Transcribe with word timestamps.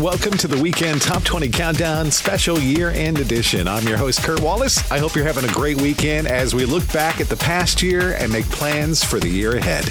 Welcome 0.00 0.32
to 0.38 0.48
the 0.48 0.60
Weekend 0.60 1.00
Top 1.02 1.22
20 1.22 1.50
Countdown 1.50 2.10
Special 2.10 2.58
Year 2.58 2.90
End 2.90 3.20
Edition. 3.20 3.68
I'm 3.68 3.86
your 3.86 3.96
host, 3.96 4.24
Kurt 4.24 4.40
Wallace. 4.40 4.90
I 4.90 4.98
hope 4.98 5.14
you're 5.14 5.24
having 5.24 5.48
a 5.48 5.52
great 5.52 5.80
weekend 5.80 6.26
as 6.26 6.52
we 6.52 6.64
look 6.64 6.92
back 6.92 7.20
at 7.20 7.28
the 7.28 7.36
past 7.36 7.80
year 7.80 8.14
and 8.14 8.32
make 8.32 8.44
plans 8.46 9.04
for 9.04 9.20
the 9.20 9.28
year 9.28 9.56
ahead. 9.56 9.88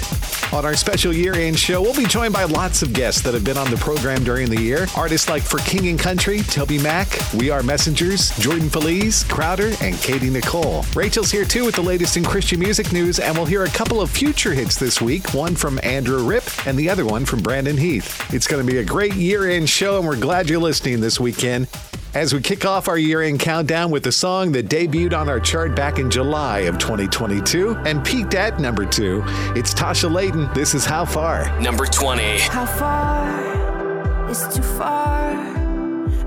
On 0.52 0.64
our 0.64 0.74
special 0.74 1.12
year 1.12 1.34
end 1.34 1.58
show, 1.58 1.80
we'll 1.80 1.96
be 1.96 2.04
joined 2.04 2.34
by 2.34 2.44
lots 2.44 2.82
of 2.82 2.92
guests 2.92 3.22
that 3.22 3.34
have 3.34 3.44
been 3.44 3.56
on 3.56 3.70
the 3.70 3.76
program 3.78 4.22
during 4.22 4.48
the 4.48 4.60
year. 4.60 4.86
Artists 4.94 5.28
like 5.28 5.42
For 5.42 5.58
King 5.60 5.88
and 5.88 5.98
Country, 5.98 6.40
TobyMac, 6.40 7.34
We 7.34 7.50
Are 7.50 7.62
Messengers, 7.62 8.36
Jordan 8.38 8.68
Feliz, 8.68 9.24
Crowder, 9.24 9.72
and 9.80 9.96
Katy 9.96 10.28
Nichole. 10.28 10.84
Rachel's 10.94 11.30
here 11.30 11.44
too 11.46 11.64
with 11.64 11.74
the 11.74 11.82
latest 11.82 12.16
in 12.16 12.24
Christian 12.24 12.60
music 12.60 12.92
news, 12.92 13.18
and 13.18 13.34
we'll 13.36 13.46
hear 13.46 13.64
a 13.64 13.70
couple 13.70 14.00
of 14.00 14.10
future 14.10 14.52
hits 14.52 14.76
this 14.76 15.00
week 15.00 15.32
one 15.32 15.56
from 15.56 15.80
Andrew 15.82 16.22
Ripp 16.24 16.44
and 16.66 16.78
the 16.78 16.90
other 16.90 17.06
one 17.06 17.24
from 17.24 17.40
Brandon 17.42 17.76
Heath. 17.76 18.32
It's 18.32 18.46
going 18.46 18.64
to 18.64 18.70
be 18.70 18.78
a 18.78 18.84
great 18.84 19.14
year 19.14 19.48
end 19.48 19.68
show, 19.68 19.93
and 19.98 20.06
we're 20.06 20.16
glad 20.18 20.48
you're 20.48 20.58
listening 20.58 21.00
this 21.00 21.20
weekend 21.20 21.68
as 22.14 22.32
we 22.34 22.40
kick 22.40 22.64
off 22.64 22.88
our 22.88 22.98
year 22.98 23.22
end 23.22 23.38
countdown 23.38 23.90
with 23.90 24.06
a 24.06 24.12
song 24.12 24.50
that 24.52 24.66
debuted 24.66 25.12
on 25.12 25.28
our 25.28 25.38
chart 25.38 25.76
back 25.76 25.98
in 25.98 26.10
July 26.10 26.60
of 26.60 26.78
2022 26.78 27.76
and 27.84 28.04
peaked 28.04 28.34
at 28.34 28.58
number 28.58 28.84
two. 28.84 29.22
It's 29.54 29.72
Tasha 29.72 30.10
Layton. 30.10 30.52
This 30.54 30.74
is 30.74 30.84
How 30.84 31.04
Far. 31.04 31.58
Number 31.60 31.86
20. 31.86 32.38
How 32.40 32.66
far 32.66 34.30
is 34.30 34.42
too 34.54 34.62
far? 34.62 35.30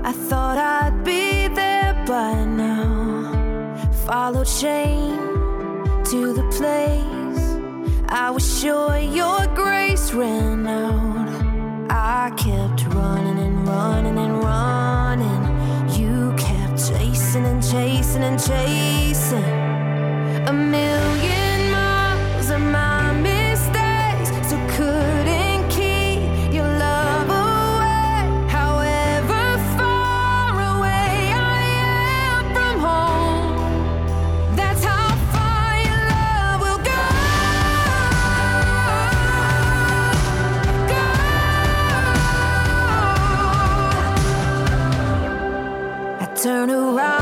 I 0.02 0.12
thought 0.12 0.56
I'd 0.56 1.04
be 1.04 1.48
there 1.48 1.92
by 2.06 2.44
now. 2.44 3.76
Followed 4.06 4.48
shame 4.48 5.18
to 6.04 6.32
the 6.32 6.48
place. 6.52 8.08
I 8.08 8.30
was 8.30 8.60
sure 8.60 8.96
your 8.96 9.46
grace 9.54 10.12
ran 10.12 10.66
out. 10.66 11.17
I 11.90 12.30
kept 12.36 12.86
running 12.94 13.38
and 13.38 13.66
running 13.66 14.18
and 14.18 14.42
running. 14.42 15.42
You 15.98 16.34
kept 16.36 16.78
chasing 16.78 17.44
and 17.44 17.62
chasing 17.62 18.22
and 18.22 18.38
chasing. 18.38 19.42
A 20.46 20.52
million 20.52 21.47
turn 46.58 46.70
around 46.70 47.17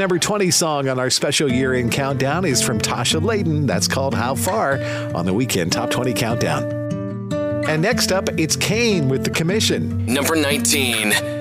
number 0.00 0.18
20 0.18 0.50
song 0.50 0.88
on 0.88 0.98
our 0.98 1.10
special 1.10 1.52
year 1.52 1.74
end 1.74 1.92
countdown 1.92 2.46
is 2.46 2.62
from 2.62 2.78
Tasha 2.78 3.22
Layton. 3.22 3.66
That's 3.66 3.86
called 3.86 4.14
How 4.14 4.34
Far 4.34 4.82
on 5.14 5.26
the 5.26 5.34
Weekend 5.34 5.72
Top 5.72 5.90
20 5.90 6.14
Countdown. 6.14 6.64
And 7.68 7.82
next 7.82 8.10
up, 8.10 8.30
it's 8.38 8.56
Cain 8.56 9.10
with 9.10 9.24
The 9.24 9.30
Commission. 9.30 10.06
Number 10.06 10.34
19. 10.34 11.39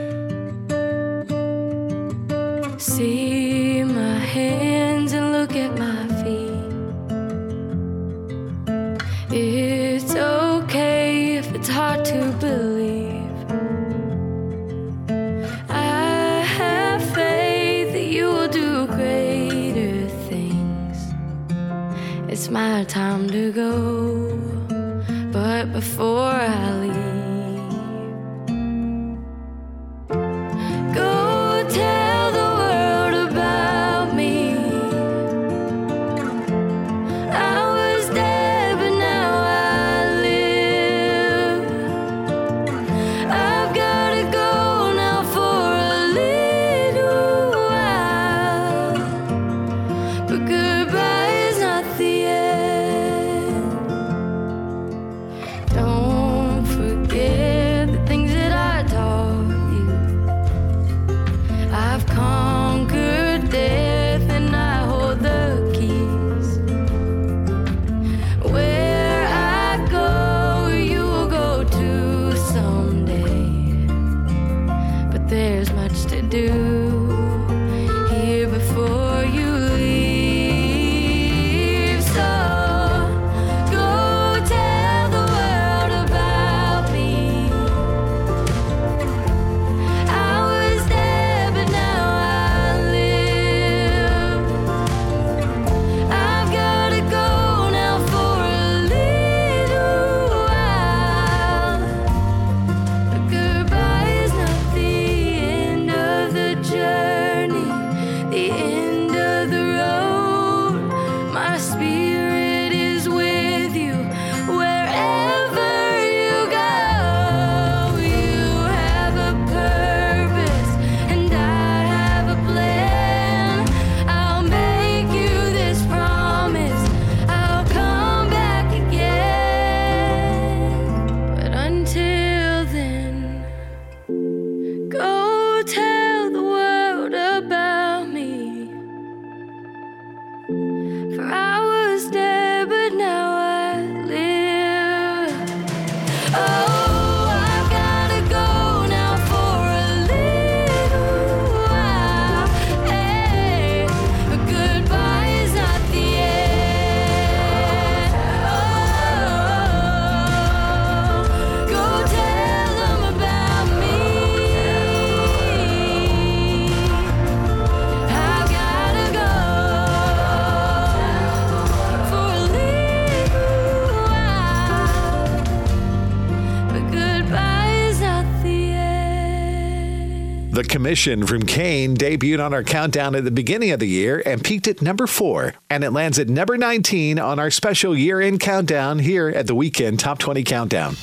Commission 180.69 181.25
from 181.25 181.44
Cain 181.44 181.98
debuted 181.98 182.44
on 182.44 182.54
our 182.54 182.63
countdown 182.63 183.16
at 183.16 183.24
the 183.24 183.31
beginning 183.31 183.71
of 183.71 183.80
the 183.80 183.88
year 183.88 184.21
and 184.25 184.44
peaked 184.44 184.68
at 184.68 184.81
number 184.81 185.07
four. 185.07 185.56
And 185.69 185.83
it 185.83 185.92
lands 185.92 186.19
at 186.19 186.30
number 186.30 186.57
19 186.57 187.19
on 187.19 187.39
our 187.39 187.50
special 187.50 187.98
year 187.98 188.21
end 188.21 188.39
countdown 188.39 189.00
here 189.00 189.30
at 189.30 189.48
the 189.48 189.56
Weekend 189.56 190.00
Top 190.00 190.19
20 190.19 190.44
Countdown. 190.44 190.95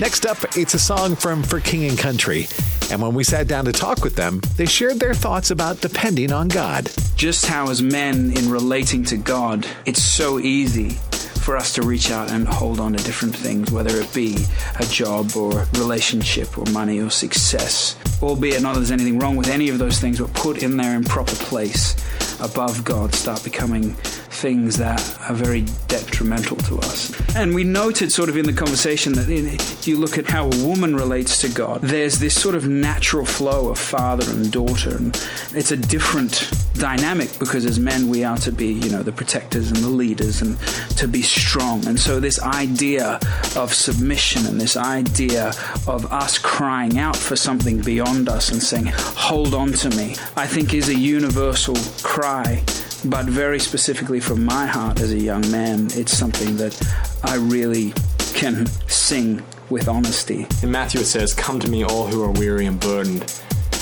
Next 0.00 0.24
up, 0.24 0.38
it's 0.56 0.74
a 0.74 0.78
song 0.78 1.16
from 1.16 1.42
For 1.42 1.60
King 1.60 1.84
and 1.90 1.98
Country. 1.98 2.46
And 2.90 3.02
when 3.02 3.14
we 3.14 3.24
sat 3.24 3.46
down 3.46 3.66
to 3.66 3.72
talk 3.72 4.02
with 4.02 4.16
them, 4.16 4.40
they 4.56 4.66
shared 4.66 4.98
their 4.98 5.14
thoughts 5.14 5.50
about 5.50 5.80
depending 5.80 6.32
on 6.32 6.48
God. 6.48 6.90
Just 7.16 7.46
how, 7.46 7.68
as 7.68 7.82
men, 7.82 8.36
in 8.36 8.50
relating 8.50 9.04
to 9.04 9.16
God, 9.16 9.66
it's 9.84 10.02
so 10.02 10.38
easy 10.38 10.90
for 11.40 11.56
us 11.56 11.72
to 11.74 11.82
reach 11.82 12.10
out 12.10 12.30
and 12.30 12.46
hold 12.46 12.80
on 12.80 12.92
to 12.92 13.04
different 13.04 13.34
things, 13.34 13.70
whether 13.70 13.96
it 13.98 14.12
be 14.14 14.36
a 14.78 14.84
job 14.86 15.36
or 15.36 15.66
relationship 15.74 16.56
or 16.56 16.64
money 16.72 17.00
or 17.00 17.10
success. 17.10 17.96
Albeit 18.22 18.62
not 18.62 18.74
that 18.74 18.80
there's 18.80 18.90
anything 18.90 19.18
wrong 19.18 19.36
with 19.36 19.48
any 19.48 19.70
of 19.70 19.78
those 19.78 19.98
things, 19.98 20.20
but 20.20 20.32
put 20.34 20.62
in 20.62 20.76
their 20.76 20.94
in 20.94 21.04
proper 21.04 21.34
place 21.36 21.94
above 22.40 22.84
God. 22.84 23.14
Start 23.14 23.42
becoming 23.42 23.96
things 24.30 24.78
that 24.78 25.00
are 25.28 25.34
very 25.34 25.62
detrimental 25.88 26.56
to 26.56 26.78
us. 26.78 27.12
And 27.36 27.54
we 27.54 27.64
noted 27.64 28.12
sort 28.12 28.28
of 28.28 28.36
in 28.36 28.46
the 28.46 28.52
conversation 28.52 29.12
that 29.14 29.28
if 29.28 29.86
you 29.86 29.98
look 29.98 30.18
at 30.18 30.28
how 30.28 30.46
a 30.46 30.64
woman 30.64 30.94
relates 30.94 31.40
to 31.42 31.48
God, 31.48 31.82
there's 31.82 32.18
this 32.18 32.40
sort 32.40 32.54
of 32.54 32.66
natural 32.66 33.26
flow 33.26 33.70
of 33.70 33.78
father 33.78 34.24
and 34.30 34.50
daughter, 34.50 34.96
and 34.96 35.08
it's 35.52 35.72
a 35.72 35.76
different 35.76 36.50
dynamic 36.74 37.38
because 37.38 37.66
as 37.66 37.78
men 37.78 38.08
we 38.08 38.24
are 38.24 38.38
to 38.38 38.52
be, 38.52 38.72
you 38.72 38.90
know, 38.90 39.02
the 39.02 39.12
protectors 39.12 39.70
and 39.70 39.76
the 39.78 39.88
leaders 39.88 40.40
and 40.40 40.58
to 40.96 41.06
be 41.06 41.22
strong. 41.22 41.86
And 41.86 41.98
so 41.98 42.20
this 42.20 42.40
idea 42.40 43.18
of 43.56 43.74
submission 43.74 44.46
and 44.46 44.60
this 44.60 44.76
idea 44.76 45.48
of 45.86 46.10
us 46.12 46.38
crying 46.38 46.98
out 46.98 47.16
for 47.16 47.36
something 47.36 47.80
beyond 47.82 48.28
us 48.28 48.50
and 48.50 48.62
saying, 48.62 48.86
hold 48.86 49.54
on 49.54 49.72
to 49.72 49.90
me, 49.90 50.16
I 50.36 50.46
think 50.46 50.72
is 50.72 50.88
a 50.88 50.94
universal 50.94 51.76
cry 52.02 52.62
but 53.04 53.26
very 53.26 53.58
specifically 53.58 54.20
from 54.20 54.44
my 54.44 54.66
heart 54.66 55.00
as 55.00 55.12
a 55.12 55.18
young 55.18 55.48
man, 55.50 55.88
it's 55.92 56.16
something 56.16 56.56
that 56.56 56.76
I 57.24 57.36
really 57.36 57.92
can 58.34 58.66
sing 58.88 59.42
with 59.70 59.88
honesty. 59.88 60.46
In 60.62 60.70
Matthew, 60.70 61.00
it 61.00 61.06
says, 61.06 61.32
Come 61.32 61.60
to 61.60 61.68
me, 61.68 61.84
all 61.84 62.06
who 62.06 62.22
are 62.22 62.32
weary 62.32 62.66
and 62.66 62.78
burdened, 62.78 63.40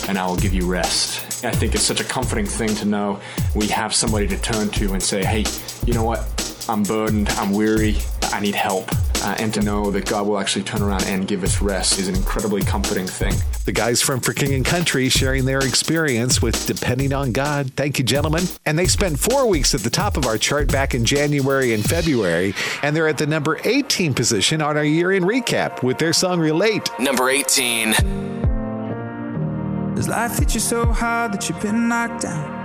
and 0.09 0.19
I 0.19 0.27
will 0.27 0.37
give 0.37 0.55
you 0.55 0.67
rest. 0.71 1.45
I 1.45 1.51
think 1.51 1.75
it's 1.75 1.85
such 1.85 2.01
a 2.01 2.05
comforting 2.05 2.47
thing 2.47 2.75
to 2.77 2.85
know 2.85 3.21
we 3.55 3.67
have 3.69 3.95
somebody 3.95 4.27
to 4.29 4.39
turn 4.39 4.69
to 4.71 4.93
and 4.93 5.03
say, 5.03 5.25
Hey, 5.25 5.45
you 5.87 5.95
know 5.95 6.05
what? 6.05 6.65
I'm 6.69 6.83
burdened, 6.83 7.29
I'm 7.31 7.53
weary, 7.53 7.97
I 8.25 8.41
need 8.41 8.55
help. 8.55 8.91
Uh, 9.23 9.35
and 9.39 9.53
to 9.55 9.61
know 9.61 9.91
that 9.91 10.07
God 10.07 10.27
will 10.27 10.39
actually 10.39 10.63
turn 10.63 10.81
around 10.81 11.05
and 11.05 11.27
give 11.27 11.43
us 11.43 11.61
rest 11.61 11.99
is 11.99 12.09
an 12.09 12.15
incredibly 12.15 12.63
comforting 12.63 13.07
thing. 13.07 13.35
The 13.65 13.73
guys 13.73 14.01
from 14.01 14.21
For 14.21 14.33
King 14.33 14.55
and 14.55 14.65
Country 14.65 15.09
sharing 15.09 15.45
their 15.45 15.59
experience 15.59 16.41
with 16.41 16.67
depending 16.67 17.13
on 17.13 17.33
God. 17.33 17.73
Thank 17.75 17.99
you, 17.99 18.05
gentlemen. 18.05 18.45
And 18.65 18.79
they 18.79 18.87
spent 18.87 19.19
four 19.19 19.49
weeks 19.49 19.75
at 19.75 19.81
the 19.81 19.91
top 19.91 20.17
of 20.17 20.25
our 20.27 20.39
chart 20.39 20.71
back 20.71 20.95
in 20.95 21.05
January 21.05 21.75
and 21.75 21.85
February, 21.85 22.55
and 22.83 22.95
they're 22.95 23.09
at 23.09 23.19
the 23.19 23.27
number 23.27 23.59
18 23.65 24.15
position 24.15 24.63
on 24.63 24.77
our 24.77 24.85
year 24.85 25.13
in 25.13 25.25
recap 25.25 25.83
with 25.83 25.99
their 25.99 26.13
song 26.13 26.39
Relate. 26.39 26.89
Number 26.99 27.29
18. 27.29 27.93
Does 29.95 30.09
life 30.09 30.39
hit 30.39 30.55
you 30.55 30.61
so 30.61 30.87
hard 30.87 31.33
that 31.33 31.49
you've 31.49 31.61
been 31.61 31.89
knocked 31.89 32.23
down? 32.23 32.59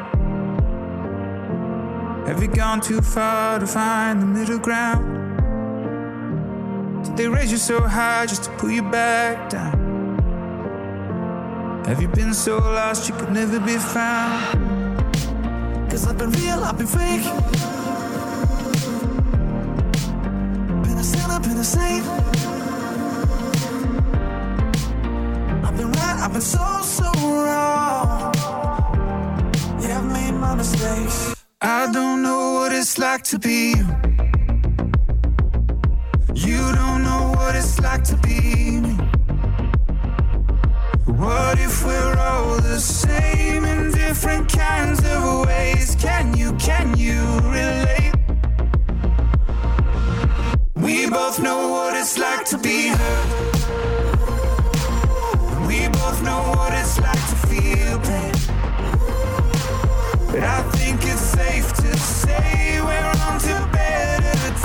Have 2.27 2.41
you 2.41 2.47
gone 2.47 2.79
too 2.79 3.01
far 3.01 3.59
to 3.59 3.67
find 3.67 4.21
the 4.21 4.25
middle 4.25 4.59
ground? 4.59 5.22
Did 7.03 7.17
they 7.17 7.27
raise 7.27 7.51
you 7.51 7.57
so 7.57 7.81
high 7.81 8.25
just 8.25 8.43
to 8.45 8.49
pull 8.51 8.71
you 8.71 8.83
back 8.83 9.49
down? 9.49 9.83
Have 11.85 12.01
you 12.01 12.07
been 12.07 12.33
so 12.33 12.57
lost 12.57 13.09
you 13.09 13.15
could 13.15 13.31
never 13.31 13.59
be 13.59 13.77
found? 13.77 15.03
Cause 15.91 16.07
I've 16.07 16.17
been 16.17 16.31
real, 16.31 16.63
I've 16.63 16.77
been 16.77 16.87
fake. 16.87 17.23
Been 20.83 20.97
a 20.97 21.03
sinner, 21.03 21.39
been 21.41 21.57
a 21.57 21.63
saint. 21.63 22.05
I've 25.65 25.77
been 25.77 25.91
right, 25.91 26.17
I've 26.23 26.31
been 26.31 26.41
so, 26.41 26.81
so 26.81 27.11
wrong. 27.21 28.33
Yeah, 29.81 29.99
I've 29.99 30.11
made 30.11 30.31
my 30.31 30.55
mistakes. 30.55 31.35
I 31.61 31.91
don't 31.91 32.23
know 32.23 32.53
what 32.53 32.71
it's 32.73 32.97
like 32.97 33.23
to 33.25 33.39
be 33.39 33.75
you. 33.75 33.85
You 36.35 36.57
don't 36.73 37.03
know 37.03 37.31
what 37.35 37.55
it's 37.55 37.79
like 37.79 38.03
to 38.05 38.15
be 38.17 38.79
me. 38.81 38.93
What 41.05 41.59
if 41.59 41.85
we're 41.85 42.17
all 42.17 42.59
the 42.59 42.79
same 42.79 43.63
in 43.65 43.91
different 43.91 44.51
kinds 44.51 44.99
of 45.05 45.45
ways? 45.45 45.95
Can 45.95 46.35
you, 46.35 46.53
can 46.53 46.97
you 46.97 47.21
relate? 47.43 48.13
We 50.75 51.07
both 51.07 51.39
know 51.39 51.69
what 51.69 51.95
it's 51.95 52.17
like 52.17 52.45
to 52.45 52.57
be 52.57 52.87
hurt. 52.87 53.53
We 55.67 55.87
both 55.89 56.23
know 56.23 56.41
what 56.55 56.73
it's 56.73 56.99
like 56.99 57.23
to 57.29 57.35
feel 57.47 57.99
pain. 57.99 58.33
But 60.27 60.43
I 60.43 60.63
think 60.73 60.99
it's 61.05 61.21
safe 61.21 61.73
to 61.73 61.97
say 61.97 62.81
we're 62.81 63.13
on 63.27 63.39
to 63.39 63.69
better 63.71 64.12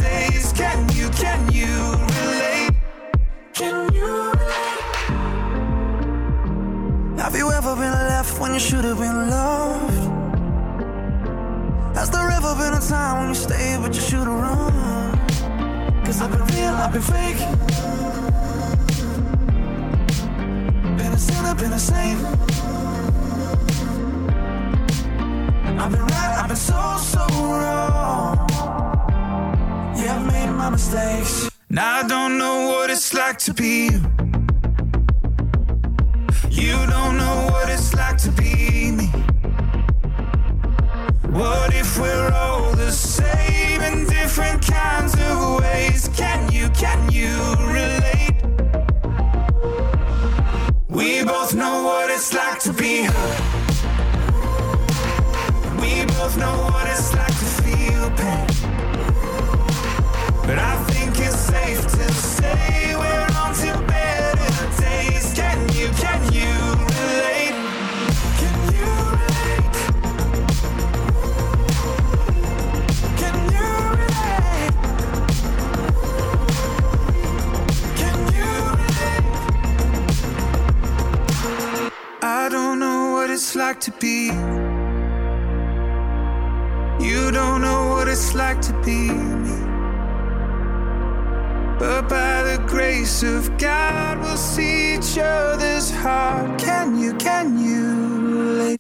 days. 0.01 0.53
Can 0.53 0.89
you, 0.97 1.09
can 1.11 1.41
you 1.53 1.73
relate? 2.19 2.71
Can 3.55 3.93
you 3.95 4.33
relate? 4.33 4.89
Have 7.19 7.35
you 7.37 7.51
ever 7.51 7.75
been 7.77 7.93
left 7.93 8.41
when 8.41 8.55
you 8.55 8.61
should 8.61 8.85
have 8.85 8.99
been 8.99 9.31
loved? 9.31 10.19
Has 11.97 12.11
there 12.11 12.31
ever 12.31 12.55
been 12.55 12.75
a 12.75 12.81
time 12.81 13.19
when 13.19 13.29
you 13.31 13.35
stayed 13.35 13.79
but 13.83 13.95
you 13.95 14.01
should 14.01 14.27
have 14.27 14.41
run? 14.47 16.05
Cause 16.05 16.21
I've 16.23 16.31
been 16.31 16.47
real, 16.57 16.75
I've 16.75 16.93
been 16.93 17.03
fake. 17.03 17.39
Been 20.97 21.13
a 21.13 21.19
sinner, 21.19 21.55
been 21.55 21.73
a 21.73 21.79
saint. 21.79 22.25
I've 25.81 25.93
been 25.93 26.03
right, 26.03 26.39
I've 26.41 26.49
been 26.49 26.57
so, 26.57 26.97
so 26.99 27.27
wrong. 27.27 28.48
My 30.59 30.71
mistakes. 30.71 31.49
Now 31.71 32.01
I 32.01 32.09
don't 32.09 32.37
know 32.37 32.67
what 32.67 32.91
it's 32.91 33.15
like 33.15 33.39
to 33.47 33.55
be 33.55 33.91
you. 33.91 34.01
You 36.51 36.75
don't 36.95 37.17
know 37.17 37.47
what 37.53 37.71
it's 37.71 37.95
like 37.95 38.19
to 38.27 38.33
be 38.33 38.91
me. 38.91 39.07
What 41.31 41.73
if 41.73 41.97
we're 42.01 42.33
all 42.33 42.73
the 42.75 42.91
same 42.91 43.83
in 43.83 44.05
different 44.09 44.67
kinds 44.67 45.15
of 45.15 45.61
ways? 45.61 46.09
Can 46.17 46.51
you, 46.53 46.69
can 46.71 47.09
you 47.13 47.33
relate? 47.79 48.43
We 50.89 51.23
both 51.23 51.55
know 51.55 51.85
what 51.85 52.11
it's 52.11 52.35
like 52.35 52.59
to 52.67 52.73
be 52.73 53.05
hurt. 53.05 53.41
We 55.81 56.05
both 56.07 56.37
know 56.37 56.57
what 56.73 56.89
it's 56.89 57.15
like 57.15 57.37
to 57.43 57.49
feel 57.63 58.11
pain. 58.17 58.58
But 60.49 60.59
I 60.59 60.83
think 60.85 61.13
it's 61.21 61.37
safe 61.41 61.83
to 61.83 62.13
say 62.15 62.95
we're 62.97 63.29
better 63.87 64.81
days. 64.81 65.35
Can 65.35 65.59
you, 65.77 65.89
can 66.01 66.21
you 66.33 66.53
relate? 66.89 67.53
Can 68.41 68.57
you 68.73 68.89
relate? 69.21 69.77
Can 73.21 73.37
you 73.53 73.69
relate? 74.01 74.73
Can 78.01 78.19
you 78.39 78.53
relate? 78.81 79.27
I 82.23 82.49
don't 82.51 82.79
know 82.79 83.13
what 83.13 83.29
it's 83.29 83.55
like 83.55 83.81
to 83.81 83.91
be. 84.01 84.33
You 87.07 87.31
don't 87.33 87.61
know 87.61 87.89
what 87.91 88.09
it's 88.09 88.35
like 88.35 88.63
to 88.63 88.73
be 88.83 89.11
me. 89.13 89.58
But 91.79 92.09
by 92.09 92.43
the 92.43 92.63
grace 92.67 93.23
of 93.23 93.57
God, 93.57 94.19
we'll 94.19 94.37
see 94.37 94.97
each 94.97 95.17
other's 95.17 95.93
heart. 95.93 96.59
Can 96.61 96.99
you, 96.99 97.15
can 97.15 97.57
you? 97.57 98.77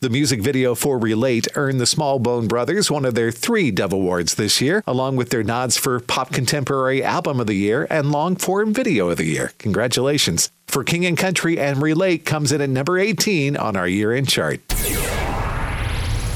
The 0.00 0.08
music 0.08 0.40
video 0.40 0.74
for 0.74 0.96
Relate 0.96 1.48
earned 1.56 1.78
the 1.78 1.84
Smallbone 1.84 2.48
Brothers 2.48 2.90
one 2.90 3.04
of 3.04 3.14
their 3.14 3.30
three 3.30 3.70
Dove 3.70 3.92
Awards 3.92 4.36
this 4.36 4.62
year, 4.62 4.82
along 4.86 5.16
with 5.16 5.28
their 5.28 5.42
nods 5.42 5.76
for 5.76 6.00
Pop 6.00 6.32
Contemporary 6.32 7.02
Album 7.02 7.38
of 7.38 7.48
the 7.48 7.54
Year 7.54 7.86
and 7.90 8.12
Long 8.12 8.36
Form 8.36 8.72
Video 8.72 9.10
of 9.10 9.18
the 9.18 9.26
Year. 9.26 9.52
Congratulations. 9.58 10.50
For 10.68 10.84
King 10.84 11.04
and 11.04 11.18
Country 11.18 11.58
and 11.58 11.82
Relate 11.82 12.24
comes 12.24 12.50
in 12.50 12.62
at 12.62 12.70
number 12.70 12.98
18 12.98 13.58
on 13.58 13.76
our 13.76 13.88
year 13.88 14.12
end 14.12 14.28
chart. 14.28 14.60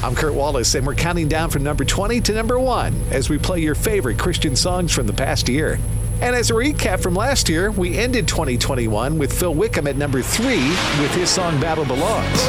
I'm 0.03 0.13
Kurt 0.13 0.33
Wallace, 0.33 0.75
and 0.75 0.85
we're 0.85 0.95
counting 0.95 1.29
down 1.29 1.49
from 1.49 1.63
number 1.63 1.85
20 1.85 2.19
to 2.21 2.33
number 2.33 2.59
1 2.59 2.93
as 3.11 3.29
we 3.29 3.37
play 3.37 3.61
your 3.61 3.73
favorite 3.73 4.19
Christian 4.19 4.55
songs 4.55 4.91
from 4.91 5.07
the 5.07 5.13
past 5.13 5.47
year. 5.47 5.79
And 6.21 6.35
as 6.35 6.49
a 6.49 6.53
recap 6.53 7.01
from 7.01 7.15
last 7.15 7.49
year, 7.49 7.71
we 7.71 7.97
ended 7.97 8.27
2021 8.27 9.17
with 9.17 9.37
Phil 9.37 9.53
Wickham 9.53 9.87
at 9.87 9.97
number 9.97 10.21
three 10.21 10.67
with 11.01 11.13
his 11.15 11.29
song 11.29 11.59
Battle 11.59 11.85
Belongs. 11.85 12.43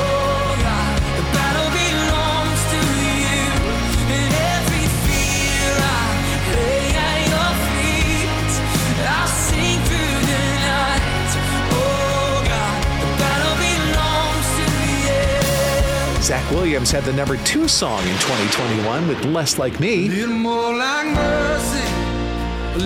Zach 16.25 16.51
Williams 16.53 16.91
had 16.91 17.05
the 17.05 17.13
number 17.13 17.37
two 17.45 17.69
song 17.69 18.01
in 18.01 18.15
2021 18.15 19.09
with 19.09 19.23
less 19.27 19.59
like 19.59 19.79
me. 19.79 20.09
And 22.77 22.83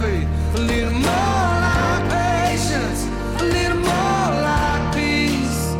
faith, 0.00 0.28
a 0.54 0.58
little 0.58 1.00
more 1.00 1.60
like 1.64 2.10
patience, 2.10 3.06
a 3.40 3.44
little 3.44 3.78
more 3.78 4.30
like 4.44 4.94
peace, 4.94 5.72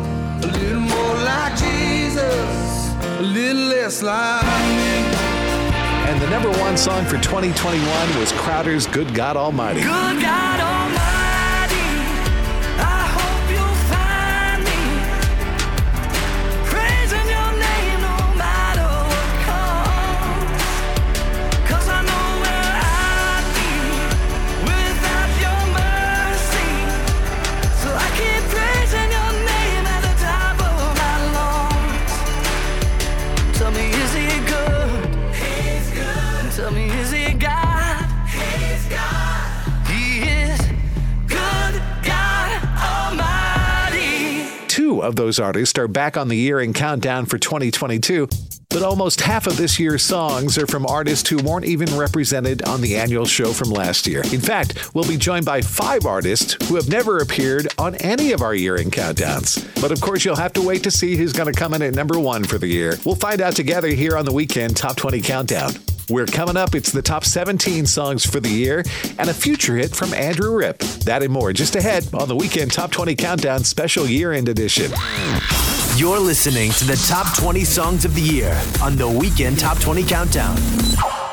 a 0.43 0.47
little 0.47 0.79
more 0.81 1.15
like 1.23 1.55
Jesus, 1.57 2.93
a 3.03 3.21
little 3.21 3.67
less 3.67 4.01
like. 4.01 4.43
And 6.07 6.21
the 6.21 6.29
number 6.29 6.49
one 6.59 6.75
song 6.77 7.05
for 7.05 7.17
2021 7.17 8.19
was 8.19 8.31
Crowder's 8.31 8.87
Good 8.87 9.13
God 9.13 9.37
Almighty. 9.37 9.81
Good 9.81 10.21
God 10.21 10.59
Almighty, 10.59 10.74
of 45.05 45.15
those 45.15 45.39
artists 45.39 45.77
are 45.79 45.87
back 45.87 46.17
on 46.17 46.27
the 46.27 46.35
year 46.35 46.59
in 46.59 46.73
countdown 46.73 47.25
for 47.25 47.37
2022. 47.37 48.27
But 48.69 48.83
almost 48.83 49.21
half 49.21 49.47
of 49.47 49.55
this 49.55 49.79
year's 49.79 50.03
songs 50.03 50.57
are 50.57 50.67
from 50.67 50.85
artists 50.85 51.29
who 51.29 51.37
weren't 51.37 51.65
even 51.65 51.95
represented 51.95 52.63
on 52.63 52.81
the 52.81 52.97
annual 52.97 53.25
show 53.25 53.53
from 53.53 53.69
last 53.69 54.05
year. 54.05 54.21
In 54.33 54.41
fact, 54.41 54.93
we'll 54.93 55.07
be 55.07 55.15
joined 55.15 55.45
by 55.45 55.61
five 55.61 56.05
artists 56.05 56.57
who 56.67 56.75
have 56.75 56.89
never 56.89 57.19
appeared 57.19 57.67
on 57.77 57.95
any 57.95 58.33
of 58.33 58.41
our 58.41 58.53
year 58.53 58.75
in 58.75 58.91
countdowns. 58.91 59.63
But 59.81 59.91
of 59.91 60.01
course, 60.01 60.25
you'll 60.25 60.35
have 60.35 60.53
to 60.53 60.61
wait 60.61 60.83
to 60.83 60.91
see 60.91 61.15
who's 61.15 61.31
going 61.31 61.51
to 61.51 61.57
come 61.57 61.73
in 61.73 61.83
at 61.83 61.93
number 61.93 62.19
one 62.19 62.43
for 62.43 62.57
the 62.57 62.67
year. 62.67 62.97
We'll 63.05 63.15
find 63.15 63.39
out 63.39 63.55
together 63.55 63.87
here 63.89 64.17
on 64.17 64.25
the 64.25 64.33
weekend 64.33 64.75
Top 64.75 64.97
20 64.97 65.21
Countdown. 65.21 65.71
We're 66.09 66.25
coming 66.27 66.55
up. 66.55 66.75
It's 66.75 66.91
the 66.91 67.01
top 67.01 67.25
17 67.25 67.85
songs 67.87 68.25
for 68.25 68.39
the 68.39 68.49
year 68.49 68.83
and 69.17 69.29
a 69.29 69.33
future 69.33 69.75
hit 69.75 69.95
from 69.95 70.13
Andrew 70.13 70.55
Ripp. 70.55 70.79
That 70.79 71.23
and 71.23 71.33
more 71.33 71.51
just 71.51 71.75
ahead 71.75 72.07
on 72.13 72.27
the 72.27 72.35
weekend 72.35 72.71
Top 72.71 72.91
20 72.91 73.15
Countdown 73.15 73.63
special 73.63 74.05
year 74.05 74.31
end 74.31 74.47
edition. 74.47 74.91
You're 75.97 76.19
listening 76.19 76.71
to 76.71 76.85
the 76.85 77.03
top 77.07 77.35
20 77.37 77.63
songs 77.63 78.05
of 78.05 78.13
the 78.13 78.21
year 78.21 78.61
on 78.83 78.97
the 78.97 79.07
Weekend 79.07 79.59
Top 79.59 79.79
20 79.79 80.03
Countdown. 80.03 81.24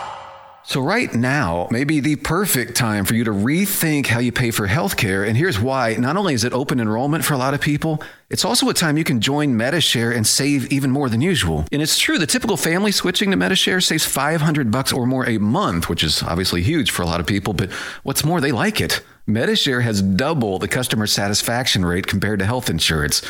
So, 0.72 0.80
right 0.80 1.12
now 1.12 1.68
may 1.70 1.84
be 1.84 2.00
the 2.00 2.16
perfect 2.16 2.78
time 2.78 3.04
for 3.04 3.12
you 3.12 3.24
to 3.24 3.30
rethink 3.30 4.06
how 4.06 4.20
you 4.20 4.32
pay 4.32 4.50
for 4.50 4.66
healthcare. 4.66 5.28
And 5.28 5.36
here's 5.36 5.60
why. 5.60 5.96
Not 5.96 6.16
only 6.16 6.32
is 6.32 6.44
it 6.44 6.54
open 6.54 6.80
enrollment 6.80 7.26
for 7.26 7.34
a 7.34 7.36
lot 7.36 7.52
of 7.52 7.60
people, 7.60 8.02
it's 8.30 8.42
also 8.42 8.70
a 8.70 8.72
time 8.72 8.96
you 8.96 9.04
can 9.04 9.20
join 9.20 9.54
Medi-Share 9.54 10.12
and 10.12 10.26
save 10.26 10.72
even 10.72 10.90
more 10.90 11.10
than 11.10 11.20
usual. 11.20 11.66
And 11.70 11.82
it's 11.82 11.98
true, 11.98 12.16
the 12.16 12.26
typical 12.26 12.56
family 12.56 12.90
switching 12.90 13.30
to 13.32 13.36
Medi-Share 13.36 13.82
saves 13.82 14.06
500 14.06 14.70
bucks 14.70 14.94
or 14.94 15.04
more 15.04 15.28
a 15.28 15.36
month, 15.36 15.90
which 15.90 16.02
is 16.02 16.22
obviously 16.22 16.62
huge 16.62 16.90
for 16.90 17.02
a 17.02 17.06
lot 17.06 17.20
of 17.20 17.26
people. 17.26 17.52
But 17.52 17.70
what's 18.02 18.24
more, 18.24 18.40
they 18.40 18.50
like 18.50 18.80
it. 18.80 19.02
Medi-Share 19.26 19.82
has 19.82 20.02
double 20.02 20.58
the 20.58 20.66
customer 20.66 21.06
satisfaction 21.06 21.84
rate 21.84 22.08
compared 22.08 22.40
to 22.40 22.44
health 22.44 22.68
insurance. 22.68 23.22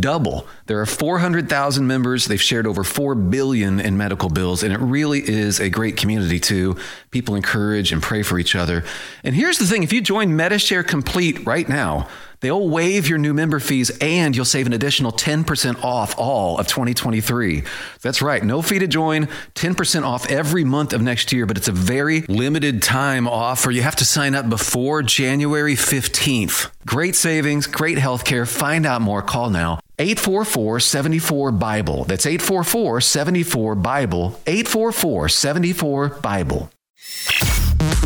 Double. 0.00 0.46
There 0.66 0.80
are 0.80 0.86
400,000 0.86 1.86
members. 1.86 2.24
They've 2.24 2.40
shared 2.40 2.66
over 2.66 2.82
4 2.82 3.14
billion 3.14 3.78
in 3.78 3.98
medical 3.98 4.30
bills 4.30 4.62
and 4.62 4.72
it 4.72 4.80
really 4.80 5.20
is 5.20 5.60
a 5.60 5.68
great 5.68 5.98
community 5.98 6.40
too. 6.40 6.78
People 7.10 7.34
encourage 7.34 7.92
and 7.92 8.02
pray 8.02 8.22
for 8.22 8.38
each 8.38 8.54
other. 8.56 8.84
And 9.22 9.34
here's 9.34 9.58
the 9.58 9.66
thing, 9.66 9.82
if 9.82 9.92
you 9.92 10.00
join 10.00 10.34
Medi-Share 10.34 10.82
Complete 10.82 11.44
right 11.44 11.68
now, 11.68 12.08
They'll 12.44 12.68
waive 12.68 13.08
your 13.08 13.16
new 13.16 13.32
member 13.32 13.58
fees 13.58 13.90
and 14.02 14.36
you'll 14.36 14.44
save 14.44 14.66
an 14.66 14.74
additional 14.74 15.12
10% 15.12 15.82
off 15.82 16.18
all 16.18 16.58
of 16.58 16.66
2023. 16.66 17.62
That's 18.02 18.20
right, 18.20 18.44
no 18.44 18.60
fee 18.60 18.80
to 18.80 18.86
join, 18.86 19.28
10% 19.54 20.02
off 20.02 20.30
every 20.30 20.62
month 20.62 20.92
of 20.92 21.00
next 21.00 21.32
year, 21.32 21.46
but 21.46 21.56
it's 21.56 21.68
a 21.68 21.72
very 21.72 22.20
limited 22.28 22.82
time 22.82 23.26
offer. 23.26 23.70
You 23.70 23.80
have 23.80 23.96
to 23.96 24.04
sign 24.04 24.34
up 24.34 24.50
before 24.50 25.02
January 25.02 25.74
15th. 25.74 26.70
Great 26.84 27.16
savings, 27.16 27.66
great 27.66 27.96
health 27.96 28.26
care. 28.26 28.44
Find 28.44 28.84
out 28.84 29.00
more. 29.00 29.22
Call 29.22 29.48
now. 29.48 29.80
844 29.98 30.80
74 30.80 31.50
Bible. 31.52 32.04
That's 32.04 32.26
844 32.26 33.00
74 33.00 33.74
Bible. 33.76 34.38
844 34.46 35.30
74 35.30 36.08
Bible. 36.20 36.70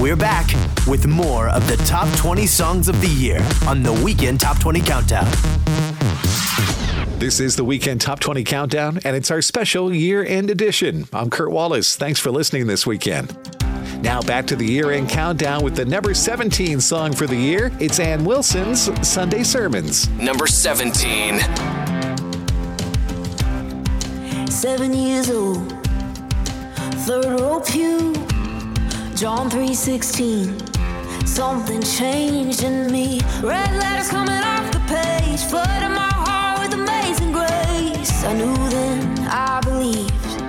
We're 0.01 0.17
back 0.17 0.47
with 0.87 1.07
more 1.07 1.49
of 1.49 1.67
the 1.67 1.77
top 1.79 2.09
20 2.17 2.47
songs 2.47 2.89
of 2.89 3.01
the 3.01 3.09
year 3.09 3.41
on 3.67 3.83
the 3.83 3.93
Weekend 3.93 4.41
Top 4.41 4.59
20 4.61 4.81
Countdown. 4.81 5.27
This 7.19 7.41
is 7.41 7.57
the 7.57 7.65
Weekend 7.65 8.01
Top 8.01 8.21
20 8.21 8.45
Countdown, 8.45 9.01
and 9.05 9.17
it's 9.17 9.31
our 9.33 9.43
special 9.43 9.93
year 9.93 10.25
end 10.25 10.51
edition. 10.51 11.09
I'm 11.13 11.31
Kurt 11.31 11.51
Wallace. 11.51 11.97
Thanks 11.97 12.21
for 12.21 12.31
listening 12.31 12.69
this 12.69 12.87
weekend. 12.87 13.37
Now 14.03 14.23
back 14.23 14.47
to 14.47 14.57
the 14.57 14.65
year 14.65 14.93
end 14.93 15.09
countdown 15.09 15.65
with 15.65 15.75
the 15.75 15.85
number 15.85 16.15
17 16.15 16.81
song 16.81 17.13
for 17.13 17.27
the 17.27 17.35
year. 17.35 17.73
It's 17.81 17.99
Anne 17.99 18.25
Wilson's 18.25 18.89
Sunday 19.07 19.43
Sermons. 19.43 20.09
Number 20.11 20.47
17. 20.47 21.41
Seven 24.49 24.95
years 24.95 25.29
old, 25.31 25.73
third 27.05 27.41
row 27.41 27.61
pew, 27.61 28.13
John 29.19 29.51
3:16. 29.51 30.55
Something 31.27 31.83
changed 31.83 32.63
in 32.63 32.93
me. 32.93 33.21
Red 33.43 33.73
letters 33.75 34.11
coming 34.11 34.43
off 34.53 34.71
the 34.71 34.79
page, 34.87 35.41
flooding 35.51 35.95
my 36.03 36.15
heart 36.27 36.61
with 36.61 36.75
amazing 36.75 37.33
grace. 37.33 38.23
I 38.23 38.33
knew 38.35 38.55
then, 38.71 39.27
I 39.29 39.59
believed, 39.65 40.43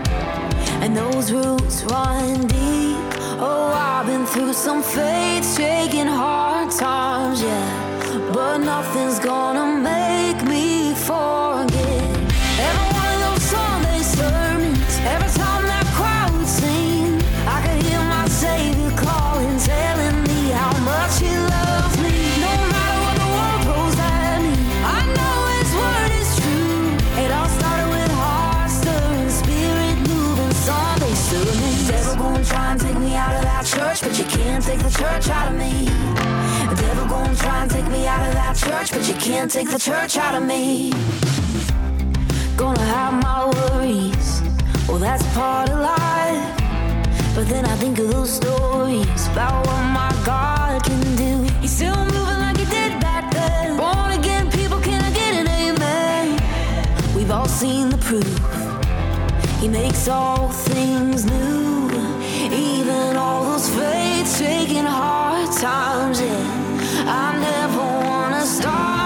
and 0.84 0.96
those 0.96 1.32
roots 1.32 1.84
run 1.86 2.46
deep. 2.46 3.10
Oh, 3.40 3.74
I've 3.74 4.06
been 4.06 4.28
through 4.28 4.54
some 4.54 4.84
faith-shaking 4.84 6.06
hard 6.06 6.70
times, 6.70 7.42
yeah, 7.42 8.32
but 8.32 8.60
nothing's 8.60 9.18
gonna 9.18 9.66
make 9.82 10.44
me 10.44 10.94
forget. 10.94 11.49
Church 35.00 35.30
out 35.30 35.50
of 35.52 35.58
me. 35.58 35.86
The 36.70 36.76
devil 36.76 37.06
gonna 37.08 37.34
try 37.36 37.62
and 37.62 37.72
take 37.72 37.88
me 37.88 38.06
out 38.06 38.28
of 38.28 38.34
that 38.34 38.56
church, 38.58 38.92
but 38.92 39.08
you 39.08 39.14
can't 39.16 39.50
take 39.50 39.70
the 39.70 39.80
church 39.80 40.18
out 40.18 40.36
of 40.36 40.44
me. 40.44 40.92
Gonna 42.58 42.88
have 42.98 43.14
my 43.24 43.40
worries, 43.56 44.42
well, 44.90 45.00
that's 45.00 45.24
part 45.34 45.70
of 45.70 45.80
life. 45.80 46.44
But 47.34 47.48
then 47.48 47.66
I 47.66 47.76
think 47.78 47.98
of 48.00 48.12
those 48.12 48.30
stories 48.42 49.22
about 49.28 49.66
what 49.68 49.84
my 50.00 50.12
God 50.26 50.84
can 50.84 51.16
do. 51.16 51.34
He's 51.62 51.72
still 51.72 51.96
moving 52.16 52.40
like 52.46 52.58
he 52.58 52.66
did 52.66 53.00
back 53.00 53.32
then. 53.32 53.78
Born 53.78 54.12
again, 54.20 54.52
people 54.52 54.82
can 54.82 55.02
I 55.02 55.12
get 55.22 55.32
an 55.42 55.48
amen? 55.48 56.26
We've 57.16 57.32
all 57.32 57.48
seen 57.48 57.88
the 57.88 58.00
proof. 58.10 58.36
He 59.62 59.70
makes 59.70 60.10
all 60.10 60.50
things 60.50 61.26
new, 61.26 61.59
those 63.60 63.70
faith-shaking 63.76 64.86
hard 64.86 65.52
times. 65.52 66.22
in. 66.22 66.46
I 67.08 67.38
never 67.40 68.08
wanna 68.08 68.46
stop 68.46 68.99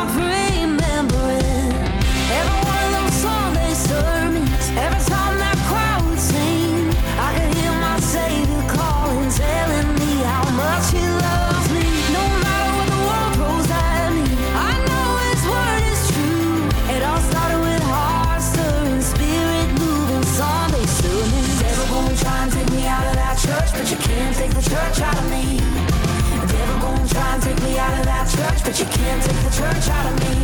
but 28.73 28.79
you 28.79 28.85
can't 28.85 29.21
take 29.21 29.37
the 29.43 29.49
church 29.51 29.89
out 29.89 30.05
of 30.11 30.19
me. 30.19 30.35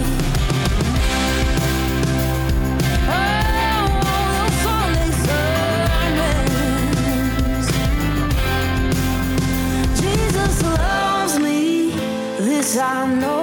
Oh. 3.09 3.35
Jesus 9.95 10.63
loves 10.63 11.39
me, 11.39 11.91
this 12.39 12.77
I 12.77 13.07
know. 13.15 13.38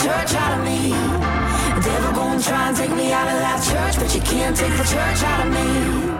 Church 0.00 0.34
out 0.34 0.58
of 0.58 0.64
me. 0.64 0.90
Devil 1.82 2.12
gonna 2.12 2.42
try 2.42 2.68
and 2.68 2.76
take 2.76 2.90
me 2.90 3.12
out 3.12 3.28
of 3.28 3.38
that 3.38 3.62
church, 3.62 4.02
but 4.02 4.14
you 4.14 4.22
can't 4.22 4.56
take 4.56 4.72
the 4.72 4.84
church 4.84 5.22
out 5.22 5.46
of 5.46 5.52
me. 5.52 6.10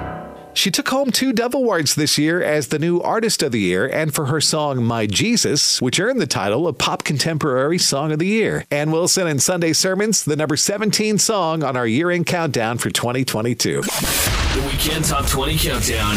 She 0.52 0.70
took 0.70 0.88
home 0.88 1.10
two 1.10 1.32
Dove 1.32 1.54
Awards 1.54 1.94
this 1.94 2.18
year 2.18 2.42
as 2.42 2.68
the 2.68 2.78
new 2.78 3.00
Artist 3.00 3.42
of 3.42 3.52
the 3.52 3.60
Year 3.60 3.86
and 3.86 4.14
for 4.14 4.26
her 4.26 4.38
song 4.38 4.84
My 4.84 5.06
Jesus, 5.06 5.80
which 5.80 5.98
earned 5.98 6.20
the 6.20 6.26
title 6.26 6.68
of 6.68 6.76
Pop 6.76 7.04
Contemporary 7.04 7.78
Song 7.78 8.12
of 8.12 8.18
the 8.18 8.26
Year. 8.26 8.66
Anne 8.70 8.90
Wilson 8.90 9.26
and 9.26 9.40
Sunday 9.40 9.72
Sermons, 9.72 10.24
the 10.24 10.36
number 10.36 10.58
17 10.58 11.16
song 11.16 11.62
on 11.62 11.74
our 11.74 11.86
year 11.86 12.10
end 12.10 12.26
countdown 12.26 12.76
for 12.76 12.90
2022. 12.90 13.80
The 13.80 14.66
Weekend 14.70 15.06
Top 15.06 15.26
20 15.26 15.56
Countdown. 15.56 16.16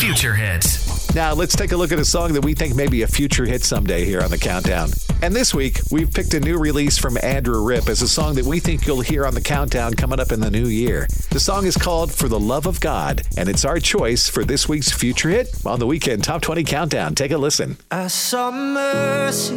Future 0.00 0.34
hits. 0.34 0.87
Now, 1.14 1.32
let's 1.32 1.56
take 1.56 1.72
a 1.72 1.76
look 1.76 1.90
at 1.90 1.98
a 1.98 2.04
song 2.04 2.34
that 2.34 2.44
we 2.44 2.54
think 2.54 2.76
may 2.76 2.86
be 2.86 3.02
a 3.02 3.08
future 3.08 3.46
hit 3.46 3.64
someday 3.64 4.04
here 4.04 4.20
on 4.20 4.30
the 4.30 4.38
countdown. 4.38 4.90
And 5.22 5.34
this 5.34 5.54
week, 5.54 5.80
we've 5.90 6.12
picked 6.12 6.34
a 6.34 6.40
new 6.40 6.58
release 6.58 6.98
from 6.98 7.16
Andrew 7.22 7.64
Ripp 7.64 7.88
as 7.88 8.02
a 8.02 8.08
song 8.08 8.34
that 8.34 8.44
we 8.44 8.60
think 8.60 8.86
you'll 8.86 9.00
hear 9.00 9.26
on 9.26 9.34
the 9.34 9.40
countdown 9.40 9.94
coming 9.94 10.20
up 10.20 10.32
in 10.32 10.40
the 10.40 10.50
new 10.50 10.66
year. 10.66 11.08
The 11.30 11.40
song 11.40 11.66
is 11.66 11.76
called 11.76 12.12
For 12.12 12.28
the 12.28 12.38
Love 12.38 12.66
of 12.66 12.78
God, 12.80 13.22
and 13.36 13.48
it's 13.48 13.64
our 13.64 13.80
choice 13.80 14.28
for 14.28 14.44
this 14.44 14.68
week's 14.68 14.92
future 14.92 15.30
hit 15.30 15.48
on 15.64 15.78
the 15.80 15.86
Weekend 15.86 16.24
Top 16.24 16.42
20 16.42 16.62
Countdown. 16.64 17.14
Take 17.14 17.32
a 17.32 17.38
listen. 17.38 17.78
I 17.90 18.08
saw 18.08 18.50
mercy. 18.50 19.54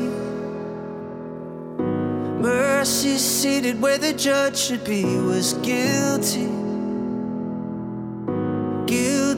Mercy 2.41 3.17
seated 3.17 3.79
where 3.81 3.97
the 3.97 4.13
judge 4.13 4.57
should 4.57 4.83
be 4.83 5.03
was 5.03 5.53
guilty. 5.55 6.60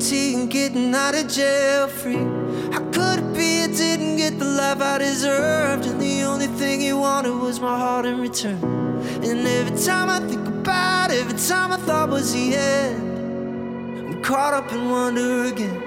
Guilty 0.03 0.33
and 0.33 0.49
getting 0.49 0.93
out 0.93 1.15
of 1.15 1.29
jail 1.29 1.87
free. 1.87 2.25
How 2.73 2.81
could 2.91 3.19
it 3.19 3.33
be 3.33 3.63
I 3.63 3.67
didn't 3.67 4.17
get 4.17 4.37
the 4.37 4.43
life 4.43 4.81
I 4.81 4.97
deserved? 4.97 5.85
And 5.85 6.01
the 6.01 6.23
only 6.23 6.47
thing 6.47 6.81
he 6.81 6.91
wanted 6.91 7.35
was 7.39 7.61
my 7.61 7.77
heart 7.77 8.05
in 8.05 8.19
return. 8.19 8.61
And 9.23 9.47
every 9.47 9.77
time 9.77 10.09
I 10.09 10.19
think 10.27 10.45
about 10.45 11.11
it, 11.11 11.21
every 11.21 11.39
time 11.39 11.71
I 11.71 11.77
thought 11.77 12.09
was 12.09 12.33
the 12.33 12.53
end, 12.53 14.09
I'm 14.09 14.21
caught 14.21 14.53
up 14.53 14.73
in 14.73 14.89
wonder 14.89 15.45
again. 15.45 15.79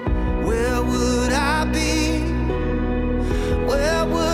Where 0.43 0.81
would 0.81 1.31
I 1.31 1.65
be? 1.65 2.21
Where 3.69 4.03
would 4.05 4.26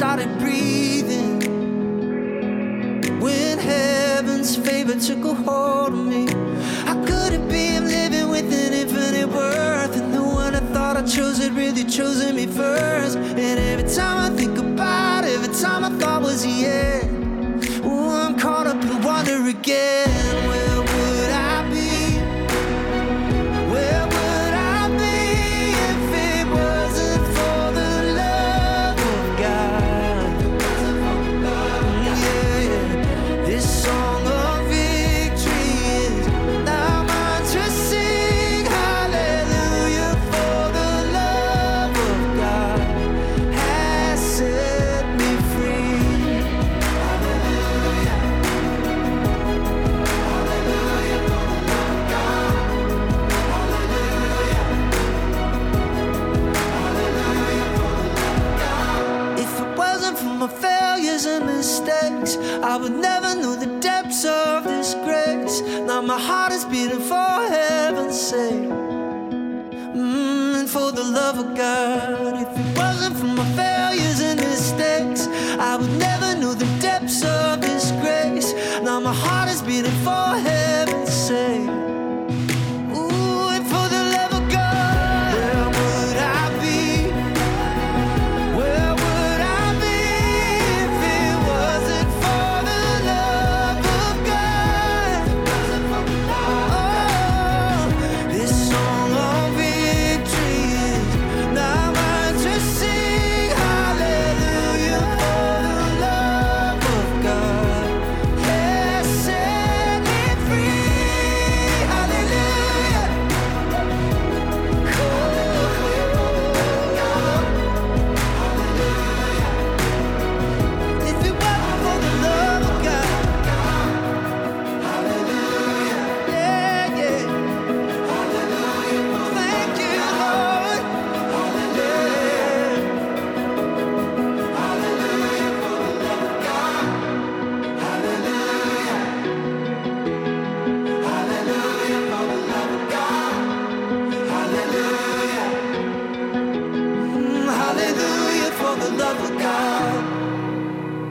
I 0.00 0.02
started 0.02 0.38
breathing 0.38 1.40
when 3.20 3.58
heaven's 3.58 4.56
favor 4.56 4.98
took 4.98 5.22
a 5.26 5.34
hold 5.34 5.92
of 5.92 6.06
me. 6.06 6.26
How 6.86 7.04
could 7.04 7.34
it 7.34 7.46
be 7.50 7.78
living 7.78 8.30
with 8.30 8.46
an 8.50 8.72
infinite 8.72 9.28
worth? 9.28 9.94
And 9.94 10.14
the 10.14 10.22
one 10.22 10.54
I 10.54 10.60
thought 10.72 10.96
I 10.96 11.02
chose 11.02 11.36
had 11.36 11.52
really 11.52 11.84
chosen 11.84 12.34
me 12.34 12.46
first. 12.46 13.18
And 13.18 13.58
every 13.60 13.94
time 13.94 14.32
I 14.32 14.34
think 14.34 14.56
about 14.56 15.24
it, 15.24 15.32
every 15.32 15.54
time 15.54 15.84
I 15.84 15.90
thought 15.98 16.22
was 16.22 16.44
the 16.44 16.64
end, 16.64 17.82
oh, 17.84 18.24
I'm 18.24 18.38
caught 18.38 18.66
up 18.66 18.82
in 18.82 19.02
wonder 19.02 19.46
again. 19.48 20.19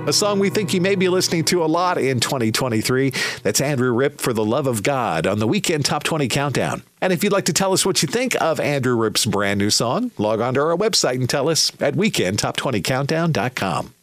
A 0.10 0.14
song 0.14 0.40
we 0.40 0.50
think 0.50 0.74
you 0.74 0.82
may 0.82 0.96
be 0.96 1.08
listening 1.08 1.46
to 1.46 1.64
a 1.64 1.68
lot 1.68 2.00
in 2.00 2.20
2023. 2.20 3.14
That's 3.44 3.62
Andrew 3.62 3.94
Ripp 3.94 4.20
for 4.20 4.34
The 4.34 4.44
Love 4.44 4.66
of 4.66 4.82
God 4.82 5.28
on 5.28 5.38
the 5.38 5.46
Weekend 5.46 5.86
Top 5.86 6.02
20 6.02 6.28
Countdown. 6.28 6.82
And 7.00 7.14
if 7.14 7.24
you'd 7.24 7.32
like 7.32 7.46
to 7.46 7.54
tell 7.54 7.74
us 7.74 7.86
what 7.86 8.02
you 8.02 8.08
think 8.08 8.34
of 8.42 8.60
Andrew 8.60 8.96
Ripp's 8.96 9.28
brand 9.28 9.60
new 9.60 9.70
song, 9.70 10.10
log 10.18 10.42
on 10.42 10.56
to 10.56 10.62
our 10.62 10.76
website 10.76 11.18
and 11.18 11.30
tell 11.30 11.48
us 11.48 11.72
at 11.80 11.94
weekendtop20countdown.com. 11.94 13.94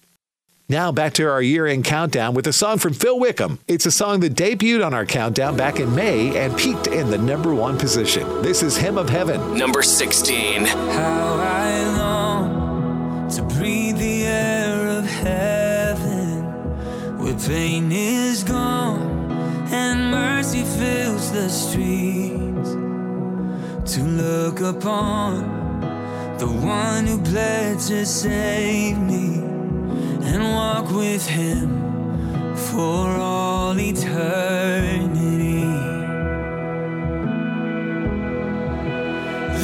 Now 0.68 0.92
back 0.92 1.12
to 1.14 1.28
our 1.28 1.42
year 1.42 1.66
end 1.66 1.84
countdown 1.84 2.34
with 2.34 2.46
a 2.46 2.52
song 2.52 2.78
from 2.78 2.92
Phil 2.92 3.18
Wickham. 3.18 3.58
It's 3.66 3.86
a 3.86 3.90
song 3.90 4.20
that 4.20 4.34
debuted 4.34 4.86
on 4.86 4.94
our 4.94 5.06
countdown 5.06 5.56
back 5.56 5.80
in 5.80 5.92
May 5.92 6.36
and 6.36 6.56
peaked 6.56 6.86
in 6.86 7.10
the 7.10 7.18
number 7.18 7.52
one 7.52 7.78
position. 7.78 8.42
This 8.42 8.62
is 8.62 8.76
Hymn 8.76 8.96
of 8.96 9.08
Heaven. 9.08 9.58
Number 9.58 9.82
16. 9.82 10.66
How 10.66 11.45
pain 17.44 17.92
is 17.92 18.42
gone 18.44 19.30
and 19.70 20.10
mercy 20.10 20.62
fills 20.62 21.32
the 21.32 21.48
streets. 21.48 22.70
To 23.94 24.02
look 24.02 24.60
upon 24.60 25.56
the 26.38 26.46
one 26.46 27.06
who 27.06 27.18
bled 27.18 27.78
to 27.80 28.04
save 28.04 28.98
me 28.98 29.36
and 30.28 30.42
walk 30.42 30.90
with 30.90 31.26
him 31.26 31.68
for 32.54 33.08
all 33.08 33.78
eternity. 33.78 35.64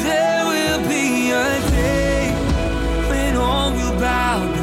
There 0.03 0.45
will 0.45 0.79
be 0.87 1.31
a 1.31 1.59
day 1.69 2.31
when 3.09 3.35
all 3.35 3.71
will 3.71 3.99
bow 3.99 4.62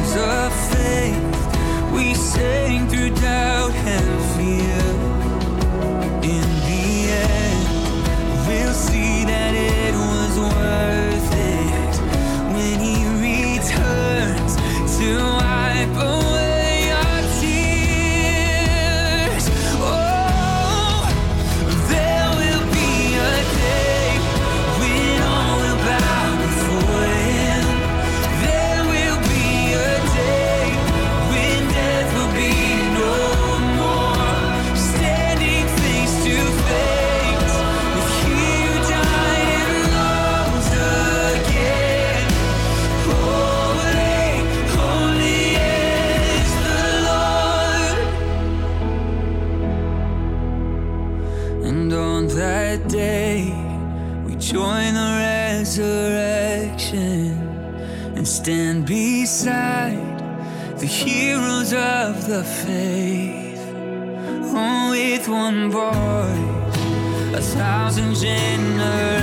of 0.15 0.53
faith 0.71 1.93
we 1.93 2.13
sang 2.13 2.87
through 2.87 3.09
doubt 3.11 3.73
and 3.73 4.35
fear. 4.35 5.10
Of 62.31 62.37
the 62.37 62.43
faith. 62.43 63.59
Oh, 64.53 64.91
with 64.91 65.27
one 65.27 65.69
voice, 65.71 67.35
a 67.35 67.41
thousand 67.41 68.15
generations 68.15 69.20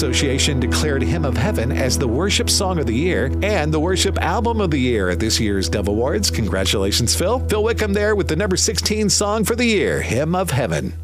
Association 0.00 0.58
declared 0.58 1.02
Hymn 1.02 1.26
of 1.26 1.36
Heaven 1.36 1.70
as 1.70 1.98
the 1.98 2.08
Worship 2.08 2.48
Song 2.48 2.78
of 2.78 2.86
the 2.86 2.94
Year 2.94 3.26
and 3.42 3.70
the 3.70 3.78
Worship 3.78 4.16
Album 4.22 4.58
of 4.62 4.70
the 4.70 4.80
Year 4.80 5.10
at 5.10 5.20
this 5.20 5.38
year's 5.38 5.68
Dove 5.68 5.88
Awards. 5.88 6.30
Congratulations, 6.30 7.14
Phil. 7.14 7.38
Phil 7.48 7.62
Wickham 7.62 7.92
there 7.92 8.14
with 8.14 8.26
the 8.26 8.34
number 8.34 8.56
16 8.56 9.10
song 9.10 9.44
for 9.44 9.54
the 9.54 9.66
year, 9.66 10.00
Hymn 10.00 10.34
of 10.34 10.52
Heaven. 10.52 10.94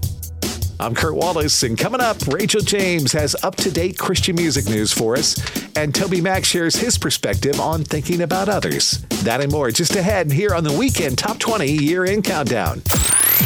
I'm 0.81 0.95
Kurt 0.95 1.15
Wallace, 1.15 1.63
and 1.63 1.77
coming 1.77 2.01
up, 2.01 2.27
Rachel 2.27 2.63
James 2.63 3.13
has 3.13 3.37
up 3.43 3.57
to 3.57 3.71
date 3.71 3.99
Christian 3.99 4.35
music 4.35 4.65
news 4.65 4.95
for 4.95 5.15
us, 5.15 5.37
and 5.77 5.93
TobyMac 5.93 6.47
shares 6.47 6.77
his 6.77 6.97
perspective 6.97 7.61
on 7.61 7.85
thinking 7.85 8.23
about 8.23 8.49
others. 8.49 9.05
That 9.25 9.43
and 9.43 9.53
more 9.53 9.71
just 9.71 9.95
ahead 9.95 10.33
here 10.33 10.55
on 10.55 10.65
the 10.65 10.73
Weekend 10.73 11.19
Top 11.19 11.39
20 11.39 11.71
Year 11.71 12.07
in 12.07 12.23
Countdown. 12.23 12.81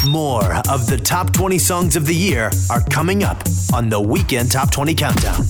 More 0.09 0.55
of 0.71 0.87
the 0.87 0.97
top 1.03 1.33
20 1.33 1.59
songs 1.59 1.97
of 1.97 2.07
the 2.07 2.15
year 2.15 2.51
are 2.71 2.83
coming 2.91 3.23
up 3.23 3.43
on 3.73 3.89
the 3.89 4.01
Weekend 4.01 4.51
Top 4.51 4.71
20 4.71 4.95
Countdown. 4.95 5.45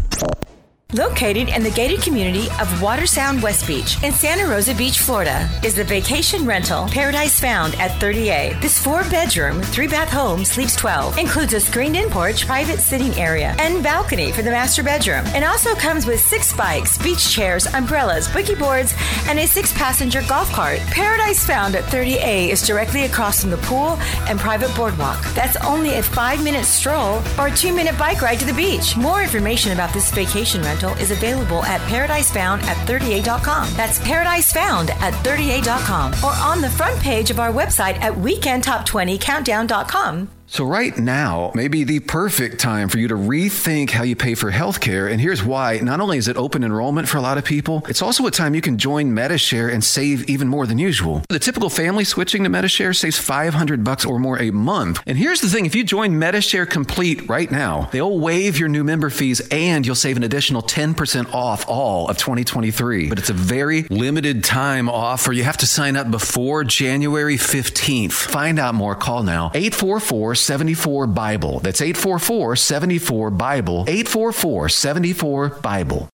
Located 0.93 1.51
in 1.51 1.63
the 1.63 1.71
gated 1.71 2.03
community 2.03 2.47
of 2.59 2.67
Watersound 2.81 3.43
West 3.43 3.65
Beach 3.65 4.03
in 4.03 4.11
Santa 4.13 4.49
Rosa 4.49 4.75
Beach, 4.75 4.99
Florida, 4.99 5.49
is 5.65 5.77
the 5.77 5.85
vacation 5.85 6.45
rental 6.45 6.89
Paradise 6.89 7.39
Found 7.39 7.77
at 7.77 7.93
30A. 8.01 8.61
This 8.61 8.77
four 8.77 9.05
bedroom, 9.05 9.63
three 9.63 9.87
bath 9.87 10.09
home 10.09 10.45
sleeps 10.45 10.75
12, 10.75 11.17
includes 11.17 11.53
a 11.53 11.61
screened 11.61 11.95
in 11.97 12.11
porch, 12.11 12.45
private 12.45 12.81
sitting 12.81 13.15
area, 13.15 13.55
and 13.61 13.85
balcony 13.85 14.33
for 14.33 14.43
the 14.43 14.51
master 14.51 14.83
bedroom, 14.83 15.25
and 15.27 15.45
also 15.45 15.77
comes 15.77 16.07
with 16.07 16.19
six 16.19 16.53
bikes, 16.57 16.99
beach 16.99 17.31
chairs, 17.31 17.73
umbrellas, 17.75 18.27
boogie 18.27 18.59
boards, 18.59 18.93
and 19.29 19.39
a 19.39 19.47
six 19.47 19.73
passenger 19.75 20.23
golf 20.29 20.51
cart. 20.51 20.81
Paradise 20.89 21.47
Found 21.47 21.77
at 21.77 21.85
30A 21.85 22.49
is 22.49 22.67
directly 22.67 23.05
across 23.05 23.43
from 23.43 23.51
the 23.51 23.59
pool 23.59 23.97
and 24.29 24.41
private 24.41 24.75
boardwalk. 24.75 25.23
That's 25.35 25.57
only 25.59 25.95
a 25.95 26.03
five 26.03 26.43
minute 26.43 26.65
stroll 26.65 27.23
or 27.39 27.47
a 27.47 27.55
two 27.55 27.73
minute 27.73 27.97
bike 27.97 28.23
ride 28.23 28.41
to 28.41 28.45
the 28.45 28.55
beach. 28.55 28.97
More 28.97 29.23
information 29.23 29.71
about 29.71 29.95
this 29.95 30.11
vacation 30.11 30.63
rental 30.63 30.80
is 30.89 31.11
available 31.11 31.63
at 31.65 31.81
paradisefound 31.83 32.63
at 32.63 32.77
30a.com. 32.89 33.69
That's 33.75 33.99
paradisefound 34.01 34.91
at 34.91 35.13
30a.com 35.25 36.13
or 36.25 36.33
on 36.43 36.61
the 36.61 36.71
front 36.71 36.99
page 37.01 37.31
of 37.31 37.39
our 37.39 37.53
website 37.53 38.01
at 38.01 38.15
weekendtop20countdown.com. 38.15 40.40
So, 40.53 40.65
right 40.65 40.99
now 40.99 41.53
may 41.55 41.69
be 41.69 41.85
the 41.85 42.01
perfect 42.01 42.59
time 42.59 42.89
for 42.89 42.99
you 42.99 43.07
to 43.07 43.15
rethink 43.15 43.91
how 43.91 44.03
you 44.03 44.17
pay 44.17 44.35
for 44.35 44.51
healthcare. 44.51 45.09
And 45.09 45.21
here's 45.21 45.45
why. 45.45 45.79
Not 45.79 46.01
only 46.01 46.19
is 46.19 46.27
it 46.27 46.37
open 46.37 46.65
enrollment 46.65 47.09
for 47.09 47.19
a 47.19 47.21
lot 47.21 47.39
of 47.39 47.45
people, 47.45 47.85
it's 47.89 48.03
also 48.03 48.27
a 48.27 48.33
time 48.33 48.57
you 48.57 48.61
can 48.61 48.77
join 48.77 49.15
Medi-Share 49.15 49.69
and 49.69 49.85
save 49.85 50.29
even 50.29 50.49
more 50.49 50.67
than 50.67 50.77
usual. 50.77 51.23
The 51.29 51.39
typical 51.39 51.71
family 51.71 52.03
switching 52.03 52.43
to 52.43 52.49
Medi-Share 52.49 52.95
saves 52.95 53.17
500 53.17 53.85
bucks 53.85 54.05
or 54.05 54.19
more 54.19 54.43
a 54.43 54.51
month. 54.51 55.01
And 55.07 55.17
here's 55.17 55.41
the 55.41 55.49
thing 55.49 55.67
if 55.67 55.77
you 55.77 55.85
join 55.85 56.19
Medi-Share 56.19 56.67
Complete 56.67 57.29
right 57.29 57.49
now, 57.49 57.89
they'll 57.93 58.19
waive 58.19 58.59
your 58.59 58.69
new 58.69 58.83
member 58.83 59.09
fees 59.09 59.41
and 59.53 59.87
you'll 59.87 59.95
save 59.95 60.17
an 60.17 60.25
additional 60.25 60.63
10% 60.63 61.33
off 61.33 61.65
all 61.69 62.09
of 62.09 62.19
2023. 62.19 63.09
But 63.09 63.21
it's 63.21 63.31
a 63.31 63.35
very 63.35 63.83
limited 63.83 64.43
time 64.43 64.89
offer. 64.89 65.33
You 65.33 65.45
have 65.45 65.59
to 65.59 65.67
sign 65.69 65.95
up 65.95 66.11
before 66.11 66.65
January 66.65 67.37
15th. 67.37 68.11
Find 68.11 68.59
out 68.59 68.75
more. 68.75 68.97
Call 68.97 69.23
now 69.23 69.53
844 69.55 70.40
74 70.41 71.07
Bible. 71.07 71.61
That's 71.61 71.81
844 71.81 72.57
74 72.57 73.31
Bible. 73.31 73.85
844 73.87 74.69
74 74.69 75.49
Bible. 75.63 76.09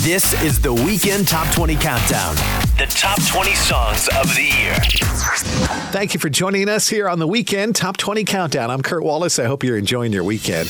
This 0.00 0.40
is 0.42 0.60
the 0.60 0.72
Weekend 0.72 1.28
Top 1.28 1.52
20 1.54 1.76
Countdown. 1.76 2.34
The 2.78 2.86
top 2.88 3.18
20 3.26 3.54
songs 3.54 4.08
of 4.16 4.34
the 4.34 4.42
year. 4.42 4.74
Thank 5.92 6.14
you 6.14 6.20
for 6.20 6.30
joining 6.30 6.68
us 6.68 6.88
here 6.88 7.08
on 7.08 7.18
the 7.18 7.28
Weekend 7.28 7.76
Top 7.76 7.96
20 7.96 8.24
Countdown. 8.24 8.70
I'm 8.70 8.82
Kurt 8.82 9.02
Wallace. 9.02 9.38
I 9.38 9.44
hope 9.44 9.62
you're 9.62 9.76
enjoying 9.76 10.12
your 10.12 10.24
weekend. 10.24 10.68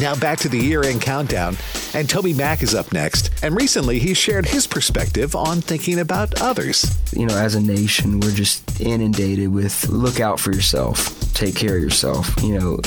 Now 0.00 0.14
back 0.14 0.38
to 0.40 0.48
the 0.48 0.58
year 0.58 0.84
end 0.84 1.02
countdown, 1.02 1.56
and 1.92 2.06
TobyMac 2.08 2.62
is 2.62 2.72
up 2.72 2.92
next. 2.92 3.30
And 3.42 3.56
recently 3.56 3.98
he 3.98 4.14
shared 4.14 4.46
his 4.46 4.66
perspective 4.66 5.34
on 5.34 5.60
thinking 5.60 5.98
about 5.98 6.40
others. 6.40 6.96
You 7.12 7.26
know, 7.26 7.36
as 7.36 7.56
a 7.56 7.60
nation, 7.60 8.20
we're 8.20 8.30
just 8.30 8.80
inundated 8.80 9.48
with 9.48 9.88
look 9.88 10.20
out 10.20 10.38
for 10.38 10.52
yourself, 10.52 11.32
take 11.34 11.56
care 11.56 11.76
of 11.76 11.82
yourself. 11.82 12.32
You 12.42 12.60
know, 12.60 12.80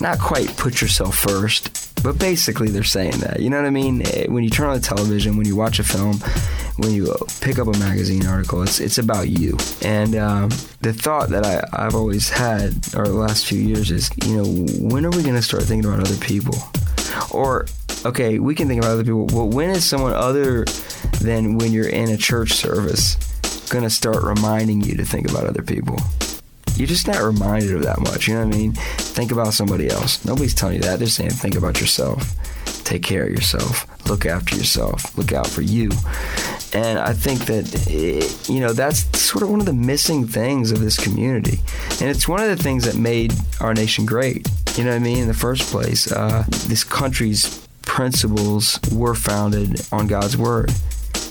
not 0.00 0.18
quite 0.18 0.56
put 0.56 0.80
yourself 0.80 1.16
first, 1.16 1.77
but 2.02 2.18
basically 2.18 2.68
they're 2.68 2.84
saying 2.84 3.18
that. 3.20 3.40
You 3.40 3.50
know 3.50 3.56
what 3.56 3.66
I 3.66 3.70
mean? 3.70 4.02
Eh, 4.02 4.26
When 4.28 4.44
you 4.44 4.50
turn 4.50 4.68
on 4.68 4.74
the 4.76 4.80
television, 4.82 5.36
when 5.36 5.46
you 5.46 5.56
watch 5.56 5.78
a 5.78 5.84
film, 5.84 6.18
when 6.76 6.92
you 6.92 7.10
uh, 7.10 7.16
pick 7.40 7.58
up 7.58 7.66
a 7.66 7.78
magazine 7.78 8.26
article, 8.26 8.62
it's 8.62 8.80
it's 8.80 8.98
about 8.98 9.28
you. 9.28 9.56
And 9.82 10.14
um, 10.16 10.50
the 10.80 10.92
thought 10.92 11.30
that 11.30 11.44
I, 11.44 11.66
I've 11.72 11.94
always 11.94 12.28
had, 12.30 12.72
or 12.96 13.04
the 13.06 13.12
last 13.14 13.46
few 13.46 13.60
years, 13.60 13.90
is 13.90 14.10
you 14.24 14.36
know 14.36 14.44
when 14.80 15.04
are 15.04 15.10
we 15.10 15.22
going 15.22 15.34
to 15.34 15.42
start 15.42 15.64
thinking 15.64 15.90
about 15.90 16.00
other 16.06 16.16
people? 16.18 16.54
Or 17.30 17.66
okay, 18.06 18.38
we 18.38 18.54
can 18.54 18.68
think 18.68 18.80
about 18.82 18.92
other 18.92 19.04
people. 19.04 19.26
But 19.26 19.46
when 19.46 19.70
is 19.70 19.84
someone 19.84 20.12
other 20.14 20.64
than 21.20 21.58
when 21.58 21.72
you're 21.72 21.88
in 21.88 22.10
a 22.10 22.16
church 22.16 22.52
service 22.52 23.16
going 23.70 23.84
to 23.84 23.90
start 23.90 24.22
reminding 24.22 24.80
you 24.82 24.96
to 24.96 25.04
think 25.04 25.28
about 25.30 25.44
other 25.44 25.62
people? 25.62 25.96
You're 26.78 26.86
just 26.86 27.08
not 27.08 27.20
reminded 27.20 27.74
of 27.74 27.82
that 27.82 27.98
much. 27.98 28.28
You 28.28 28.34
know 28.34 28.46
what 28.46 28.54
I 28.54 28.58
mean? 28.58 28.72
Think 28.72 29.32
about 29.32 29.52
somebody 29.52 29.90
else. 29.90 30.24
Nobody's 30.24 30.54
telling 30.54 30.76
you 30.76 30.82
that. 30.82 31.00
They're 31.00 31.08
saying 31.08 31.30
think 31.30 31.56
about 31.56 31.80
yourself. 31.80 32.34
Take 32.84 33.02
care 33.02 33.24
of 33.24 33.30
yourself. 33.30 33.86
Look 34.08 34.24
after 34.24 34.56
yourself. 34.56 35.18
Look 35.18 35.32
out 35.32 35.48
for 35.48 35.60
you. 35.60 35.90
And 36.72 36.98
I 36.98 37.14
think 37.14 37.46
that, 37.46 37.86
eh, 37.90 38.26
you 38.52 38.60
know, 38.60 38.72
that's 38.72 39.18
sort 39.18 39.42
of 39.42 39.50
one 39.50 39.58
of 39.58 39.66
the 39.66 39.72
missing 39.72 40.26
things 40.26 40.70
of 40.70 40.80
this 40.80 40.96
community. 40.96 41.58
And 42.00 42.08
it's 42.08 42.28
one 42.28 42.40
of 42.40 42.48
the 42.48 42.62
things 42.62 42.84
that 42.84 42.96
made 42.96 43.34
our 43.60 43.74
nation 43.74 44.06
great. 44.06 44.48
You 44.76 44.84
know 44.84 44.90
what 44.90 44.96
I 44.96 45.00
mean? 45.00 45.18
In 45.18 45.26
the 45.26 45.34
first 45.34 45.70
place, 45.72 46.10
uh, 46.12 46.44
this 46.66 46.84
country's 46.84 47.66
principles 47.82 48.78
were 48.92 49.14
founded 49.14 49.80
on 49.90 50.06
God's 50.06 50.36
Word. 50.36 50.70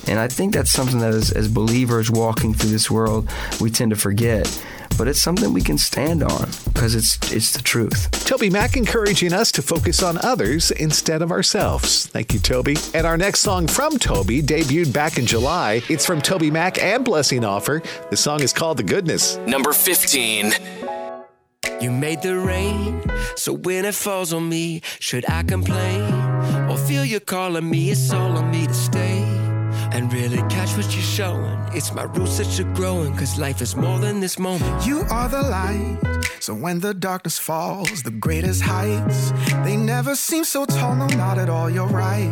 And 0.08 0.20
I 0.20 0.28
think 0.28 0.54
that's 0.54 0.72
something 0.72 1.00
that 1.00 1.14
as, 1.14 1.32
as 1.32 1.48
believers 1.48 2.10
walking 2.10 2.54
through 2.54 2.70
this 2.70 2.90
world, 2.90 3.30
we 3.60 3.70
tend 3.70 3.92
to 3.92 3.98
forget. 3.98 4.48
But 4.98 5.08
it's 5.08 5.22
something 5.22 5.54
we 5.54 5.62
can 5.62 5.78
stand 5.78 6.24
on 6.24 6.50
because 6.66 6.96
it's 6.96 7.18
it's 7.32 7.54
the 7.54 7.62
truth. 7.62 8.10
TobyMac 8.26 8.76
encouraging 8.76 9.34
us 9.34 9.52
to 9.54 9.62
focus 9.62 10.02
on 10.02 10.18
others 10.20 10.72
instead 10.72 11.22
of 11.22 11.32
ourselves. 11.32 12.08
Thank 12.08 12.34
you, 12.34 12.40
Toby. 12.40 12.76
And 12.94 13.06
our 13.06 13.18
next 13.18 13.42
song 13.42 13.68
from 13.68 13.98
Toby 13.98 14.42
debuted 14.42 14.94
back 14.94 15.18
in 15.18 15.26
July. 15.26 15.82
It's 15.90 16.06
from 16.06 16.22
TobyMac 16.22 16.82
and 16.82 17.06
Blessing 17.06 17.42
Offor. 17.42 17.86
The 18.10 18.18
song 18.18 18.42
is 18.42 18.54
called 18.54 18.78
The 18.78 18.84
Goodness. 18.84 19.38
Number 19.46 19.74
15. 19.74 20.54
You 21.80 21.92
made 21.92 22.24
the 22.24 22.40
rain, 22.40 23.04
so 23.36 23.54
when 23.54 23.86
it 23.86 23.94
falls 23.94 24.34
on 24.34 24.50
me, 24.50 24.82
should 25.00 25.30
I 25.30 25.44
complain? 25.44 26.12
Or 26.70 26.78
feel 26.78 27.06
you 27.06 27.20
calling 27.20 27.70
me? 27.70 27.92
It's 27.92 28.12
all 28.12 28.36
on 28.36 28.50
me 28.50 28.66
to 28.66 28.74
stay 28.74 29.27
and 29.98 30.14
really 30.14 30.38
catch 30.48 30.78
what 30.78 30.94
you're 30.94 31.02
showing. 31.02 31.58
It's 31.74 31.92
my 31.92 32.04
roots 32.04 32.38
that 32.38 32.60
you're 32.60 32.72
growing, 32.76 33.16
cause 33.16 33.40
life 33.40 33.64
is 33.64 33.76
more 33.76 33.98
than 33.98 34.20
this 34.20 34.38
moment. 34.38 34.86
You 34.86 35.00
are 35.10 35.28
the 35.28 35.42
light, 35.42 35.98
so 36.40 36.54
when 36.54 36.80
the 36.82 36.94
darkness 36.94 37.40
falls, 37.40 38.04
the 38.04 38.12
greatest 38.12 38.62
heights, 38.62 39.32
they 39.66 39.76
never 39.76 40.16
seem 40.16 40.44
so 40.44 40.66
tall, 40.66 40.96
no, 40.96 41.08
not 41.18 41.40
at 41.40 41.50
all, 41.50 41.68
you're 41.68 41.88
right. 41.88 42.32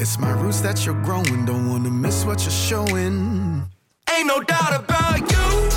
It's 0.00 0.18
my 0.18 0.30
roots 0.30 0.62
that 0.62 0.86
you're 0.86 1.02
growing, 1.02 1.44
don't 1.44 1.68
wanna 1.68 1.90
miss 1.90 2.24
what 2.24 2.40
you're 2.44 2.50
showing. 2.68 3.64
Ain't 4.10 4.26
no 4.26 4.40
doubt 4.40 4.74
about 4.82 5.20
you. 5.30 5.68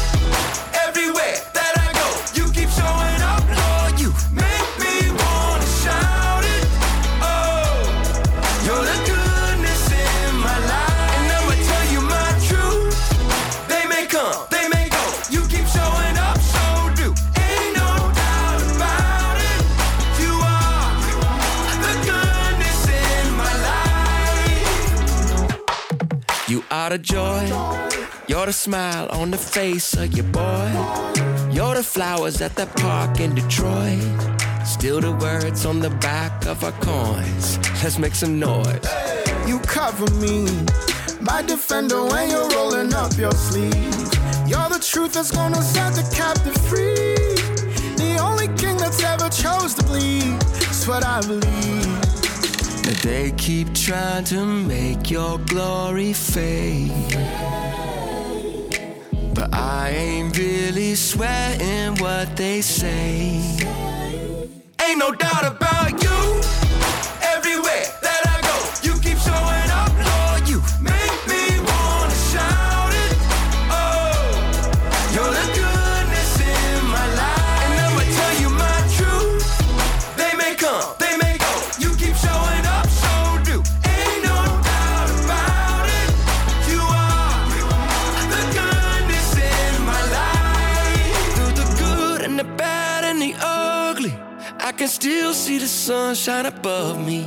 Everywhere 0.88 1.36
You 26.72 26.78
of 26.78 27.02
joy. 27.02 27.48
You're 28.28 28.46
the 28.46 28.54
smile 28.54 29.10
on 29.10 29.30
the 29.32 29.38
face 29.38 29.94
of 29.94 30.14
your 30.14 30.26
boy. 30.28 30.72
You're 31.52 31.76
the 31.76 31.84
flowers 31.84 32.42
at 32.42 32.56
the 32.56 32.66
park 32.66 33.20
in 33.20 33.36
Detroit. 33.36 34.00
Still 34.66 35.02
the 35.02 35.12
words 35.12 35.66
on 35.66 35.82
the 35.82 35.90
back 35.90 36.46
of 36.46 36.64
our 36.64 36.72
coins. 36.80 37.58
Let's 37.84 38.00
make 38.00 38.16
some 38.16 38.40
noise. 38.40 38.88
You 39.46 39.60
cover 39.60 40.10
me, 40.16 40.48
my 41.20 41.42
defender 41.42 42.06
when 42.06 42.30
you're 42.30 42.50
rolling 42.52 42.94
up 42.94 43.18
your 43.18 43.34
sleeve. 43.34 43.74
You're 44.48 44.70
the 44.70 44.82
truth 44.82 45.14
that's 45.14 45.32
gonna 45.32 45.62
set 45.62 45.94
the 45.94 46.04
captive 46.16 46.56
free. 46.70 47.36
The 47.98 48.18
only 48.22 48.48
king 48.58 48.78
that's 48.78 49.04
ever 49.04 49.28
chose 49.30 49.74
to 49.74 49.84
bleed. 49.84 50.40
That's 50.40 50.88
what 50.88 51.04
I 51.04 51.20
believe. 51.20 52.11
But 52.84 52.98
they 53.04 53.32
keep 53.38 53.74
trying 53.74 54.24
to 54.26 54.46
make 54.46 55.12
your 55.12 55.38
glory 55.40 56.14
fade. 56.14 56.92
But 59.34 59.54
I 59.54 59.90
ain't 59.90 60.38
really 60.38 60.96
sweating 60.96 61.96
what 62.04 62.36
they 62.36 62.62
say. 62.62 63.40
Ain't 64.82 65.00
no 65.00 65.12
doubt 65.12 65.46
about 65.56 66.04
you. 66.04 66.41
Can 94.82 94.88
still 94.88 95.32
see 95.32 95.60
the 95.60 95.68
sun 95.68 96.16
shine 96.16 96.48
above 96.48 96.98
me. 97.06 97.24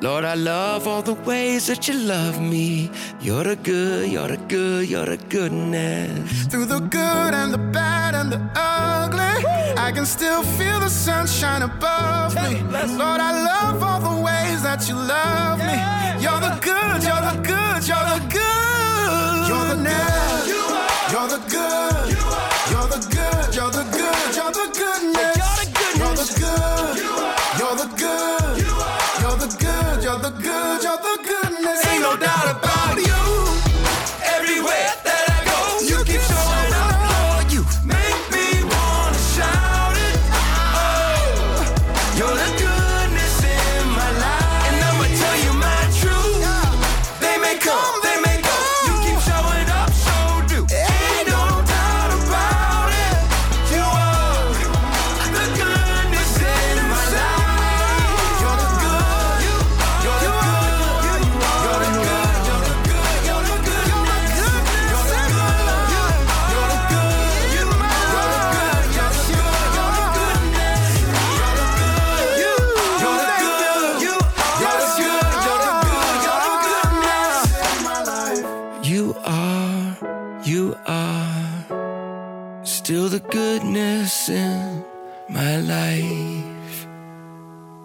Lord, 0.00 0.24
I 0.24 0.34
love 0.34 0.88
all 0.88 1.00
the 1.00 1.14
ways 1.14 1.68
that 1.68 1.86
you 1.86 1.94
love 1.94 2.40
me. 2.40 2.90
You're 3.20 3.44
the 3.44 3.54
good, 3.54 4.10
you're 4.10 4.26
the 4.26 4.36
good, 4.36 4.88
you're 4.88 5.06
the 5.06 5.16
goodness. 5.16 6.46
Through 6.46 6.64
the 6.64 6.80
good 6.80 7.34
and 7.40 7.54
the 7.54 7.64
bad 7.78 8.16
and 8.16 8.32
the 8.32 8.40
ugly, 8.56 9.46
I 9.86 9.92
can 9.94 10.06
still 10.06 10.42
feel 10.42 10.80
the 10.80 10.90
sunshine 10.90 11.62
above 11.62 12.34
me. 12.34 12.58
Lord, 13.02 13.20
I 13.30 13.32
love 13.50 13.80
all 13.80 14.00
the 14.00 14.20
ways 14.20 14.64
that 14.64 14.88
you 14.88 14.96
love 14.96 15.58
me. 15.70 15.78
You're 16.24 16.42
the 16.48 16.54
good, 16.70 16.98
you're 17.06 17.24
the 17.30 17.36
good, 17.52 17.80
you're 17.90 18.06
the 18.12 18.20
good. 18.36 19.48
You're 19.50 19.66
the 19.70 19.78
good. 19.86 20.48
You're 21.12 21.28
the 21.28 21.40
good. 21.48 22.17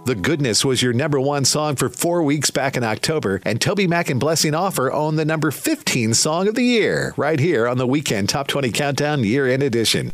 The 0.05 0.15
Goodness 0.15 0.65
was 0.65 0.81
your 0.81 0.91
number 0.91 1.17
one 1.17 1.45
song 1.45 1.77
for 1.77 1.87
four 1.87 2.23
weeks 2.23 2.51
back 2.51 2.75
in 2.75 2.83
October, 2.83 3.39
and 3.45 3.57
TobyMac 3.57 4.09
and 4.09 4.19
Blessing 4.19 4.51
Offor 4.51 4.91
own 4.91 5.15
the 5.15 5.23
number 5.23 5.49
15 5.49 6.13
song 6.13 6.49
of 6.49 6.55
the 6.55 6.63
year 6.63 7.13
right 7.15 7.39
here 7.39 7.69
on 7.69 7.77
the 7.77 7.87
Weekend 7.87 8.27
Top 8.27 8.47
20 8.47 8.69
Countdown 8.71 9.23
Year 9.23 9.47
End 9.47 9.63
Edition. 9.63 10.11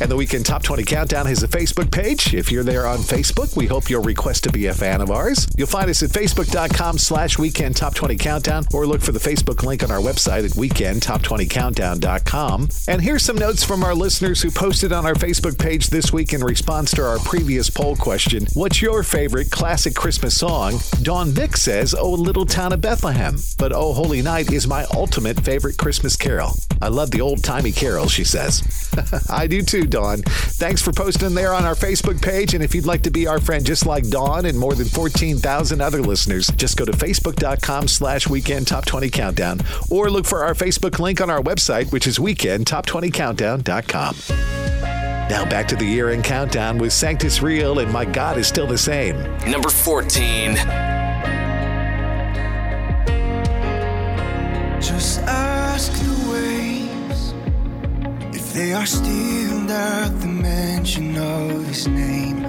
And 0.00 0.10
the 0.10 0.16
Weekend 0.16 0.44
Top 0.44 0.62
20 0.62 0.82
Countdown 0.84 1.26
has 1.26 1.42
a 1.42 1.48
Facebook 1.48 1.90
page. 1.90 2.34
If 2.34 2.50
you're 2.50 2.64
there 2.64 2.86
on 2.86 2.98
Facebook, 2.98 3.56
we 3.56 3.66
hope 3.66 3.88
you'll 3.88 4.02
request 4.02 4.44
to 4.44 4.52
be 4.52 4.66
a 4.66 4.74
fan 4.74 5.00
of 5.00 5.10
ours. 5.10 5.46
You'll 5.56 5.66
find 5.68 5.88
us 5.88 6.02
at 6.02 6.10
facebook.com 6.10 6.98
slash 6.98 7.38
weekend 7.38 7.76
top 7.76 7.94
20 7.94 8.16
countdown 8.16 8.66
or 8.72 8.86
look 8.86 9.02
for 9.02 9.12
the 9.12 9.18
Facebook 9.18 9.62
link 9.62 9.82
on 9.82 9.90
our 9.90 10.00
website 10.00 10.44
at 10.44 10.50
weekendtop20countdown.com. 10.52 12.68
And 12.88 13.02
here's 13.02 13.22
some 13.22 13.36
notes 13.36 13.64
from 13.64 13.82
our 13.84 13.94
listeners 13.94 14.42
who 14.42 14.50
posted 14.50 14.92
on 14.92 15.06
our 15.06 15.14
Facebook 15.14 15.58
page 15.58 15.88
this 15.88 16.12
week 16.12 16.32
in 16.32 16.42
response 16.42 16.90
to 16.92 17.04
our 17.04 17.18
previous 17.20 17.70
poll 17.70 17.96
question 17.96 18.46
What's 18.54 18.82
your 18.82 19.02
favorite 19.02 19.50
classic 19.50 19.94
Christmas 19.94 20.36
song? 20.36 20.80
Dawn 21.02 21.30
Vick 21.30 21.56
says, 21.56 21.94
Oh, 21.94 22.10
Little 22.12 22.46
Town 22.46 22.72
of 22.72 22.80
Bethlehem. 22.80 23.38
But 23.58 23.72
Oh, 23.72 23.92
Holy 23.92 24.22
Night 24.22 24.52
is 24.52 24.66
my 24.66 24.84
ultimate 24.94 25.40
favorite 25.40 25.76
Christmas 25.78 26.16
carol. 26.16 26.52
I 26.82 26.88
love 26.88 27.10
the 27.10 27.20
old 27.20 27.42
timey 27.44 27.72
carol, 27.72 28.08
she 28.08 28.24
says. 28.24 28.62
I 29.30 29.46
do 29.46 29.62
too, 29.62 29.83
Dawn. 29.86 30.22
Thanks 30.24 30.82
for 30.82 30.92
posting 30.92 31.34
there 31.34 31.52
on 31.54 31.64
our 31.64 31.74
Facebook 31.74 32.20
page. 32.22 32.54
And 32.54 32.62
if 32.62 32.74
you'd 32.74 32.86
like 32.86 33.02
to 33.02 33.10
be 33.10 33.26
our 33.26 33.40
friend 33.40 33.64
just 33.64 33.86
like 33.86 34.08
Dawn 34.08 34.46
and 34.46 34.58
more 34.58 34.74
than 34.74 34.86
14,000 34.86 35.80
other 35.80 36.02
listeners, 36.02 36.48
just 36.56 36.76
go 36.76 36.84
to 36.84 36.92
facebook.com 36.92 37.88
slash 37.88 38.28
weekend 38.28 38.66
top 38.66 38.84
20 38.84 39.10
countdown 39.10 39.60
or 39.90 40.10
look 40.10 40.26
for 40.26 40.44
our 40.44 40.54
Facebook 40.54 40.98
link 40.98 41.20
on 41.20 41.30
our 41.30 41.42
website, 41.42 41.90
which 41.92 42.06
is 42.06 42.18
weekendtop20countdown.com. 42.18 44.16
Now 45.30 45.44
back 45.46 45.66
to 45.68 45.76
the 45.76 45.86
year 45.86 46.10
end 46.10 46.24
countdown 46.24 46.78
with 46.78 46.92
Sanctus 46.92 47.40
Real 47.42 47.78
and 47.78 47.90
My 47.92 48.04
God 48.04 48.36
is 48.36 48.46
Still 48.46 48.66
the 48.66 48.76
Same. 48.78 49.16
Number 49.50 49.70
14. 49.70 50.93
They 58.54 58.72
are 58.72 58.86
still 58.86 59.68
at 59.68 60.20
the 60.20 60.28
mention 60.28 61.16
of 61.18 61.66
his 61.66 61.88
name. 61.88 62.40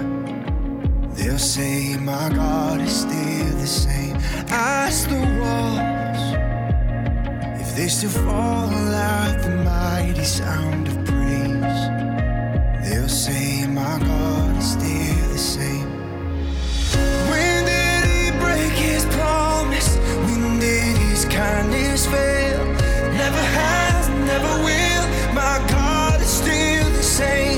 They'll 1.14 1.36
say, 1.36 1.96
My 1.96 2.28
God 2.28 2.80
is 2.80 3.00
still 3.00 3.52
the 3.58 3.66
same. 3.66 4.16
as 4.48 5.04
the 5.08 5.22
walls 5.40 6.22
if 7.60 7.74
they 7.74 7.88
still 7.88 8.10
fall 8.10 8.70
at 8.94 9.42
the 9.42 9.50
mighty 9.64 10.22
sound 10.22 10.86
of 10.86 10.96
praise. 11.06 11.82
They'll 12.84 13.08
say, 13.08 13.66
My 13.66 13.98
God 13.98 14.56
is 14.58 14.72
still 14.78 15.28
the 15.32 15.38
same. 15.56 15.90
When 17.30 17.64
did 17.72 18.02
he 18.12 18.30
break 18.38 18.74
his 18.88 19.04
promise? 19.06 19.96
When 20.26 20.60
did 20.60 20.96
his 21.08 21.24
kindness 21.24 22.06
fail? 22.06 22.64
Never 23.22 23.44
has, 23.58 24.08
never 24.30 24.62
will 24.62 24.85
say 27.16 27.55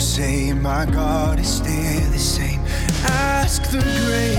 say, 0.00 0.52
My 0.54 0.86
God 0.86 1.38
is 1.38 1.48
still 1.48 2.10
the 2.10 2.18
same. 2.18 2.60
Ask 3.04 3.62
the 3.70 3.78
grave 3.78 4.38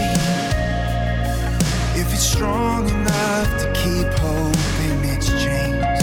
if 1.95 2.11
it's 2.13 2.23
strong 2.23 2.89
enough 2.89 3.47
to 3.61 3.67
keep 3.73 4.07
hope 4.19 4.55
in 4.85 5.05
its 5.13 5.27
chains. 5.43 6.01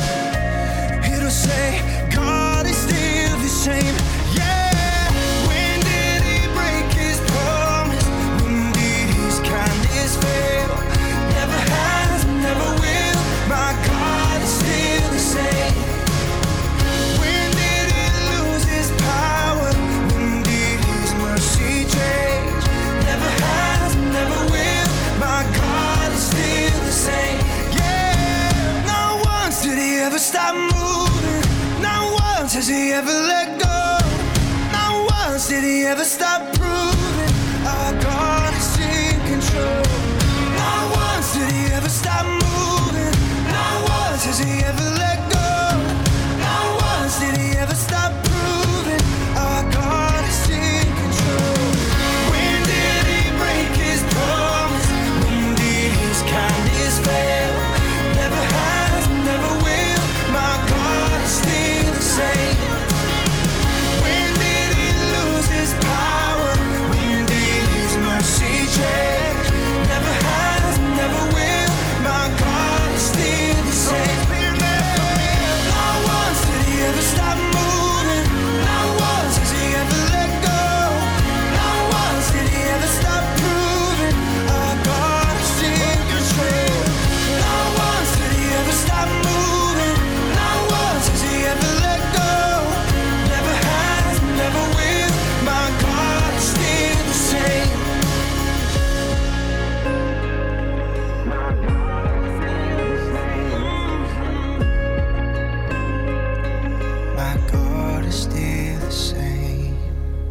It'll 1.12 1.30
say, 1.30 1.80
God 2.14 2.66
is 2.66 2.76
still 2.76 3.36
the 3.38 3.48
same. 3.48 4.07
Once 32.48 32.54
has 32.54 32.68
he 32.68 32.92
ever 32.92 33.12
let 33.12 33.60
go. 33.60 33.78
Not 34.72 35.10
once 35.10 35.48
did 35.48 35.64
he 35.64 35.84
ever 35.84 36.02
stop 36.02 36.40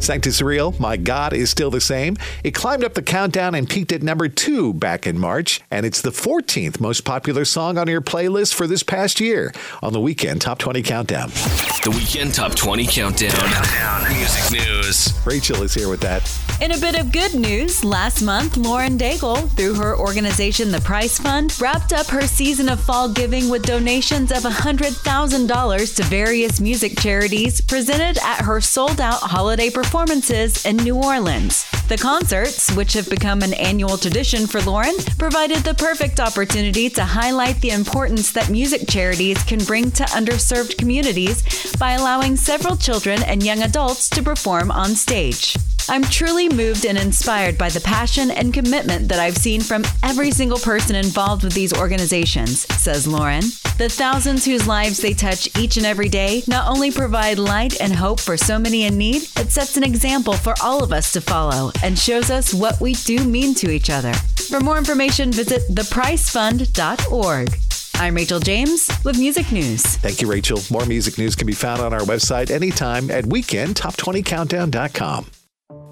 Sanctus 0.08 0.40
Real, 0.40 0.74
My 0.78 0.96
God 0.96 1.34
is 1.34 1.50
Still 1.50 1.70
the 1.70 1.82
Same. 1.82 2.16
It 2.42 2.52
climbed 2.52 2.82
up 2.82 2.94
the 2.94 3.02
countdown 3.02 3.54
and 3.54 3.68
peaked 3.68 3.92
at 3.92 4.02
number 4.02 4.26
two 4.26 4.72
back 4.72 5.06
in 5.06 5.18
March, 5.18 5.60
and 5.70 5.84
it's 5.84 6.00
the 6.00 6.08
14th 6.08 6.80
most 6.80 7.04
popular 7.04 7.44
song 7.44 7.76
on 7.76 7.88
your 7.88 8.00
playlist 8.00 8.54
for 8.54 8.66
this 8.66 8.82
past 8.82 9.20
year 9.20 9.52
on 9.82 9.92
the 9.92 10.00
Weekend 10.00 10.40
Top 10.40 10.60
20 10.60 10.80
Countdown. 10.80 11.28
The 11.28 11.92
Weekend 11.94 12.32
Top 12.32 12.54
20 12.54 12.86
Countdown. 12.86 14.10
Music 14.14 14.58
news. 14.58 15.12
Rachel 15.26 15.62
is 15.62 15.74
here 15.74 15.90
with 15.90 16.00
that. 16.00 16.47
In 16.60 16.72
a 16.72 16.78
bit 16.78 16.98
of 16.98 17.12
good 17.12 17.36
news, 17.36 17.84
last 17.84 18.20
month, 18.20 18.56
Lauren 18.56 18.98
Daigle, 18.98 19.48
through 19.50 19.74
her 19.74 19.96
organization, 19.96 20.72
The 20.72 20.80
Price 20.80 21.16
Fund, 21.16 21.56
wrapped 21.60 21.92
up 21.92 22.08
her 22.08 22.22
season 22.22 22.68
of 22.68 22.80
fall 22.80 23.08
giving 23.08 23.48
with 23.48 23.62
donations 23.62 24.32
of 24.32 24.42
$100,000 24.42 25.96
to 25.96 26.02
various 26.02 26.60
music 26.60 26.98
charities 26.98 27.60
presented 27.60 28.18
at 28.24 28.40
her 28.40 28.60
sold 28.60 29.00
out 29.00 29.20
holiday 29.20 29.70
performances 29.70 30.66
in 30.66 30.78
New 30.78 30.96
Orleans. 30.96 31.64
The 31.86 31.96
concerts, 31.96 32.74
which 32.74 32.92
have 32.94 33.08
become 33.08 33.42
an 33.42 33.54
annual 33.54 33.96
tradition 33.96 34.48
for 34.48 34.60
Lauren, 34.62 34.96
provided 35.16 35.58
the 35.58 35.74
perfect 35.74 36.18
opportunity 36.18 36.90
to 36.90 37.04
highlight 37.04 37.60
the 37.60 37.70
importance 37.70 38.32
that 38.32 38.50
music 38.50 38.88
charities 38.88 39.40
can 39.44 39.64
bring 39.64 39.92
to 39.92 40.02
underserved 40.06 40.76
communities 40.76 41.76
by 41.76 41.92
allowing 41.92 42.34
several 42.34 42.76
children 42.76 43.22
and 43.22 43.44
young 43.44 43.62
adults 43.62 44.10
to 44.10 44.24
perform 44.24 44.72
on 44.72 44.96
stage. 44.96 45.54
I'm 45.88 46.02
truly 46.02 46.48
moved 46.48 46.84
and 46.84 46.98
inspired 46.98 47.56
by 47.56 47.68
the 47.70 47.80
passion 47.80 48.30
and 48.30 48.52
commitment 48.52 49.08
that 49.08 49.18
I've 49.18 49.36
seen 49.36 49.60
from 49.60 49.84
every 50.02 50.30
single 50.30 50.58
person 50.58 50.96
involved 50.96 51.44
with 51.44 51.54
these 51.54 51.76
organizations, 51.78 52.60
says 52.80 53.06
Lauren. 53.06 53.44
The 53.78 53.88
thousands 53.88 54.44
whose 54.44 54.66
lives 54.66 54.98
they 54.98 55.14
touch 55.14 55.48
each 55.58 55.76
and 55.76 55.86
every 55.86 56.08
day 56.08 56.42
not 56.46 56.68
only 56.68 56.90
provide 56.90 57.38
light 57.38 57.80
and 57.80 57.94
hope 57.94 58.20
for 58.20 58.36
so 58.36 58.58
many 58.58 58.84
in 58.84 58.98
need, 58.98 59.22
it 59.36 59.50
sets 59.50 59.76
an 59.76 59.84
example 59.84 60.34
for 60.34 60.54
all 60.62 60.82
of 60.82 60.92
us 60.92 61.12
to 61.12 61.20
follow 61.20 61.70
and 61.82 61.98
shows 61.98 62.30
us 62.30 62.52
what 62.52 62.80
we 62.80 62.94
do 62.94 63.24
mean 63.24 63.54
to 63.54 63.70
each 63.70 63.88
other. 63.88 64.12
For 64.48 64.60
more 64.60 64.78
information, 64.78 65.32
visit 65.32 65.62
thepricefund.org. 65.70 67.48
I'm 67.94 68.14
Rachel 68.14 68.40
James 68.40 68.90
with 69.04 69.18
Music 69.18 69.50
News. 69.50 69.82
Thank 69.82 70.22
you, 70.22 70.30
Rachel. 70.30 70.60
More 70.70 70.86
music 70.86 71.18
news 71.18 71.34
can 71.34 71.46
be 71.46 71.52
found 71.52 71.80
on 71.80 71.92
our 71.92 72.02
website 72.02 72.50
anytime 72.50 73.10
at 73.10 73.24
weekendtop20countdown.com. 73.24 75.26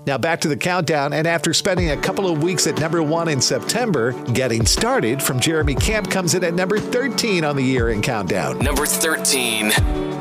Now 0.07 0.17
back 0.19 0.41
to 0.43 0.49
the 0.49 0.57
countdown, 0.57 1.13
and 1.13 1.27
after 1.27 1.53
spending 1.53 1.91
a 1.91 1.97
couple 1.97 2.29
of 2.29 2.41
weeks 2.41 2.69
at 2.69 2.79
number 2.79 3.03
one 3.03 3.27
in 3.27 3.41
September, 3.41 4.13
Getting 4.33 4.65
Started 4.65 5.21
from 5.21 5.41
Jeremy 5.41 5.75
Camp 5.75 6.09
comes 6.13 6.35
in 6.35 6.45
at 6.45 6.55
number 6.55 6.79
13 6.79 7.45
on 7.45 7.57
the 7.57 7.63
year 7.65 7.89
in 7.89 8.03
countdown. 8.03 8.61
Number 8.61 8.87
13. 8.87 9.73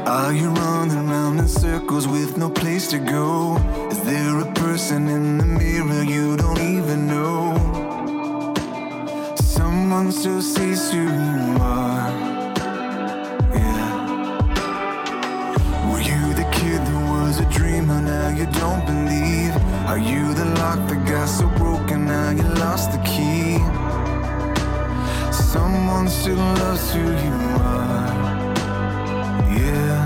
Are 0.07 0.33
you 0.33 0.49
running 0.49 1.07
around 1.07 1.37
in 1.37 1.47
circles 1.47 2.07
with 2.07 2.35
no 2.35 2.49
place 2.49 2.87
to 2.87 2.97
go? 2.97 3.57
Is 3.91 4.01
there 4.01 4.39
a 4.39 4.51
person 4.53 5.07
in 5.07 5.37
the 5.37 5.45
mirror 5.45 6.01
you 6.01 6.35
don't 6.35 6.59
even 6.59 7.05
know? 7.05 8.55
Someone 9.35 10.11
still 10.11 10.41
sees 10.41 10.91
who 10.91 11.03
you 11.03 11.57
are. 11.61 12.09
Yeah. 13.53 13.91
Were 15.91 16.01
you 16.01 16.33
the 16.33 16.49
kid 16.51 16.81
that 16.81 17.09
was 17.11 17.39
a 17.39 17.45
dreamer? 17.51 18.01
Now 18.01 18.29
you 18.29 18.47
don't 18.47 18.83
believe. 18.83 19.04
Are 19.87 19.99
you 19.99 20.33
the 20.33 20.45
lock 20.45 20.79
that 20.89 21.05
got 21.07 21.27
so 21.27 21.47
broken? 21.57 22.05
Now 22.05 22.31
you 22.31 22.43
lost 22.59 22.91
the 22.91 22.97
key. 23.05 23.59
Someone 25.31 26.07
still 26.09 26.35
loves 26.37 26.91
who 26.93 27.01
you 27.01 27.37
are. 27.61 28.55
Yeah. 29.57 30.04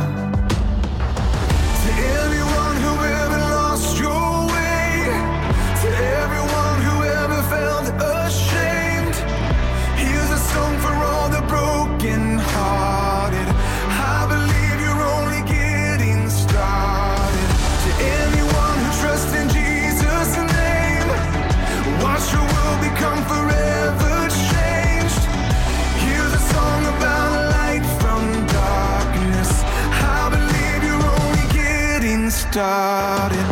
Started. 32.51 33.45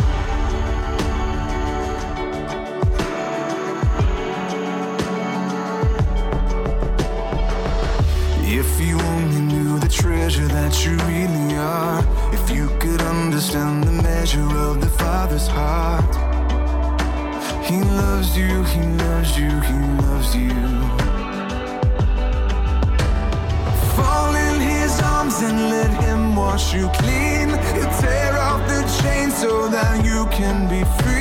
If 8.42 8.80
you 8.80 8.98
only 8.98 9.40
knew 9.40 9.78
the 9.78 9.88
treasure 9.88 10.48
that 10.48 10.84
you 10.84 10.96
really 11.12 11.56
are, 11.56 12.00
if 12.32 12.50
you 12.50 12.66
could 12.80 13.00
understand 13.02 13.84
the 13.84 14.02
measure 14.02 14.50
of 14.68 14.80
the 14.80 14.90
Father's 15.02 15.46
heart, 15.46 16.14
He 17.66 17.80
loves 18.02 18.36
you, 18.36 18.64
He 18.64 18.82
loves 19.04 19.38
you, 19.38 19.50
He 19.68 19.78
loves 20.02 20.34
you. 20.34 20.54
Fall 23.96 24.34
in 24.34 24.60
his 24.60 25.00
arms 25.00 25.40
and 25.42 25.58
let 25.70 25.90
him 26.02 26.34
wash 26.34 26.74
you 26.74 26.88
clean. 26.94 27.48
Tear 28.00 28.27
off 28.27 28.27
the 28.68 28.82
chains 29.00 29.34
so 29.38 29.68
that 29.68 30.04
you 30.04 30.26
can 30.26 30.68
be 30.68 30.84
free. 31.02 31.18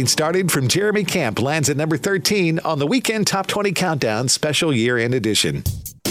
Getting 0.00 0.08
Started 0.08 0.50
from 0.50 0.66
Jeremy 0.66 1.04
Camp 1.04 1.42
lands 1.42 1.68
at 1.68 1.76
number 1.76 1.98
13 1.98 2.60
on 2.60 2.78
the 2.78 2.86
Weekend 2.86 3.26
Top 3.26 3.46
20 3.46 3.72
Countdown 3.72 4.28
Special 4.28 4.72
Year 4.72 4.96
End 4.96 5.12
Edition. 5.12 5.62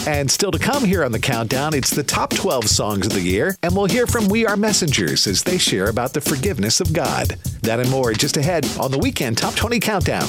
And 0.05 0.29
still 0.29 0.51
to 0.51 0.59
come 0.59 0.85
here 0.85 1.03
on 1.03 1.11
the 1.11 1.17
countdown, 1.17 1.73
it's 1.73 1.89
the 1.89 2.03
top 2.03 2.29
12 2.29 2.67
songs 2.67 3.07
of 3.07 3.13
the 3.13 3.21
year, 3.21 3.55
and 3.63 3.75
we'll 3.75 3.87
hear 3.87 4.05
from 4.05 4.27
We 4.27 4.45
Are 4.45 4.55
Messengers 4.55 5.25
as 5.25 5.41
they 5.41 5.57
share 5.57 5.89
about 5.89 6.13
the 6.13 6.21
forgiveness 6.21 6.79
of 6.79 6.93
God. 6.93 7.29
That 7.63 7.79
and 7.79 7.89
more 7.89 8.13
just 8.13 8.37
ahead 8.37 8.67
on 8.79 8.91
the 8.91 8.99
weekend 8.99 9.39
Top 9.39 9.55
20 9.55 9.79
Countdown. 9.79 10.27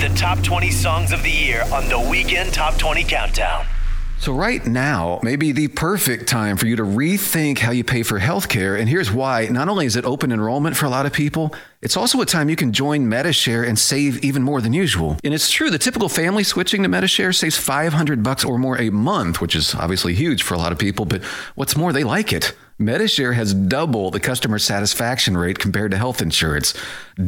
The 0.00 0.12
top 0.14 0.42
20 0.42 0.70
songs 0.70 1.10
of 1.10 1.22
the 1.22 1.30
year 1.30 1.64
on 1.72 1.88
the 1.88 1.98
Weekend 1.98 2.52
Top 2.52 2.76
20 2.76 3.02
Countdown. 3.02 3.64
So, 4.20 4.34
right 4.34 4.66
now 4.66 5.20
may 5.22 5.36
be 5.36 5.52
the 5.52 5.68
perfect 5.68 6.28
time 6.28 6.56
for 6.56 6.66
you 6.66 6.74
to 6.76 6.82
rethink 6.82 7.58
how 7.58 7.70
you 7.70 7.84
pay 7.84 8.02
for 8.02 8.18
healthcare. 8.18 8.78
And 8.78 8.88
here's 8.88 9.12
why. 9.12 9.46
Not 9.46 9.68
only 9.68 9.86
is 9.86 9.94
it 9.94 10.04
open 10.04 10.32
enrollment 10.32 10.76
for 10.76 10.86
a 10.86 10.90
lot 10.90 11.06
of 11.06 11.12
people, 11.12 11.54
it's 11.82 11.96
also 11.96 12.20
a 12.20 12.26
time 12.26 12.48
you 12.48 12.56
can 12.56 12.72
join 12.72 13.08
Medi-Share 13.08 13.62
and 13.62 13.78
save 13.78 14.24
even 14.24 14.42
more 14.42 14.60
than 14.60 14.72
usual. 14.72 15.16
And 15.22 15.32
it's 15.32 15.52
true, 15.52 15.70
the 15.70 15.78
typical 15.78 16.08
family 16.08 16.42
switching 16.42 16.82
to 16.82 16.88
Medi-Share 16.88 17.32
saves 17.32 17.56
500 17.56 18.24
bucks 18.24 18.44
or 18.44 18.58
more 18.58 18.76
a 18.80 18.90
month, 18.90 19.40
which 19.40 19.54
is 19.54 19.72
obviously 19.76 20.14
huge 20.14 20.42
for 20.42 20.54
a 20.54 20.58
lot 20.58 20.72
of 20.72 20.78
people. 20.78 21.04
But 21.04 21.22
what's 21.54 21.76
more, 21.76 21.92
they 21.92 22.04
like 22.04 22.32
it. 22.32 22.54
Medi-Share 22.80 23.32
has 23.32 23.54
double 23.54 24.12
the 24.12 24.20
customer 24.20 24.58
satisfaction 24.58 25.36
rate 25.36 25.58
compared 25.58 25.90
to 25.90 25.96
health 25.96 26.22
insurance. 26.22 26.74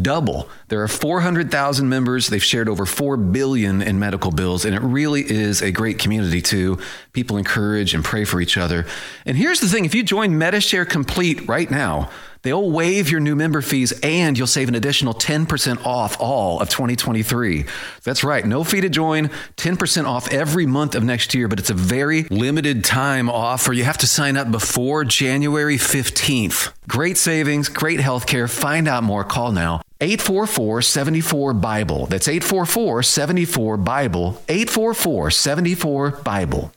Double. 0.02 0.48
There 0.68 0.80
are 0.82 0.88
400,000 0.88 1.88
members. 1.88 2.28
They've 2.28 2.42
shared 2.42 2.68
over 2.68 2.86
4 2.86 3.16
billion 3.16 3.82
in 3.82 3.98
medical 3.98 4.30
bills 4.30 4.64
and 4.64 4.76
it 4.76 4.80
really 4.80 5.28
is 5.28 5.60
a 5.60 5.72
great 5.72 5.98
community 5.98 6.40
too. 6.40 6.78
People 7.12 7.36
encourage 7.36 7.94
and 7.94 8.04
pray 8.04 8.24
for 8.24 8.40
each 8.40 8.56
other. 8.56 8.86
And 9.26 9.36
here's 9.36 9.58
the 9.58 9.68
thing, 9.68 9.84
if 9.84 9.94
you 9.94 10.04
join 10.04 10.38
Medi-Share 10.38 10.84
Complete 10.84 11.48
right 11.48 11.70
now, 11.70 12.10
They'll 12.42 12.70
waive 12.70 13.10
your 13.10 13.20
new 13.20 13.36
member 13.36 13.62
fees 13.62 13.92
and 14.02 14.36
you'll 14.36 14.46
save 14.46 14.68
an 14.68 14.74
additional 14.74 15.14
10% 15.14 15.84
off 15.84 16.16
all 16.20 16.60
of 16.60 16.68
2023. 16.68 17.66
That's 18.02 18.24
right, 18.24 18.44
no 18.44 18.64
fee 18.64 18.80
to 18.80 18.88
join, 18.88 19.28
10% 19.56 20.04
off 20.06 20.32
every 20.32 20.66
month 20.66 20.94
of 20.94 21.04
next 21.04 21.34
year, 21.34 21.48
but 21.48 21.58
it's 21.58 21.70
a 21.70 21.74
very 21.74 22.22
limited 22.24 22.84
time 22.84 23.28
offer. 23.28 23.72
You 23.72 23.84
have 23.84 23.98
to 23.98 24.06
sign 24.06 24.36
up 24.36 24.50
before 24.50 25.04
January 25.04 25.76
15th. 25.76 26.72
Great 26.88 27.16
savings, 27.16 27.68
great 27.68 28.00
health 28.00 28.26
care. 28.26 28.48
Find 28.48 28.88
out 28.88 29.02
more. 29.02 29.24
Call 29.24 29.52
now. 29.52 29.82
844 30.00 30.82
74 30.82 31.54
Bible. 31.54 32.06
That's 32.06 32.26
844 32.26 33.02
74 33.02 33.76
Bible. 33.76 34.42
844 34.48 35.30
74 35.30 36.10
Bible. 36.10 36.72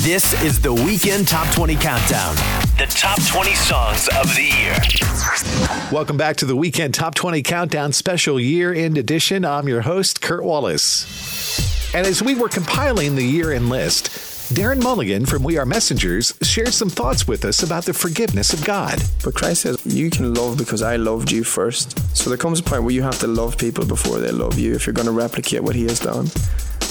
This 0.00 0.34
is 0.42 0.60
the 0.60 0.74
Weekend 0.74 1.26
Top 1.26 1.52
20 1.54 1.76
Countdown. 1.76 2.63
The 2.76 2.86
top 2.86 3.24
20 3.24 3.54
songs 3.54 4.08
of 4.08 4.34
the 4.34 4.42
year. 4.42 5.92
Welcome 5.92 6.16
back 6.16 6.38
to 6.38 6.44
the 6.44 6.56
Weekend 6.56 6.92
Top 6.92 7.14
20 7.14 7.40
Countdown 7.42 7.92
Special 7.92 8.40
Year 8.40 8.74
End 8.74 8.98
Edition. 8.98 9.44
I'm 9.44 9.68
your 9.68 9.82
host, 9.82 10.20
Kurt 10.20 10.42
Wallace. 10.42 11.94
And 11.94 12.04
as 12.04 12.20
we 12.20 12.34
were 12.34 12.48
compiling 12.48 13.14
the 13.14 13.22
year 13.22 13.52
end 13.52 13.68
list, 13.68 14.06
Darren 14.52 14.82
Mulligan 14.82 15.24
from 15.24 15.44
We 15.44 15.56
Are 15.56 15.64
Messengers 15.64 16.34
shared 16.42 16.74
some 16.74 16.90
thoughts 16.90 17.28
with 17.28 17.44
us 17.44 17.62
about 17.62 17.84
the 17.84 17.94
forgiveness 17.94 18.52
of 18.52 18.64
God. 18.64 19.00
But 19.22 19.36
Christ 19.36 19.62
says, 19.62 19.78
You 19.86 20.10
can 20.10 20.34
love 20.34 20.58
because 20.58 20.82
I 20.82 20.96
loved 20.96 21.30
you 21.30 21.44
first. 21.44 21.96
So 22.16 22.28
there 22.28 22.36
comes 22.36 22.58
a 22.58 22.64
point 22.64 22.82
where 22.82 22.92
you 22.92 23.02
have 23.02 23.20
to 23.20 23.28
love 23.28 23.56
people 23.56 23.86
before 23.86 24.18
they 24.18 24.32
love 24.32 24.58
you 24.58 24.74
if 24.74 24.84
you're 24.84 24.94
going 24.94 25.06
to 25.06 25.12
replicate 25.12 25.62
what 25.62 25.76
He 25.76 25.84
has 25.84 26.00
done. 26.00 26.24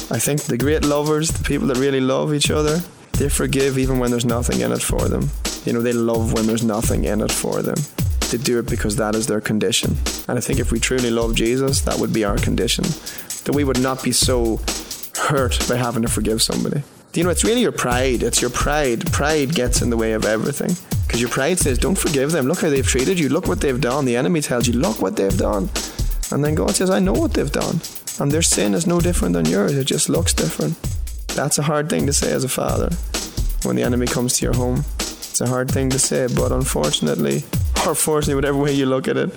I 0.09 0.19
think 0.19 0.43
the 0.43 0.57
great 0.57 0.85
lovers, 0.85 1.31
the 1.31 1.43
people 1.43 1.67
that 1.67 1.77
really 1.77 1.99
love 1.99 2.33
each 2.33 2.51
other, 2.51 2.79
they 3.13 3.29
forgive 3.29 3.77
even 3.77 3.99
when 3.99 4.11
there's 4.11 4.25
nothing 4.25 4.61
in 4.61 4.71
it 4.71 4.81
for 4.81 5.07
them. 5.07 5.29
You 5.65 5.73
know, 5.73 5.81
they 5.81 5.93
love 5.93 6.33
when 6.33 6.47
there's 6.47 6.63
nothing 6.63 7.05
in 7.05 7.21
it 7.21 7.31
for 7.31 7.61
them. 7.61 7.77
They 8.31 8.37
do 8.37 8.59
it 8.59 8.67
because 8.67 8.95
that 8.95 9.15
is 9.15 9.27
their 9.27 9.41
condition. 9.41 9.95
And 10.27 10.37
I 10.37 10.41
think 10.41 10.59
if 10.59 10.71
we 10.71 10.79
truly 10.79 11.11
love 11.11 11.35
Jesus, 11.35 11.81
that 11.81 11.99
would 11.99 12.11
be 12.11 12.25
our 12.25 12.37
condition. 12.37 12.83
That 13.45 13.53
we 13.53 13.63
would 13.63 13.79
not 13.79 14.03
be 14.03 14.11
so 14.11 14.59
hurt 15.15 15.57
by 15.69 15.75
having 15.75 16.01
to 16.01 16.07
forgive 16.07 16.41
somebody. 16.41 16.83
You 17.13 17.23
know, 17.23 17.29
it's 17.29 17.43
really 17.43 17.61
your 17.61 17.71
pride. 17.71 18.23
It's 18.23 18.41
your 18.41 18.49
pride. 18.49 19.11
Pride 19.11 19.53
gets 19.53 19.83
in 19.83 19.91
the 19.91 19.97
way 19.97 20.13
of 20.13 20.25
everything. 20.25 20.75
Because 21.05 21.21
your 21.21 21.29
pride 21.29 21.59
says, 21.59 21.77
don't 21.77 21.97
forgive 21.97 22.31
them. 22.31 22.47
Look 22.47 22.61
how 22.61 22.69
they've 22.69 22.87
treated 22.87 23.19
you. 23.19 23.29
Look 23.29 23.47
what 23.47 23.61
they've 23.61 23.79
done. 23.79 24.05
The 24.05 24.17
enemy 24.17 24.41
tells 24.41 24.67
you, 24.67 24.73
look 24.73 24.99
what 24.99 25.15
they've 25.15 25.37
done. 25.37 25.69
And 26.31 26.43
then 26.43 26.55
God 26.55 26.71
says, 26.71 26.89
I 26.89 26.97
know 26.97 27.13
what 27.13 27.35
they've 27.35 27.51
done. 27.51 27.81
And 28.19 28.31
their 28.31 28.41
sin 28.41 28.73
is 28.73 28.87
no 28.87 28.99
different 28.99 29.35
than 29.35 29.45
yours. 29.45 29.77
It 29.77 29.85
just 29.85 30.09
looks 30.09 30.33
different. 30.33 30.75
That's 31.35 31.57
a 31.57 31.63
hard 31.63 31.89
thing 31.89 32.05
to 32.05 32.13
say 32.13 32.31
as 32.31 32.43
a 32.43 32.49
father 32.49 32.89
when 33.63 33.75
the 33.75 33.81
enemy 33.81 34.05
comes 34.05 34.37
to 34.37 34.45
your 34.45 34.55
home. 34.55 34.85
It's 34.99 35.41
a 35.41 35.47
hard 35.47 35.71
thing 35.71 35.89
to 35.89 35.97
say, 35.97 36.27
but 36.27 36.51
unfortunately, 36.51 37.43
or 37.87 37.95
fortunately, 37.95 38.35
whatever 38.35 38.59
way 38.59 38.73
you 38.73 38.85
look 38.85 39.07
at 39.07 39.17
it, 39.17 39.29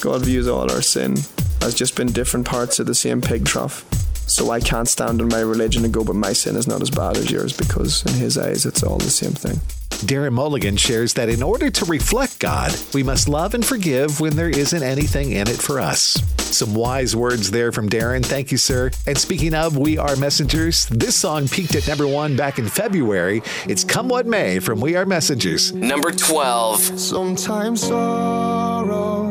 God 0.00 0.24
views 0.24 0.46
all 0.46 0.70
our 0.70 0.80
sin 0.80 1.16
as 1.62 1.74
just 1.74 1.96
been 1.96 2.12
different 2.12 2.46
parts 2.46 2.78
of 2.78 2.86
the 2.86 2.94
same 2.94 3.20
pig 3.20 3.44
trough. 3.44 3.84
So 4.28 4.52
I 4.52 4.60
can't 4.60 4.88
stand 4.88 5.20
in 5.20 5.28
my 5.28 5.40
religion 5.40 5.84
and 5.84 5.92
go, 5.92 6.04
but 6.04 6.14
my 6.14 6.32
sin 6.32 6.54
is 6.54 6.68
not 6.68 6.82
as 6.82 6.90
bad 6.90 7.16
as 7.16 7.32
yours 7.32 7.52
because 7.52 8.06
in 8.06 8.14
his 8.14 8.38
eyes 8.38 8.64
it's 8.64 8.84
all 8.84 8.98
the 8.98 9.10
same 9.10 9.32
thing. 9.32 9.60
Darren 10.00 10.32
Mulligan 10.32 10.76
shares 10.76 11.12
that 11.14 11.28
in 11.28 11.42
order 11.42 11.70
to 11.70 11.84
reflect 11.84 12.38
God, 12.38 12.72
we 12.94 13.02
must 13.02 13.28
love 13.28 13.52
and 13.52 13.64
forgive 13.64 14.18
when 14.18 14.34
there 14.34 14.48
isn't 14.48 14.82
anything 14.82 15.32
in 15.32 15.46
it 15.46 15.60
for 15.60 15.78
us. 15.78 16.22
Some 16.38 16.74
wise 16.74 17.14
words 17.14 17.50
there 17.50 17.70
from 17.70 17.90
Darren. 17.90 18.24
Thank 18.24 18.50
you, 18.50 18.56
sir. 18.56 18.90
And 19.06 19.18
speaking 19.18 19.52
of 19.54 19.76
We 19.76 19.98
Are 19.98 20.16
Messengers, 20.16 20.86
this 20.86 21.16
song 21.16 21.48
peaked 21.48 21.74
at 21.74 21.86
number 21.86 22.06
one 22.06 22.34
back 22.34 22.58
in 22.58 22.66
February. 22.66 23.42
It's 23.68 23.84
Come 23.84 24.08
What 24.08 24.26
May 24.26 24.58
from 24.58 24.80
We 24.80 24.96
Are 24.96 25.04
Messengers. 25.04 25.72
Number 25.72 26.10
12. 26.12 26.80
Sometimes 26.98 27.86
sorrow 27.86 29.28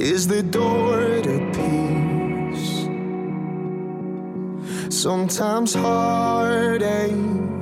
is 0.00 0.26
the 0.26 0.42
door 0.42 1.20
to 1.20 1.38
peace. 2.56 2.86
Sometimes 4.94 5.74
heartache 5.74 7.59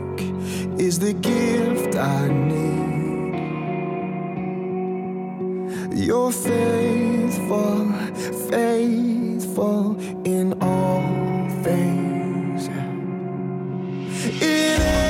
is 0.79 0.99
the 0.99 1.13
gift 1.13 1.97
I 1.97 2.29
need. 2.29 2.69
You're 5.93 6.33
faithful, 6.33 7.93
faithful 8.51 9.97
in 10.25 10.57
all 10.63 11.49
things. 11.65 12.69
In 14.41 15.08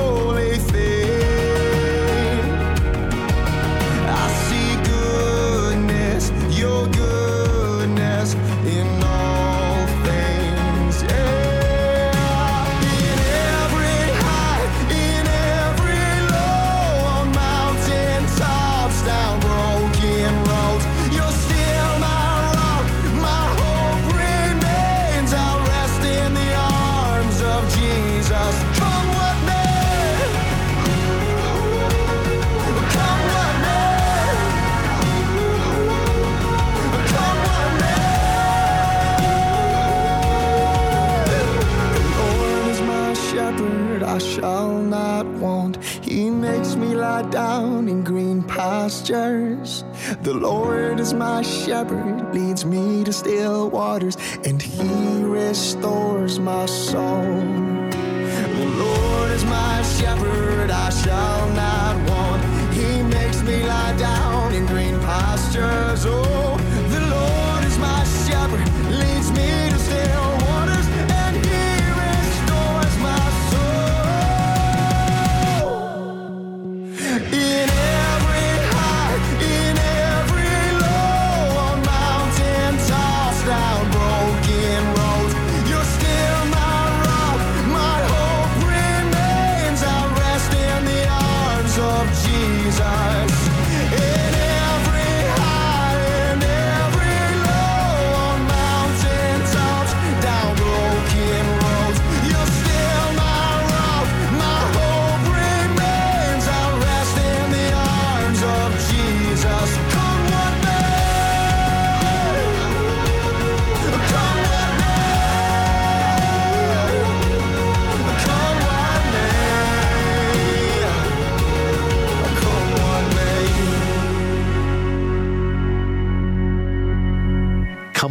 lie 47.22 47.30
down 47.30 47.88
in 47.88 48.04
green 48.04 48.42
pastures. 48.42 49.84
The 50.22 50.34
Lord 50.34 51.00
is 51.00 51.12
my 51.12 51.42
shepherd, 51.42 52.34
leads 52.34 52.64
me 52.64 53.04
to 53.04 53.12
still 53.12 53.70
waters, 53.70 54.16
and 54.44 54.60
he 54.62 55.24
restores 55.24 56.38
my 56.38 56.66
soul. 56.66 57.34
The 58.60 58.68
Lord 58.84 59.30
is 59.32 59.44
my 59.44 59.82
shepherd, 59.82 60.70
I 60.70 60.90
shall 60.90 61.48
not 61.64 61.94
want. 62.08 62.42
He 62.74 63.02
makes 63.02 63.42
me 63.42 63.64
lie 63.64 63.96
down 63.96 64.54
in 64.54 64.66
green 64.66 64.98
pastures. 65.00 66.04
Oh, 66.06 66.67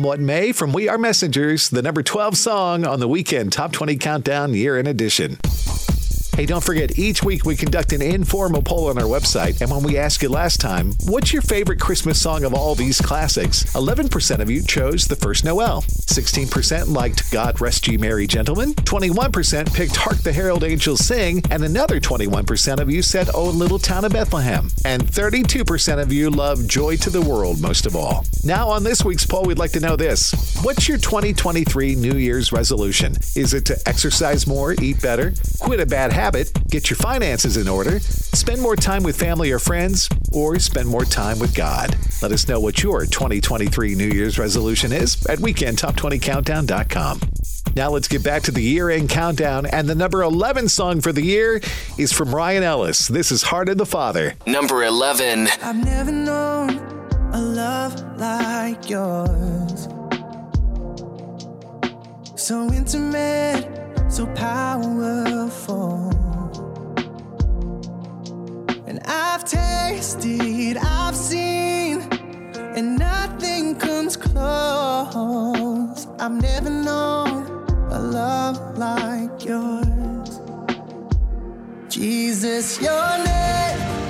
What 0.08 0.22
May 0.22 0.54
from 0.54 0.72
We 0.72 0.88
Are 0.88 0.98
Messengers, 0.98 1.68
the 1.68 1.82
number 1.82 2.02
12 2.02 2.38
song 2.38 2.86
on 2.86 3.02
the 3.02 3.10
weekend 3.10 3.52
Top 3.52 3.74
20 3.74 3.98
Countdown 3.98 4.54
Year 4.54 4.80
in 4.80 4.88
Edition. 4.88 5.38
Hey, 6.38 6.46
don't 6.46 6.64
forget, 6.64 7.00
each 7.00 7.24
week 7.24 7.46
we 7.46 7.56
conduct 7.56 7.94
an 7.94 8.04
informal 8.04 8.62
poll 8.62 8.90
on 8.90 9.00
our 9.00 9.06
website. 9.06 9.60
And 9.60 9.72
when 9.72 9.82
we 9.82 9.98
asked 9.98 10.22
you 10.22 10.30
last 10.30 10.62
time, 10.62 10.94
what's 11.08 11.34
your 11.34 11.42
favorite 11.42 11.80
Christmas 11.80 12.22
song 12.22 12.44
of 12.44 12.54
all 12.54 12.76
these 12.76 13.02
classics? 13.02 13.64
11% 13.74 14.38
of 14.40 14.48
you 14.48 14.62
chose 14.62 15.08
The 15.08 15.16
First 15.16 15.44
Noel. 15.44 15.82
16% 15.82 16.94
liked 16.94 17.32
God 17.32 17.60
Rest 17.60 17.88
Ye 17.88 17.98
Merry 17.98 18.28
Gentlemen. 18.28 18.76
21% 18.76 19.74
picked 19.74 19.96
Hark 19.96 20.18
the 20.18 20.32
Herald 20.32 20.64
Angels 20.64 21.04
Sing. 21.04 21.42
And 21.50 21.64
another 21.64 22.00
21% 22.00 22.80
of 22.80 22.92
you 22.92 23.02
said 23.02 23.32
Oh 23.34 23.46
Little 23.46 23.80
Town 23.80 24.06
of 24.06 24.14
Bethlehem. 24.14 24.70
And 24.86 25.02
32% 25.02 26.00
of 26.00 26.14
you 26.14 26.30
love 26.30 26.68
Joy 26.68 26.98
to 26.98 27.10
the 27.10 27.22
World 27.22 27.60
most 27.60 27.88
of 27.88 27.96
all. 27.96 28.26
Now, 28.44 28.70
on 28.70 28.84
this 28.84 29.04
week's 29.04 29.26
poll, 29.26 29.46
we'd 29.46 29.58
like 29.58 29.72
to 29.72 29.80
know 29.80 29.96
this 29.96 30.36
What's 30.62 30.88
your 30.88 31.00
2023 31.00 31.96
New 31.96 32.14
Year's 32.14 32.52
resolution? 32.52 33.14
Is 33.36 33.56
it 33.56 33.66
to 33.66 33.80
exercise 33.88 34.46
more, 34.46 34.76
eat 34.80 35.02
better, 35.02 35.34
quit 35.60 35.80
a 35.80 35.86
bad 35.88 36.14
habit, 36.14 36.27
get 36.70 36.90
your 36.90 36.98
finances 36.98 37.58
in 37.58 37.68
order, 37.68 38.00
spend 38.00 38.62
more 38.62 38.76
time 38.76 39.04
with 39.04 39.18
family 39.18 39.52
or 39.52 39.60
friends, 39.60 40.10
or 40.34 40.60
spend 40.60 40.88
more 40.88 41.06
time 41.06 41.40
with 41.40 41.56
God? 41.56 41.96
Let 42.22 42.32
us 42.32 42.48
know 42.48 42.60
what 42.60 42.84
your 42.84 43.06
2023 43.06 43.96
New 43.96 44.08
Year's 44.08 44.38
resolution 44.38 44.92
is 44.92 45.26
at 45.28 45.40
weekendtop20countdown.com. 45.40 47.22
Now 47.76 47.92
let's 47.92 48.08
get 48.08 48.24
back 48.24 48.42
to 48.44 48.52
the 48.52 48.62
year 48.62 48.90
end 48.90 49.10
countdown, 49.10 49.66
and 49.68 49.88
the 49.88 49.96
number 49.96 50.24
11 50.24 50.68
song 50.70 51.00
for 51.00 51.12
the 51.12 51.22
year 51.22 51.62
is 51.98 52.12
from 52.12 52.34
Ryan 52.34 52.64
Ellis. 52.64 53.08
This 53.08 53.32
is 53.32 53.44
Heart 53.44 53.70
of 53.70 53.78
the 53.78 53.86
Father. 53.86 54.34
Number 54.46 54.84
11. 54.84 55.48
I've 55.62 55.86
never 55.86 56.12
known 56.12 56.72
a 57.34 57.42
love 57.42 58.18
like 58.18 58.90
yours. 58.90 59.88
So 62.36 62.68
intimate, 62.74 63.68
so 64.10 64.26
powerful. 64.34 66.17
I've 69.08 69.46
tasted, 69.46 70.78
I've 70.78 71.16
seen, 71.16 72.02
and 72.76 73.00
nothing 73.00 73.76
comes 73.76 74.18
close. 74.18 76.08
I've 76.20 76.42
never 76.42 76.70
known 76.70 77.46
a 77.90 78.00
love 78.00 78.78
like 78.78 79.46
yours. 79.46 80.42
Jesus, 81.90 82.82
your 82.82 83.18
name 83.24 84.07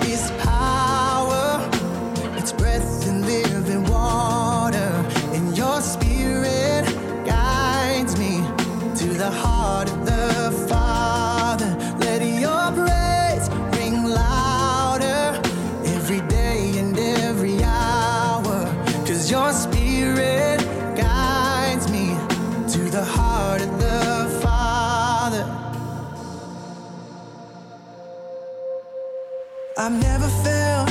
I've 29.80 29.92
never 29.92 30.28
felt 30.28 30.90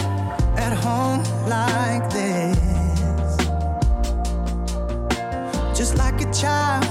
at 0.57 0.73
home 0.73 1.25
like 1.49 2.09
this. 2.09 3.37
Just 5.77 5.99
like 5.99 6.21
a 6.21 6.33
child, 6.33 6.86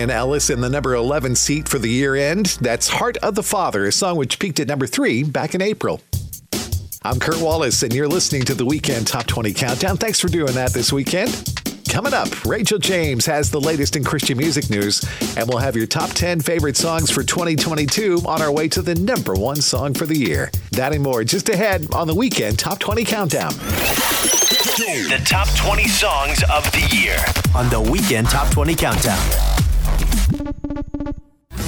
Ryan 0.00 0.08
Ellis 0.08 0.48
in 0.48 0.62
the 0.62 0.70
number 0.70 0.94
11 0.94 1.36
seat 1.36 1.68
for 1.68 1.78
the 1.78 1.90
year 1.90 2.14
end. 2.14 2.56
That's 2.62 2.88
Heart 2.88 3.18
of 3.18 3.34
the 3.34 3.42
Father, 3.42 3.84
a 3.84 3.92
song 3.92 4.16
which 4.16 4.38
peaked 4.38 4.58
at 4.58 4.66
number 4.66 4.86
three 4.86 5.22
back 5.24 5.54
in 5.54 5.60
April. 5.60 6.00
I'm 7.02 7.20
Kurt 7.20 7.38
Wallace, 7.38 7.82
and 7.82 7.92
you're 7.92 8.08
listening 8.08 8.44
to 8.44 8.54
the 8.54 8.64
Weekend 8.64 9.06
Top 9.06 9.26
20 9.26 9.52
Countdown. 9.52 9.98
Thanks 9.98 10.18
for 10.18 10.28
doing 10.28 10.54
that 10.54 10.72
this 10.72 10.90
weekend. 10.90 11.62
Coming 11.90 12.14
up, 12.14 12.46
Rachel 12.46 12.78
James 12.78 13.26
has 13.26 13.50
the 13.50 13.60
latest 13.60 13.94
in 13.94 14.02
Christian 14.02 14.38
music 14.38 14.70
news, 14.70 15.04
and 15.36 15.46
we'll 15.46 15.58
have 15.58 15.76
your 15.76 15.86
top 15.86 16.08
10 16.08 16.40
favorite 16.40 16.78
songs 16.78 17.10
for 17.10 17.22
2022 17.22 18.22
on 18.24 18.40
our 18.40 18.50
way 18.50 18.68
to 18.68 18.80
the 18.80 18.94
number 18.94 19.34
one 19.34 19.56
song 19.56 19.92
for 19.92 20.06
the 20.06 20.16
year. 20.16 20.50
That 20.70 20.94
and 20.94 21.02
more 21.02 21.24
just 21.24 21.50
ahead 21.50 21.86
on 21.92 22.06
the 22.06 22.14
Weekend 22.14 22.58
Top 22.58 22.78
20 22.78 23.04
Countdown. 23.04 23.52
The 23.52 25.20
top 25.26 25.48
20 25.58 25.86
songs 25.88 26.42
of 26.44 26.64
the 26.72 26.88
year 26.90 27.22
on 27.54 27.68
the 27.68 27.90
Weekend 27.92 28.30
Top 28.30 28.50
20 28.50 28.74
Countdown. 28.74 29.59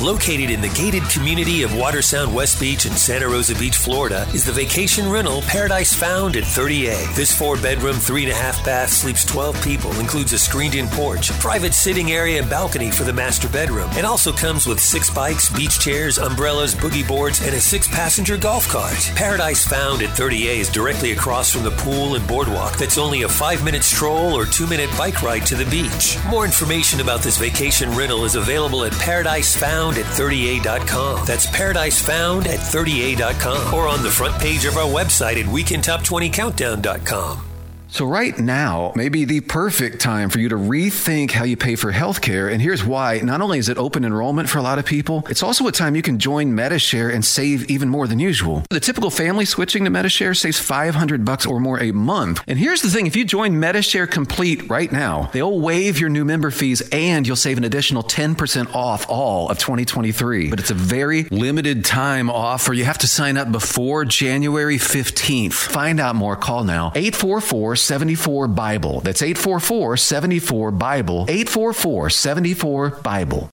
Located 0.03 0.51
in 0.51 0.61
the 0.61 0.69
gated 0.71 1.05
community 1.05 1.63
of 1.63 1.71
Watersound 1.71 2.35
West 2.35 2.59
Beach 2.59 2.87
in 2.87 2.93
Santa 2.93 3.29
Rosa 3.29 3.55
Beach, 3.55 3.77
Florida, 3.77 4.27
is 4.35 4.45
the 4.45 4.51
vacation 4.51 5.09
rental 5.09 5.43
Paradise 5.43 5.95
Found 5.95 6.35
at 6.35 6.43
30A. 6.43 7.15
This 7.15 7.33
four 7.33 7.57
bedroom, 7.57 7.95
three 7.95 8.25
and 8.25 8.33
a 8.33 8.35
half 8.35 8.65
bath 8.65 8.91
sleeps 8.91 9.25
12 9.25 9.63
people, 9.63 9.93
includes 10.01 10.33
a 10.33 10.39
screened 10.39 10.75
in 10.75 10.89
porch, 10.89 11.31
private 11.39 11.73
sitting 11.73 12.11
area 12.11 12.41
and 12.41 12.51
balcony 12.51 12.91
for 12.91 13.05
the 13.05 13.13
master 13.13 13.49
bedroom, 13.49 13.89
and 13.93 14.05
also 14.05 14.33
comes 14.33 14.67
with 14.67 14.81
six 14.81 15.09
bikes, 15.09 15.49
beach 15.53 15.79
chairs, 15.79 16.19
umbrellas, 16.19 16.75
boogie 16.75 17.07
boards, 17.07 17.41
and 17.47 17.55
a 17.55 17.61
six 17.61 17.87
passenger 17.87 18.37
golf 18.37 18.67
cart. 18.67 18.99
Paradise 19.15 19.65
Found 19.69 20.03
at 20.03 20.11
30A 20.19 20.57
is 20.57 20.69
directly 20.69 21.13
across 21.13 21.53
from 21.53 21.63
the 21.63 21.71
pool 21.71 22.17
and 22.17 22.27
boardwalk 22.27 22.77
that's 22.77 22.99
only 22.99 23.23
a 23.23 23.29
five 23.29 23.65
minute 23.65 23.85
stroll 23.85 24.35
or 24.37 24.47
two 24.47 24.67
minute 24.67 24.91
bike 24.99 25.23
ride 25.23 25.47
to 25.47 25.55
the 25.55 25.67
beach. 25.67 26.19
More 26.29 26.45
information 26.45 27.01
about 27.01 27.21
this 27.23 27.39
vacation 27.39 27.97
rental 27.97 28.25
is 28.25 28.35
available 28.35 28.83
at 28.83 28.91
Paradise 28.95 29.55
Found 29.59 29.91
at 29.99 30.07
30A.com. 30.07 31.26
That's 31.26 31.47
Paradise 31.47 32.01
Found 32.03 32.47
at 32.47 32.59
30A.com 32.59 33.74
or 33.74 33.88
on 33.88 34.03
the 34.03 34.11
front 34.11 34.40
page 34.40 34.64
of 34.64 34.76
our 34.76 34.88
website 34.88 35.40
at 35.40 35.47
WeekendTop20Countdown.com. 35.47 37.52
So, 37.93 38.07
right 38.07 38.38
now 38.38 38.95
may 38.97 39.11
be 39.11 39.26
the 39.26 39.43
perfect 39.43 40.01
time 40.01 40.30
for 40.30 40.38
you 40.38 40.49
to 40.49 40.57
rethink 40.57 41.32
how 41.32 41.45
you 41.45 41.59
pay 41.59 41.76
for 41.76 41.93
healthcare. 41.93 42.51
And 42.51 42.62
here's 42.62 42.82
why. 42.82 43.18
Not 43.18 43.43
only 43.43 43.59
is 43.59 43.68
it 43.68 43.76
open 43.76 44.03
enrollment 44.03 44.49
for 44.49 44.57
a 44.57 44.62
lot 44.62 44.78
of 44.78 44.86
people, 44.86 45.26
it's 45.28 45.43
also 45.43 45.66
a 45.66 45.72
time 45.72 45.95
you 45.95 46.01
can 46.01 46.18
join 46.18 46.55
Medi-Share 46.55 47.11
and 47.11 47.22
save 47.22 47.70
even 47.70 47.90
more 47.90 48.07
than 48.07 48.18
usual. 48.18 48.64
The 48.70 48.80
typical 48.80 49.11
family 49.11 49.45
switching 49.45 49.84
to 49.84 49.90
Medi-Share 49.90 50.32
saves 50.32 50.59
500 50.59 51.26
bucks 51.26 51.45
or 51.45 51.61
more 51.61 51.80
a 51.80 51.93
month. 51.93 52.43
And 52.49 52.59
here's 52.59 52.80
the 52.80 52.88
thing 52.88 53.07
if 53.07 53.14
you 53.14 53.26
join 53.26 53.61
Medi-Share 53.61 54.07
Complete 54.07 54.70
right 54.70 54.90
now, 54.90 55.28
they'll 55.34 55.61
waive 55.61 56.01
your 56.01 56.09
new 56.09 56.24
member 56.24 56.51
fees 56.51 56.80
and 56.93 57.26
you'll 57.26 57.36
save 57.36 57.59
an 57.59 57.64
additional 57.64 58.03
10% 58.03 58.74
off 58.74 59.05
all 59.11 59.51
of 59.51 59.59
2023. 59.59 60.49
But 60.49 60.61
it's 60.61 60.70
a 60.70 60.74
very 60.74 61.24
limited 61.24 61.84
time 61.84 62.30
offer. 62.30 62.72
You 62.72 62.86
have 62.86 62.99
to 62.99 63.07
sign 63.07 63.36
up 63.36 63.53
before 63.53 64.07
January 64.07 64.78
15th. 64.78 65.53
Find 65.53 66.01
out 66.01 66.16
more. 66.16 66.36
Call 66.36 66.64
now 66.64 66.93
844 66.95 67.82
74 67.83 68.49
Bible. 68.49 69.01
That's 69.01 69.22
844 69.22 69.97
74 69.97 70.70
Bible. 70.70 71.26
844 71.28 72.11
74 72.11 72.91
Bible. 73.03 73.51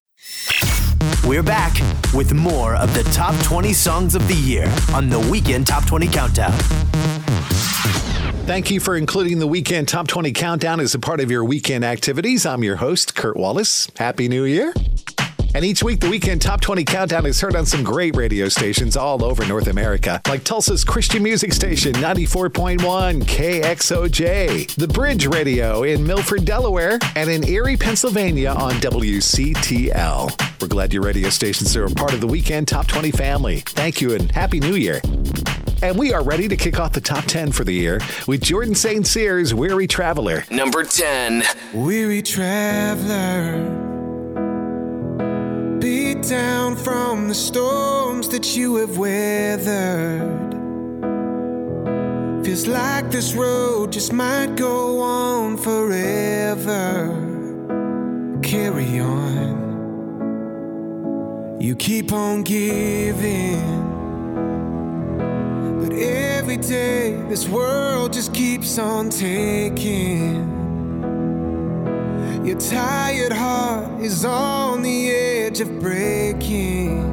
We're 1.25 1.43
back 1.43 1.73
with 2.13 2.33
more 2.33 2.75
of 2.75 2.93
the 2.93 3.03
top 3.11 3.35
20 3.43 3.73
songs 3.73 4.15
of 4.15 4.27
the 4.27 4.35
year 4.35 4.73
on 4.93 5.09
the 5.09 5.19
Weekend 5.19 5.67
Top 5.67 5.85
20 5.85 6.07
Countdown. 6.07 6.57
Thank 8.45 8.71
you 8.71 8.79
for 8.79 8.95
including 8.95 9.39
the 9.39 9.47
Weekend 9.47 9.87
Top 9.87 10.07
20 10.07 10.31
Countdown 10.31 10.79
as 10.79 10.95
a 10.95 10.99
part 10.99 11.19
of 11.19 11.29
your 11.29 11.43
weekend 11.43 11.85
activities. 11.85 12.45
I'm 12.45 12.63
your 12.63 12.77
host, 12.77 13.15
Kurt 13.15 13.37
Wallace. 13.37 13.89
Happy 13.97 14.27
New 14.27 14.43
Year. 14.43 14.73
And 15.55 15.65
each 15.65 15.81
week, 15.83 15.99
the 15.99 16.09
Weekend 16.09 16.41
Top 16.41 16.61
20 16.61 16.83
Countdown 16.83 17.25
is 17.25 17.41
heard 17.41 17.55
on 17.55 17.65
some 17.65 17.83
great 17.83 18.15
radio 18.15 18.49
stations 18.49 18.95
all 18.95 19.23
over 19.23 19.45
North 19.45 19.67
America, 19.67 20.21
like 20.27 20.43
Tulsa's 20.43 20.83
Christian 20.83 21.23
music 21.23 21.53
station 21.53 21.93
94.1 21.93 23.23
KXOJ, 23.23 24.75
The 24.75 24.87
Bridge 24.87 25.25
Radio 25.25 25.83
in 25.83 26.05
Milford, 26.05 26.45
Delaware, 26.45 26.99
and 27.15 27.29
in 27.29 27.47
Erie, 27.47 27.77
Pennsylvania 27.77 28.51
on 28.51 28.73
WCTL. 28.73 30.61
We're 30.61 30.67
glad 30.67 30.93
your 30.93 31.03
radio 31.03 31.29
stations 31.29 31.75
are 31.75 31.85
a 31.85 31.89
part 31.89 32.13
of 32.13 32.21
the 32.21 32.27
Weekend 32.27 32.67
Top 32.67 32.87
20 32.87 33.11
family. 33.11 33.61
Thank 33.61 34.01
you 34.01 34.13
and 34.13 34.31
Happy 34.31 34.59
New 34.59 34.75
Year. 34.75 35.01
And 35.81 35.97
we 35.97 36.13
are 36.13 36.21
ready 36.21 36.47
to 36.49 36.57
kick 36.57 36.77
off 36.79 36.91
the 36.91 36.99
top 37.01 37.23
10 37.23 37.53
for 37.53 37.63
the 37.63 37.73
year 37.73 38.01
with 38.27 38.41
Jordan 38.41 38.75
St. 38.75 39.07
Cyr's 39.07 39.53
Weary 39.53 39.87
Traveler. 39.87 40.43
Number 40.51 40.83
10. 40.83 41.43
Weary 41.73 42.21
traveler, 42.21 43.88
beat 45.89 46.21
down 46.21 46.75
from 46.75 47.27
the 47.27 47.33
storms 47.33 48.29
that 48.29 48.55
you 48.55 48.75
have 48.75 48.99
weathered. 48.99 50.53
Feels 52.45 52.67
like 52.67 53.09
this 53.09 53.33
road 53.33 53.91
just 53.91 54.13
might 54.13 54.55
go 54.55 54.99
on 55.01 55.57
forever. 55.57 56.87
Carry 58.43 58.99
on. 58.99 59.57
You 61.59 61.75
keep 61.75 62.13
on 62.13 62.43
giving. 62.43 63.65
But 65.81 65.93
every 65.93 66.57
day, 66.57 67.15
this 67.29 67.49
world 67.49 68.13
just 68.13 68.31
keeps 68.31 68.77
on 68.77 69.09
taking. 69.09 70.58
Your 72.43 72.57
tired 72.57 73.33
heart 73.33 73.99
is 74.01 74.23
on 74.23 74.81
the 74.81 75.11
edge 75.11 75.59
of 75.59 75.79
breaking. 75.79 77.03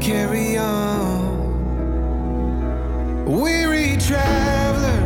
Carry 0.00 0.58
on. 0.58 1.34
Weary 3.24 3.96
traveler, 3.96 5.00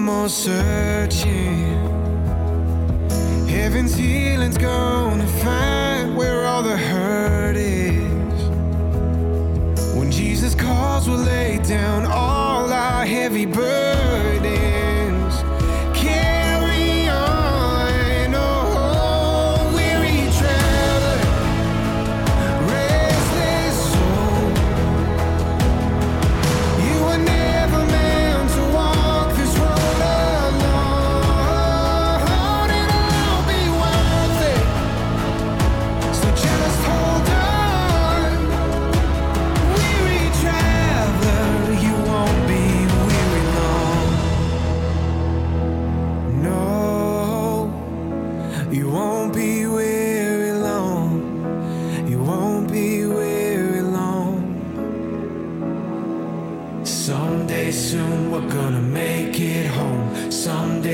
more 0.00 0.28
searching. 0.28 1.76
Heaven's 3.46 3.94
healing's 3.94 4.56
gonna 4.56 5.26
find 5.26 6.16
where 6.16 6.46
all 6.46 6.62
the 6.62 6.76
hurt 6.76 7.56
is. 7.56 8.48
When 9.94 10.10
Jesus 10.10 10.54
calls, 10.54 11.08
we'll 11.08 11.18
lay 11.18 11.58
down 11.58 12.06
all 12.06 12.72
our 12.72 13.04
heavy 13.04 13.46
burdens. 13.46 14.69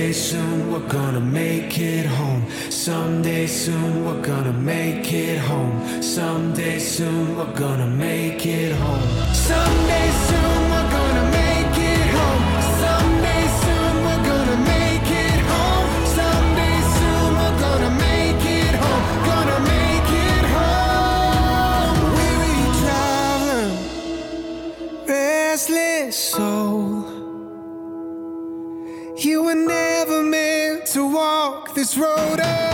Someday 0.07 0.21
soon 0.21 0.73
we're 0.73 0.89
gonna 0.89 1.21
make 1.21 1.81
it 1.81 2.07
home. 2.07 2.49
Someday 2.71 3.49
soon 3.49 4.05
we're 4.05 4.23
gonna 4.23 4.53
make 4.53 5.13
it 5.13 5.39
home. 5.39 6.01
Someday 6.01 6.79
soon 6.79 7.37
we're 7.37 7.53
gonna 7.55 7.89
make 7.89 8.47
it 8.47 8.73
home. 8.73 9.35
Someday 9.35 10.11
soon 10.29 10.66
this 31.77 31.99
road 31.99 32.41
alone. 32.41 32.66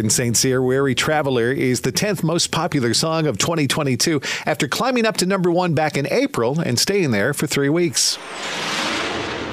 Jordan 0.00 0.08
St. 0.08 0.34
Cyr, 0.34 0.62
Weary 0.62 0.94
Traveler, 0.94 1.52
is 1.52 1.82
the 1.82 1.92
10th 1.92 2.22
most 2.22 2.50
popular 2.50 2.94
song 2.94 3.26
of 3.26 3.36
2022 3.36 4.22
after 4.46 4.66
climbing 4.66 5.04
up 5.04 5.18
to 5.18 5.26
number 5.26 5.50
one 5.50 5.74
back 5.74 5.98
in 5.98 6.10
April 6.10 6.58
and 6.58 6.78
staying 6.78 7.10
there 7.10 7.34
for 7.34 7.46
three 7.46 7.68
weeks. 7.68 8.16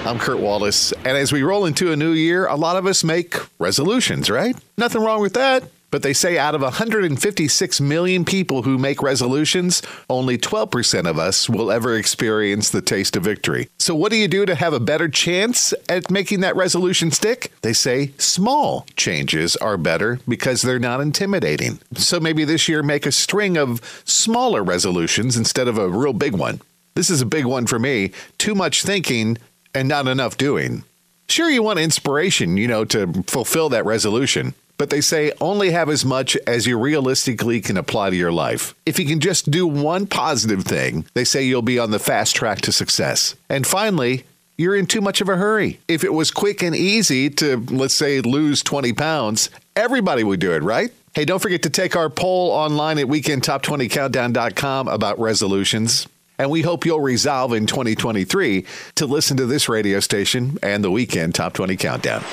I'm 0.06 0.18
Kurt 0.18 0.40
Wallace, 0.40 0.94
and 1.04 1.18
as 1.18 1.34
we 1.34 1.44
roll 1.44 1.66
into 1.66 1.92
a 1.92 1.98
new 1.98 2.12
year, 2.12 2.48
a 2.48 2.56
lot 2.56 2.78
of 2.78 2.86
us 2.86 3.04
make 3.04 3.36
resolutions, 3.60 4.30
right? 4.30 4.56
Nothing 4.78 5.02
wrong 5.02 5.22
with 5.22 5.34
that. 5.34 5.64
But 5.90 6.04
they 6.04 6.14
say 6.14 6.38
out 6.38 6.54
of 6.54 6.62
156 6.62 7.82
million 7.82 8.26
people 8.26 8.64
who 8.64 8.78
make 8.78 9.02
resolutions, 9.02 9.82
only 10.10 10.38
12% 10.38 11.10
of 11.10 11.18
us 11.18 11.50
will 11.50 11.72
ever 11.72 11.96
experience 11.96 12.70
the 12.70 12.82
taste 12.82 13.16
of 13.16 13.24
victory. 13.24 13.70
So, 13.78 13.96
what 13.96 14.12
do 14.12 14.18
you 14.18 14.28
do 14.28 14.46
to 14.46 14.56
have 14.56 14.74
a 14.74 14.80
better 14.80 15.08
chance 15.08 15.74
at 15.88 16.12
making 16.12 16.42
that 16.42 16.56
resolution 16.56 17.12
stick? 17.12 17.54
They 17.62 17.74
say 17.74 18.12
small 18.18 18.86
changes 18.98 19.56
are 19.58 19.78
better 19.78 20.20
because 20.28 20.62
they're 20.62 20.80
not 20.80 21.00
intimidating. 21.00 21.80
So, 21.96 22.20
maybe 22.20 22.44
this 22.44 22.68
year 22.68 22.84
make 22.84 23.06
a 23.06 23.12
string 23.12 23.58
of 23.58 23.82
smaller 24.06 24.64
resolutions 24.64 25.38
instead 25.38 25.68
of 25.68 25.78
a 25.78 25.90
real 25.90 26.14
big 26.14 26.36
one. 26.36 26.60
This 26.96 27.10
is 27.10 27.22
a 27.22 27.26
big 27.26 27.46
one 27.46 27.68
for 27.68 27.80
me 27.80 28.12
too 28.38 28.56
much 28.56 28.84
thinking 28.84 29.38
and 29.74 29.88
not 29.88 30.08
enough 30.08 30.36
doing. 30.38 30.84
Sure, 31.30 31.50
you 31.50 31.62
want 31.62 31.80
inspiration, 31.80 32.58
you 32.58 32.68
know, 32.68 32.86
to 32.86 33.24
fulfill 33.28 33.70
that 33.70 33.86
resolution. 33.86 34.54
But 34.78 34.90
they 34.90 35.02
say 35.02 35.32
only 35.42 35.72
have 35.72 35.90
as 35.90 36.06
much 36.06 36.38
as 36.46 36.68
you 36.68 36.78
realistically 36.78 37.62
can 37.62 37.78
apply 37.78 38.12
to 38.12 38.16
your 38.16 38.32
life. 38.32 38.76
If 38.86 39.00
you 39.00 39.06
can 39.06 39.20
just 39.20 39.50
do 39.50 39.66
one 39.66 40.06
positive 40.06 40.64
thing, 40.64 41.06
they 41.14 41.24
say 41.24 41.44
you'll 41.44 41.62
be 41.62 41.80
on 41.80 41.92
the 41.92 42.00
fast 42.00 42.36
track 42.36 42.62
to 42.62 42.72
success. 42.72 43.36
And 43.50 43.66
finally, 43.66 44.24
you're 44.58 44.76
in 44.76 44.86
too 44.88 45.02
much 45.02 45.22
of 45.22 45.30
a 45.30 45.38
hurry. 45.38 45.80
If 45.88 46.04
it 46.04 46.14
was 46.14 46.32
quick 46.32 46.64
and 46.64 46.76
easy 46.76 47.30
to, 47.32 47.58
let's 47.70 47.94
say, 47.94 48.22
lose 48.22 48.64
20 48.64 48.94
pounds, 48.94 49.50
everybody 49.76 50.24
would 50.24 50.40
do 50.40 50.54
it, 50.54 50.64
right? 50.64 50.92
Hey, 51.14 51.26
don't 51.26 51.42
forget 51.42 51.64
to 51.64 51.70
take 51.70 51.96
our 51.96 52.10
poll 52.10 52.52
online 52.52 53.00
at 53.00 53.08
weekendtop20countdown.com 53.08 54.88
about 54.88 55.20
resolutions. 55.20 56.08
And 56.40 56.52
we 56.52 56.62
hope 56.62 56.86
you'll 56.86 57.00
resolve 57.02 57.54
in 57.54 57.66
2023 57.66 58.66
to 58.96 59.06
listen 59.08 59.38
to 59.38 59.48
this 59.48 59.68
radio 59.68 60.00
station 60.00 60.60
and 60.62 60.84
the 60.84 60.92
Weekend 60.92 61.34
Top 61.34 61.54
20 61.54 61.76
Countdown. 61.78 62.24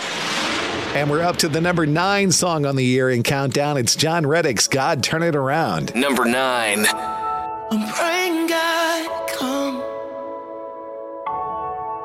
And 0.94 1.10
we're 1.10 1.22
up 1.22 1.38
to 1.38 1.48
the 1.48 1.60
number 1.60 1.86
nine 1.86 2.30
song 2.30 2.64
on 2.64 2.76
the 2.76 2.84
year 2.84 3.10
in 3.10 3.24
Countdown. 3.24 3.76
It's 3.76 3.96
Jon 3.96 4.24
Reddick's 4.24 4.68
God 4.68 5.02
Turn 5.02 5.24
It 5.24 5.34
Around. 5.34 5.92
Number 5.96 6.24
nine. 6.24 6.86
I'm 6.86 7.88
praying 7.92 8.46
God 8.46 9.28
come 9.36 9.82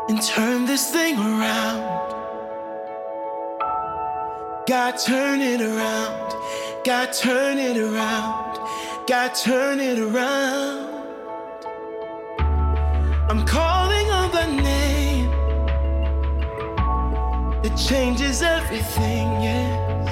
and 0.09 0.19
turn 0.23 0.65
this 0.65 0.89
thing 0.91 1.19
around. 1.19 1.83
God 4.67 4.93
turn 4.93 5.39
it 5.39 5.61
around. 5.61 6.33
God 6.83 7.13
turn 7.13 7.59
it 7.59 7.77
around. 7.77 8.57
God 9.07 9.35
turn 9.35 9.79
it 9.79 9.99
around. 9.99 10.89
I'm 13.29 13.45
calling 13.45 14.09
on 14.09 14.31
the 14.31 14.63
name 14.63 14.78
that 17.61 17.75
changes 17.75 18.41
everything, 18.41 19.41
yes. 19.41 20.09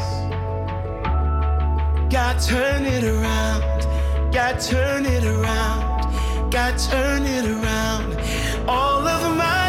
God 2.12 2.40
turn 2.42 2.86
it 2.86 3.04
around. 3.04 3.64
God 4.34 4.60
turn 4.60 5.06
it 5.06 5.24
around. 5.24 6.52
God 6.52 6.78
turn 6.78 7.24
it 7.26 7.46
around. 7.46 8.14
All 8.68 9.08
of 9.08 9.38
my 9.38 9.67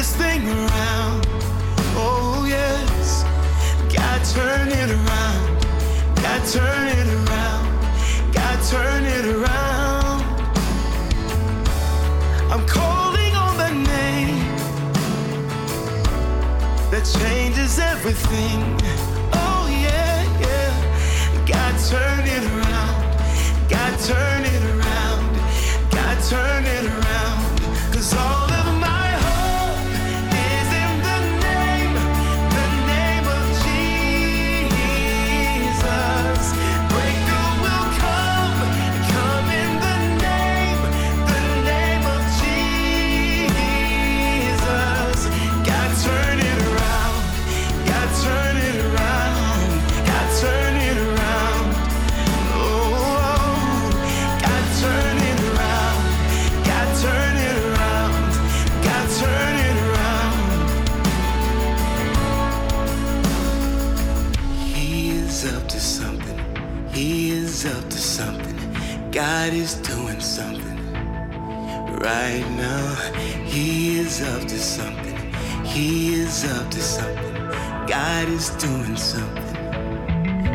this 0.00 0.16
thing 0.16 0.48
around. 0.48 1.26
Oh, 1.94 2.46
yes. 2.48 3.22
God, 3.94 4.20
turn 4.32 4.68
it 4.68 4.90
around. 4.98 5.46
God, 6.22 6.40
turn 6.48 6.88
it 7.00 7.08
around. 7.18 7.66
God, 8.32 8.58
turn 8.72 9.04
it 9.04 9.26
around. 9.36 10.22
I'm 12.50 12.66
calling 12.66 13.34
on 13.44 13.54
the 13.58 13.72
name 13.94 14.40
that 16.90 17.04
changes 17.18 17.78
everything. 17.78 18.58
Oh, 19.44 19.64
yeah, 19.84 20.16
yeah. 20.46 20.72
God, 21.44 21.74
turn 21.92 22.24
it 22.36 22.44
around. 22.54 23.68
God, 23.68 23.92
turn 24.00 24.39
is 78.40 78.48
doing 78.56 78.96
something 78.96 79.54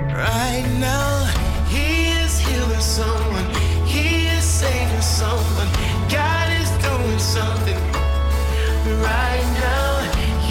right 0.10 0.66
now. 0.80 1.26
He 1.70 2.10
is 2.24 2.40
healing 2.40 2.82
someone. 2.82 3.46
He 3.86 4.26
is 4.26 4.44
saving 4.44 5.02
someone. 5.02 5.70
God 6.10 6.48
is 6.62 6.72
doing 6.88 7.20
something 7.20 7.80
right 9.12 9.48
now. 9.68 9.90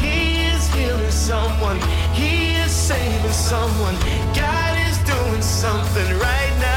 He 0.01 0.47
is 0.53 0.63
healing 0.75 1.11
someone. 1.11 1.81
He 2.13 2.55
is 2.63 2.71
saving 2.71 3.33
someone. 3.33 3.97
God 4.33 4.75
is 4.89 4.97
doing 4.99 5.43
something 5.43 6.11
right 6.21 6.55
now. 6.61 6.74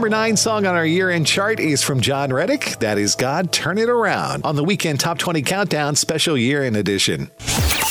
Number 0.00 0.08
nine 0.16 0.38
song 0.38 0.64
on 0.64 0.74
our 0.74 0.86
year 0.86 1.10
end 1.10 1.26
chart 1.26 1.60
is 1.60 1.82
from 1.82 2.00
Jon 2.00 2.32
Reddick. 2.32 2.78
That 2.78 2.96
is 2.96 3.14
God 3.14 3.52
Turn 3.52 3.76
It 3.76 3.90
Around 3.90 4.46
on 4.46 4.56
the 4.56 4.64
Weekend 4.64 4.98
Top 4.98 5.18
20 5.18 5.42
Countdown 5.42 5.94
Special 5.94 6.38
Year 6.38 6.62
End 6.62 6.74
Edition. 6.74 7.30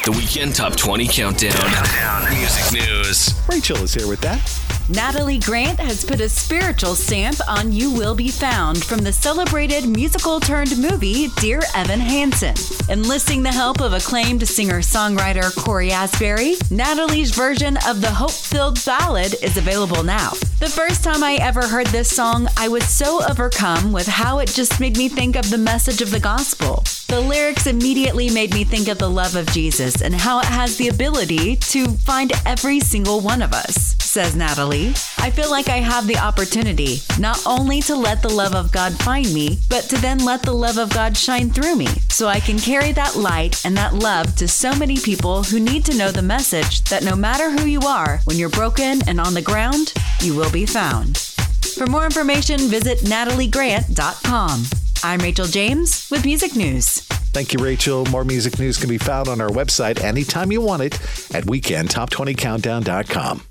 The 0.06 0.16
Weekend 0.18 0.56
Top 0.56 0.76
20 0.76 1.08
Countdown. 1.08 2.34
Music 2.34 2.82
news. 2.82 3.40
Rachel 3.48 3.78
is 3.84 3.94
here 3.94 4.08
with 4.08 4.22
that. 4.22 4.69
Natalie 4.90 5.38
Grant 5.38 5.80
has 5.80 6.04
put 6.04 6.20
a 6.20 6.28
spiritual 6.28 6.96
stamp 6.96 7.38
on 7.48 7.72
You 7.72 7.94
Will 7.94 8.16
Be 8.16 8.30
Found 8.30 8.84
from 8.84 9.00
the 9.00 9.14
celebrated 9.14 9.88
musical 9.88 10.40
turned 10.40 10.76
movie 10.80 11.28
Dear 11.38 11.62
Evan 11.76 12.00
Hansen. 12.00 12.56
Enlisting 12.90 13.44
the 13.44 13.52
help 13.52 13.82
of 13.82 13.94
acclaimed 13.94 14.48
singer 14.48 14.80
songwriter 14.80 15.56
Cory 15.56 15.92
Asbury, 15.92 16.56
Natalie's 16.72 17.30
version 17.36 17.78
of 17.88 18.02
the 18.02 18.10
hope 18.10 18.32
filled 18.32 18.84
ballad 18.84 19.36
is 19.44 19.58
available 19.58 20.02
now. 20.02 20.32
The 20.60 20.74
first 20.74 21.04
time 21.04 21.24
I 21.24 21.36
ever 21.36 21.68
heard 21.68 21.88
this 21.88 22.10
song, 22.10 22.48
I 22.58 22.68
was 22.68 22.84
so 22.84 23.24
overcome 23.30 23.92
with 23.92 24.08
how 24.08 24.40
it 24.40 24.50
just 24.50 24.80
made 24.80 24.98
me 24.98 25.08
think 25.08 25.36
of 25.36 25.52
the 25.52 25.60
message 25.60 26.02
of 26.02 26.10
the 26.10 26.20
gospel. 26.20 26.84
The 27.10 27.20
lyrics 27.20 27.66
immediately 27.66 28.30
made 28.30 28.54
me 28.54 28.64
think 28.64 28.88
of 28.88 29.00
the 29.00 29.10
love 29.10 29.36
of 29.36 29.48
Jesus 29.48 30.04
and 30.04 30.14
how 30.14 30.42
it 30.42 30.46
has 30.46 30.78
the 30.78 30.90
ability 30.90 31.56
to 31.56 31.88
find 31.88 32.32
every 32.46 32.80
single 32.80 33.20
one 33.20 33.42
of 33.42 33.52
us, 33.52 33.96
says 34.00 34.36
Natalie. 34.36 34.90
I 35.18 35.32
feel 35.32 35.50
like 35.50 35.70
I 35.70 35.78
have 35.78 36.06
the 36.06 36.20
opportunity 36.20 37.00
not 37.18 37.42
only 37.48 37.82
to 37.82 37.96
let 37.96 38.22
the 38.22 38.30
love 38.30 38.54
of 38.54 38.72
God 38.72 38.94
find 39.02 39.34
me, 39.34 39.58
but 39.70 39.86
to 39.86 40.00
then 40.00 40.20
let 40.20 40.44
the 40.44 40.54
love 40.54 40.78
of 40.78 40.94
God 40.94 41.18
shine 41.18 41.50
through 41.50 41.78
me 41.78 41.88
so 42.10 42.28
I 42.28 42.40
can 42.40 42.60
carry 42.60 42.92
that 42.92 43.16
light 43.16 43.60
and 43.66 43.76
that 43.76 43.96
love 43.96 44.36
to 44.36 44.48
so 44.48 44.76
many 44.76 44.98
people 44.98 45.42
who 45.42 45.60
need 45.60 45.86
to 45.86 45.98
know 45.98 46.12
the 46.12 46.22
message 46.22 46.84
that 46.86 47.04
no 47.04 47.16
matter 47.16 47.50
who 47.50 47.66
you 47.66 47.80
are, 47.82 48.20
when 48.26 48.38
you're 48.38 48.50
broken 48.50 49.02
and 49.08 49.20
on 49.20 49.34
the 49.34 49.42
ground, 49.42 49.96
you 50.22 50.36
will 50.36 50.52
be 50.52 50.68
found. 50.68 51.18
For 51.18 51.88
more 51.88 52.06
information, 52.06 52.60
visit 52.60 53.00
nataliegrant.com. 53.00 54.89
I'm 55.04 55.22
Rachel 55.22 55.46
James 55.46 56.10
with 56.12 56.26
Music 56.26 56.58
News. 56.58 57.00
Thank 57.32 57.54
you, 57.54 57.60
Rachel. 57.60 58.06
More 58.08 58.26
music 58.26 58.60
news 58.60 58.78
can 58.78 58.90
be 58.90 58.98
found 58.98 59.30
on 59.30 59.40
our 59.40 59.50
website 59.50 60.04
anytime 60.04 60.52
you 60.52 60.60
want 60.60 60.82
it 60.82 60.96
at 61.34 61.46
weekendtop20countdown.com. 61.46 63.44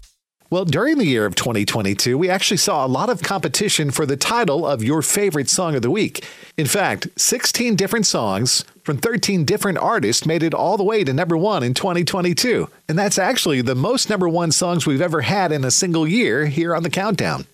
Well, 0.51 0.65
during 0.65 0.99
the 0.99 1.07
year 1.07 1.25
of 1.25 1.35
2022, 1.35 2.19
we 2.19 2.29
actually 2.29 2.59
saw 2.59 2.85
a 2.85 2.89
lot 2.89 3.09
of 3.09 3.23
competition 3.23 3.91
for 3.91 4.05
the 4.05 4.17
title 4.17 4.67
of 4.67 4.83
your 4.83 5.01
favorite 5.01 5.49
song 5.49 5.75
of 5.75 5.83
the 5.83 5.91
week. 5.91 6.27
In 6.59 6.67
fact, 6.67 7.09
16 7.17 7.77
different 7.77 8.07
songs 8.07 8.65
from 8.83 8.99
13 8.99 9.45
different 9.45 9.79
artists 9.79 10.27
made 10.27 10.43
it 10.43 10.55
all 10.55 10.77
the 10.77 10.85
way 10.85 11.05
to 11.05 11.13
number 11.15 11.37
one 11.37 11.63
in 11.63 11.73
2022. 11.73 12.69
And 12.89 12.99
that's 12.99 13.19
actually 13.19 13.63
the 13.63 13.75
most 13.75 14.11
number 14.11 14.29
one 14.29 14.53
songs 14.53 14.87
we've 14.87 15.03
ever 15.03 15.23
had 15.23 15.53
in 15.53 15.65
a 15.65 15.71
single 15.71 16.07
year 16.07 16.47
here 16.47 16.75
on 16.75 16.83
the 16.83 16.91
countdown. 16.91 17.47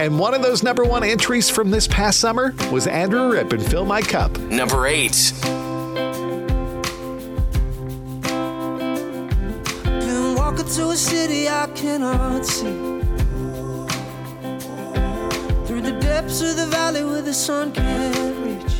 And 0.00 0.18
one 0.18 0.34
of 0.34 0.42
those 0.42 0.62
number 0.64 0.84
one 0.84 1.04
entries 1.04 1.48
from 1.48 1.70
this 1.70 1.86
past 1.86 2.18
summer 2.18 2.54
was 2.72 2.86
Andrew 2.88 3.30
Ripp 3.30 3.52
and 3.52 3.64
Fill 3.64 3.84
My 3.84 4.02
Cup. 4.02 4.36
Number 4.38 4.86
eight. 4.86 5.32
Been 9.84 10.34
walking 10.34 10.66
to 10.66 10.90
a 10.90 10.96
city 10.96 11.48
I 11.48 11.68
cannot 11.74 12.44
see. 12.44 12.64
Through 15.66 15.82
the 15.82 15.96
depths 16.00 16.40
of 16.42 16.56
the 16.56 16.66
valley 16.66 17.04
where 17.04 17.22
the 17.22 17.32
sun 17.32 17.72
can't 17.72 18.16
reach. 18.44 18.74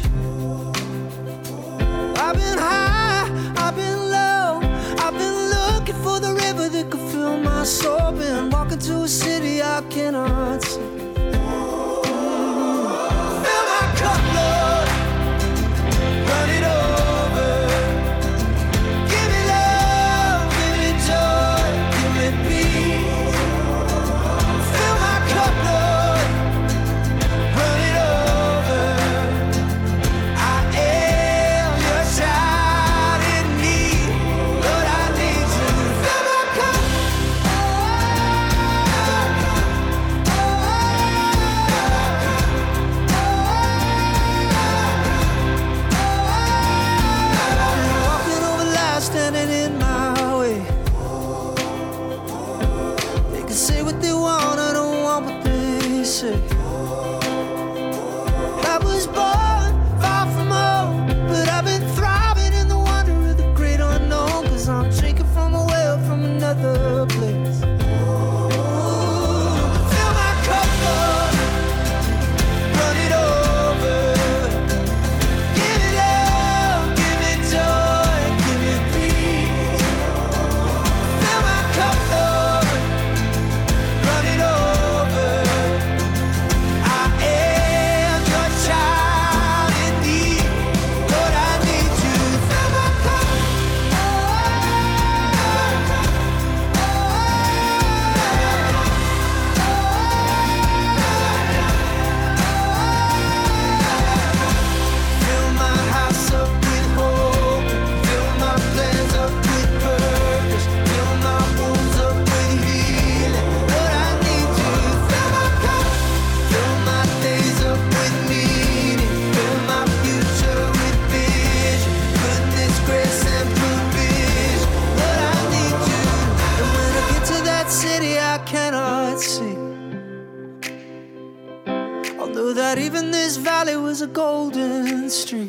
I've 2.19 2.35
been 2.37 2.59
high, 2.59 3.29
I've 3.57 3.77
been 3.77 4.11
low. 4.11 4.61
I've 4.99 5.15
been 5.15 5.51
looking 5.51 6.03
for 6.03 6.19
the 6.19 6.35
river 6.35 6.69
that 6.69 6.91
could 6.91 7.11
fill 7.13 7.37
my 7.39 7.63
soul. 7.65 8.13
Been 8.13 8.51
walking 8.51 8.79
to 8.79 9.03
a 9.05 9.09
city 9.09 9.63
I 9.63 9.83
cannot 9.89 10.63
see. 10.63 10.92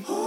Golden 0.01 0.22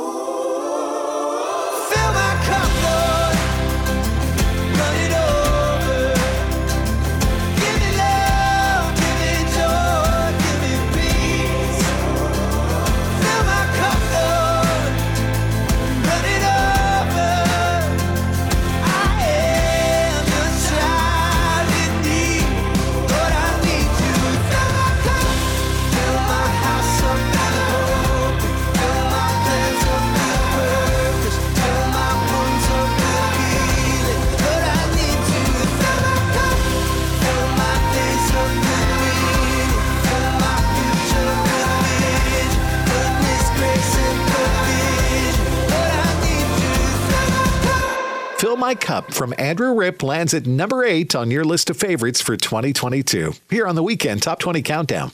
My 48.66 48.74
Cup 48.74 49.12
from 49.12 49.32
Andrew 49.38 49.72
Ripp 49.72 50.02
lands 50.02 50.34
at 50.34 50.44
number 50.44 50.82
eight 50.82 51.14
on 51.14 51.30
your 51.30 51.44
list 51.44 51.70
of 51.70 51.76
favorites 51.76 52.20
for 52.20 52.36
2022 52.36 53.32
here 53.48 53.64
on 53.64 53.76
the 53.76 53.82
Weekend 53.84 54.24
Top 54.24 54.40
20 54.40 54.60
Countdown. 54.62 55.12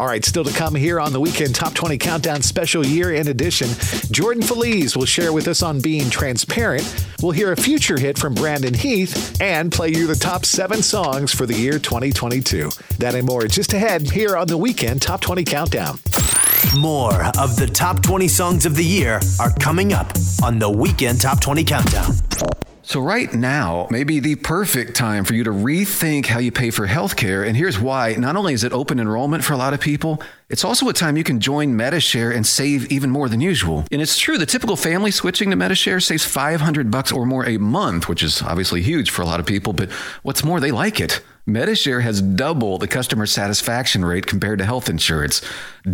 All 0.00 0.06
right, 0.06 0.24
still 0.24 0.42
to 0.42 0.52
come 0.52 0.74
here 0.74 0.98
on 0.98 1.12
the 1.12 1.20
Weekend 1.20 1.54
Top 1.54 1.74
20 1.74 1.96
Countdown 1.96 2.42
Special 2.42 2.84
Year 2.84 3.14
in 3.14 3.28
Edition, 3.28 3.68
Jordan 4.10 4.42
Feliz 4.42 4.96
will 4.96 5.04
share 5.04 5.32
with 5.32 5.46
us 5.46 5.62
on 5.62 5.80
being 5.80 6.10
transparent. 6.10 7.06
We'll 7.22 7.30
hear 7.30 7.52
a 7.52 7.56
future 7.56 8.00
hit 8.00 8.18
from 8.18 8.34
Brandon 8.34 8.74
Heath 8.74 9.40
and 9.40 9.70
play 9.70 9.90
you 9.90 10.08
the 10.08 10.16
top 10.16 10.44
seven 10.44 10.82
songs 10.82 11.32
for 11.32 11.46
the 11.46 11.54
year 11.54 11.78
2022. 11.78 12.70
That 12.98 13.14
and 13.14 13.28
more 13.28 13.46
just 13.46 13.74
ahead 13.74 14.10
here 14.10 14.36
on 14.36 14.48
the 14.48 14.58
Weekend 14.58 15.02
Top 15.02 15.20
20 15.20 15.44
Countdown. 15.44 16.00
More 16.78 17.24
of 17.38 17.56
the 17.56 17.66
top 17.72 18.02
20 18.02 18.28
songs 18.28 18.66
of 18.66 18.76
the 18.76 18.84
year 18.84 19.20
are 19.40 19.52
coming 19.54 19.92
up 19.92 20.12
on 20.42 20.58
the 20.58 20.68
Weekend 20.68 21.20
Top 21.20 21.40
20 21.40 21.64
Countdown. 21.64 22.12
So, 22.82 23.00
right 23.00 23.32
now 23.34 23.88
may 23.90 24.04
be 24.04 24.20
the 24.20 24.36
perfect 24.36 24.94
time 24.94 25.24
for 25.24 25.34
you 25.34 25.42
to 25.42 25.50
rethink 25.50 26.26
how 26.26 26.38
you 26.38 26.52
pay 26.52 26.70
for 26.70 26.86
healthcare. 26.86 27.44
And 27.44 27.56
here's 27.56 27.80
why. 27.80 28.14
Not 28.14 28.36
only 28.36 28.54
is 28.54 28.62
it 28.62 28.72
open 28.72 29.00
enrollment 29.00 29.42
for 29.42 29.54
a 29.54 29.56
lot 29.56 29.74
of 29.74 29.80
people, 29.80 30.22
it's 30.48 30.64
also 30.64 30.88
a 30.88 30.92
time 30.92 31.16
you 31.16 31.24
can 31.24 31.40
join 31.40 31.76
Medi-Share 31.76 32.30
and 32.30 32.46
save 32.46 32.92
even 32.92 33.10
more 33.10 33.28
than 33.28 33.40
usual. 33.40 33.84
And 33.90 34.00
it's 34.00 34.16
true, 34.18 34.38
the 34.38 34.46
typical 34.46 34.76
family 34.76 35.10
switching 35.10 35.50
to 35.50 35.56
Medi-Share 35.56 35.98
saves 35.98 36.24
500 36.24 36.90
bucks 36.92 37.10
or 37.10 37.26
more 37.26 37.44
a 37.44 37.58
month, 37.58 38.08
which 38.08 38.22
is 38.22 38.40
obviously 38.40 38.82
huge 38.82 39.10
for 39.10 39.22
a 39.22 39.26
lot 39.26 39.40
of 39.40 39.46
people. 39.46 39.72
But 39.72 39.90
what's 40.22 40.44
more, 40.44 40.60
they 40.60 40.70
like 40.70 41.00
it. 41.00 41.20
Medi-Share 41.48 42.00
has 42.00 42.20
double 42.20 42.76
the 42.76 42.88
customer 42.88 43.24
satisfaction 43.24 44.04
rate 44.04 44.26
compared 44.26 44.58
to 44.58 44.64
health 44.64 44.88
insurance. 44.88 45.42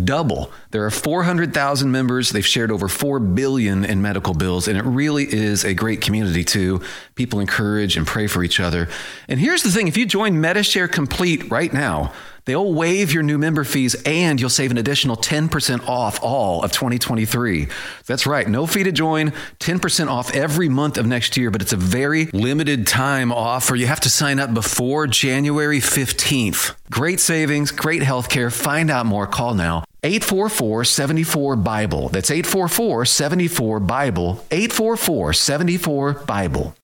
Double. 0.03 0.51
There 0.71 0.83
are 0.83 0.89
400,000 0.89 1.91
members. 1.91 2.31
They've 2.31 2.45
shared 2.45 2.71
over 2.71 2.87
4 2.87 3.19
billion 3.19 3.85
in 3.85 4.01
medical 4.01 4.33
bills 4.33 4.67
and 4.67 4.77
it 4.77 4.83
really 4.83 5.31
is 5.31 5.63
a 5.63 5.75
great 5.75 6.01
community 6.01 6.43
too. 6.43 6.81
People 7.13 7.39
encourage 7.39 7.95
and 7.95 8.07
pray 8.07 8.25
for 8.25 8.43
each 8.43 8.59
other. 8.59 8.89
And 9.27 9.39
here's 9.39 9.61
the 9.61 9.69
thing, 9.69 9.87
if 9.87 9.95
you 9.95 10.07
join 10.07 10.41
Medi-Share 10.41 10.87
Complete 10.87 11.51
right 11.51 11.71
now, 11.71 12.11
They'll 12.45 12.73
waive 12.73 13.13
your 13.13 13.23
new 13.23 13.37
member 13.37 13.63
fees 13.63 13.95
and 14.05 14.39
you'll 14.39 14.49
save 14.49 14.71
an 14.71 14.77
additional 14.77 15.15
10% 15.15 15.87
off 15.87 16.19
all 16.21 16.63
of 16.63 16.71
2023. 16.71 17.67
That's 18.05 18.27
right, 18.27 18.47
no 18.47 18.67
fee 18.67 18.83
to 18.83 18.91
join, 18.91 19.31
10% 19.59 20.07
off 20.07 20.33
every 20.35 20.69
month 20.69 20.97
of 20.97 21.05
next 21.05 21.37
year, 21.37 21.51
but 21.51 21.61
it's 21.61 21.73
a 21.73 21.77
very 21.77 22.25
limited 22.27 22.85
time 22.87 23.31
offer. 23.31 23.75
You 23.75 23.87
have 23.87 24.01
to 24.01 24.09
sign 24.09 24.39
up 24.39 24.53
before 24.53 25.07
January 25.07 25.79
15th. 25.79 26.75
Great 26.89 27.19
savings, 27.19 27.71
great 27.71 28.01
healthcare. 28.01 28.51
Find 28.51 28.91
out 28.91 29.05
more. 29.05 29.27
Call 29.27 29.53
now. 29.53 29.83
844 30.03 30.83
74 30.83 31.55
Bible. 31.55 32.09
That's 32.09 32.29
844 32.29 33.05
74 33.05 33.79
Bible. 33.79 34.45
844 34.51 35.33
74 35.33 36.13
Bible. 36.13 36.75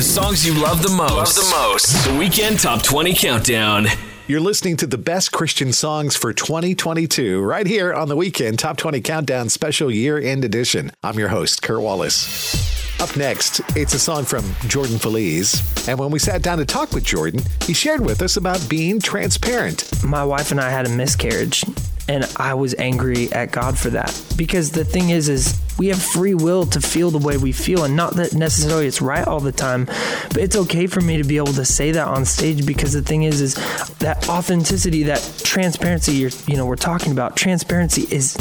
The 0.00 0.02
songs 0.02 0.46
you 0.46 0.54
love 0.60 0.82
the 0.82 0.90
most. 0.90 1.14
Love 1.14 1.34
the 1.34 1.50
most. 1.50 2.06
The 2.06 2.18
Weekend 2.18 2.60
Top 2.60 2.82
20 2.82 3.14
Countdown. 3.14 3.86
You're 4.30 4.38
listening 4.38 4.76
to 4.76 4.86
the 4.86 4.96
best 4.96 5.32
Christian 5.32 5.72
songs 5.72 6.14
for 6.14 6.32
2022 6.32 7.42
right 7.42 7.66
here 7.66 7.92
on 7.92 8.06
the 8.06 8.14
Weekend 8.14 8.60
Top 8.60 8.76
20 8.76 9.00
Countdown 9.00 9.48
Special 9.48 9.90
Year 9.90 10.20
End 10.20 10.44
Edition. 10.44 10.92
I'm 11.02 11.18
your 11.18 11.30
host, 11.30 11.62
Kurt 11.62 11.80
Wallace. 11.80 13.00
Up 13.00 13.16
next, 13.16 13.60
it's 13.76 13.92
a 13.94 13.98
song 13.98 14.24
from 14.24 14.44
Jordan 14.68 15.00
Feliz. 15.00 15.60
And 15.88 15.98
when 15.98 16.12
we 16.12 16.20
sat 16.20 16.42
down 16.42 16.58
to 16.58 16.64
talk 16.64 16.92
with 16.92 17.02
Jordan, 17.02 17.40
he 17.62 17.72
shared 17.72 18.02
with 18.02 18.22
us 18.22 18.36
about 18.36 18.64
being 18.68 19.00
transparent. 19.00 19.90
My 20.04 20.22
wife 20.22 20.52
and 20.52 20.60
I 20.60 20.70
had 20.70 20.86
a 20.86 20.90
miscarriage, 20.90 21.64
and 22.08 22.24
I 22.36 22.54
was 22.54 22.74
angry 22.78 23.32
at 23.32 23.52
God 23.52 23.78
for 23.78 23.90
that. 23.90 24.10
Because 24.36 24.72
the 24.72 24.84
thing 24.84 25.10
is, 25.10 25.28
is 25.28 25.60
we 25.78 25.88
have 25.88 26.02
free 26.02 26.34
will 26.34 26.66
to 26.66 26.80
feel 26.80 27.10
the 27.10 27.18
way 27.18 27.36
we 27.36 27.52
feel, 27.52 27.84
and 27.84 27.96
not 27.96 28.16
that 28.16 28.34
necessarily 28.34 28.86
it's 28.86 29.00
right 29.00 29.26
all 29.26 29.40
the 29.40 29.52
time, 29.52 29.86
but 30.28 30.38
it's 30.38 30.56
okay 30.56 30.86
for 30.86 31.00
me 31.00 31.16
to 31.18 31.24
be 31.24 31.36
able 31.36 31.52
to 31.54 31.64
say 31.64 31.92
that 31.92 32.06
on 32.06 32.24
stage. 32.24 32.66
Because 32.66 32.92
the 32.92 33.02
thing 33.02 33.22
is, 33.22 33.40
is 33.40 33.54
that 33.98 34.28
authenticity, 34.28 35.04
that 35.04 35.42
transparency, 35.44 36.12
you're, 36.12 36.30
you 36.46 36.56
know, 36.56 36.66
we're 36.66 36.76
talking 36.76 37.12
about 37.12 37.36
transparency 37.36 38.02
is 38.14 38.36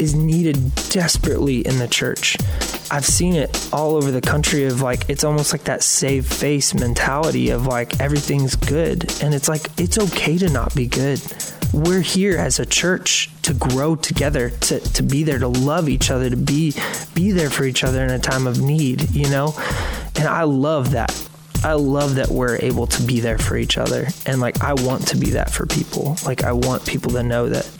is 0.00 0.14
needed 0.14 0.74
desperately 0.88 1.60
in 1.60 1.78
the 1.78 1.88
church. 1.88 2.36
I've 2.90 3.04
seen 3.04 3.34
it 3.34 3.68
all 3.72 3.96
over 3.96 4.10
the 4.10 4.20
country 4.20 4.64
of 4.64 4.80
like 4.80 5.08
it's 5.08 5.24
almost 5.24 5.52
like 5.52 5.64
that 5.64 5.82
save 5.82 6.26
face 6.26 6.74
mentality 6.74 7.50
of 7.50 7.66
like 7.66 8.00
everything's 8.00 8.56
good 8.56 9.12
and 9.22 9.34
it's 9.34 9.48
like 9.48 9.68
it's 9.78 9.98
okay 9.98 10.38
to 10.38 10.48
not 10.48 10.74
be 10.74 10.86
good. 10.86 11.20
We're 11.72 12.00
here 12.00 12.36
as 12.36 12.58
a 12.58 12.66
church 12.66 13.30
to 13.42 13.54
grow 13.54 13.94
together, 13.94 14.50
to, 14.50 14.80
to 14.80 15.02
be 15.02 15.22
there, 15.22 15.38
to 15.38 15.48
love 15.48 15.88
each 15.88 16.10
other, 16.10 16.28
to 16.28 16.36
be 16.36 16.74
be 17.14 17.30
there 17.30 17.50
for 17.50 17.64
each 17.64 17.84
other 17.84 18.04
in 18.04 18.10
a 18.10 18.18
time 18.18 18.46
of 18.46 18.60
need, 18.60 19.10
you 19.10 19.28
know? 19.30 19.54
And 20.16 20.26
I 20.26 20.42
love 20.42 20.92
that. 20.92 21.14
I 21.62 21.74
love 21.74 22.14
that 22.16 22.28
we're 22.28 22.56
able 22.56 22.86
to 22.86 23.02
be 23.02 23.20
there 23.20 23.38
for 23.38 23.56
each 23.56 23.78
other. 23.78 24.08
And 24.26 24.40
like 24.40 24.62
I 24.62 24.74
want 24.74 25.06
to 25.08 25.16
be 25.16 25.30
that 25.30 25.50
for 25.50 25.66
people. 25.66 26.16
Like 26.24 26.42
I 26.42 26.52
want 26.52 26.86
people 26.86 27.12
to 27.12 27.22
know 27.22 27.48
that 27.50 27.70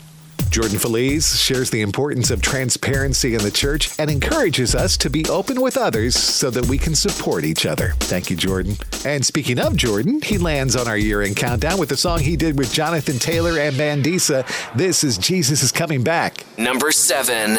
Jordan 0.51 0.79
Feliz 0.79 1.39
shares 1.39 1.69
the 1.69 1.79
importance 1.79 2.29
of 2.29 2.41
transparency 2.41 3.35
in 3.35 3.41
the 3.41 3.49
church 3.49 3.97
and 3.97 4.11
encourages 4.11 4.75
us 4.75 4.97
to 4.97 5.09
be 5.09 5.23
open 5.29 5.61
with 5.61 5.77
others 5.77 6.13
so 6.13 6.49
that 6.49 6.65
we 6.65 6.77
can 6.77 6.93
support 6.93 7.45
each 7.45 7.65
other. 7.65 7.93
Thank 7.99 8.29
you, 8.29 8.35
Jordan. 8.35 8.75
And 9.05 9.25
speaking 9.25 9.59
of 9.59 9.77
Jordan, 9.77 10.21
he 10.21 10.37
lands 10.37 10.75
on 10.75 10.89
our 10.89 10.97
year 10.97 11.21
end 11.21 11.37
countdown 11.37 11.79
with 11.79 11.87
the 11.87 11.95
song 11.95 12.19
he 12.19 12.35
did 12.35 12.57
with 12.57 12.73
Jonathan 12.73 13.17
Taylor 13.17 13.61
and 13.61 13.77
Mandisa. 13.77 14.45
This 14.75 15.05
is 15.05 15.17
Jesus 15.17 15.63
is 15.63 15.71
Coming 15.71 16.03
Back. 16.03 16.43
Number 16.57 16.91
seven. 16.91 17.57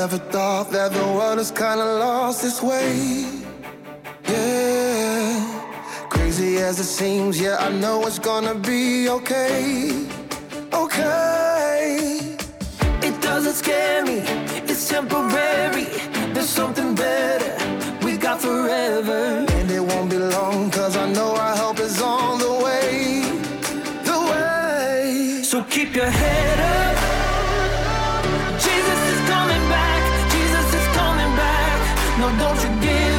Ever 0.00 0.16
thought 0.16 0.70
that 0.70 0.90
the 0.92 1.04
world 1.16 1.36
has 1.36 1.50
kinda 1.50 1.84
lost 1.84 2.42
its 2.42 2.62
way? 2.62 3.26
Yeah. 4.26 5.44
Crazy 6.08 6.56
as 6.56 6.80
it 6.80 6.90
seems, 7.00 7.38
yeah, 7.38 7.56
I 7.60 7.68
know 7.68 8.06
it's 8.06 8.18
gonna 8.18 8.54
be 8.54 9.10
okay. 9.10 10.06
Okay. 10.72 12.38
It 13.02 13.20
doesn't 13.20 13.56
scare 13.62 14.02
me, 14.02 14.18
it's 14.70 14.88
temporary. 14.88 15.88
There's 16.32 16.48
something 16.60 16.94
better 16.94 17.54
we 18.02 18.16
got 18.16 18.40
forever. 18.40 19.44
And 19.58 19.70
it 19.70 19.84
won't 19.90 20.08
be 20.08 20.16
long, 20.16 20.70
cause 20.70 20.96
I 20.96 21.06
know 21.12 21.36
our 21.36 21.54
help 21.56 21.78
is 21.78 22.00
on 22.00 22.38
the 22.38 22.54
way. 22.64 22.88
The 24.08 24.18
way. 24.30 25.42
So 25.42 25.62
keep 25.64 25.94
your 25.94 26.10
head 26.22 26.58
up. 26.60 26.79
No, 32.20 32.28
don't 32.36 32.62
you 32.62 32.80
give 32.82 33.09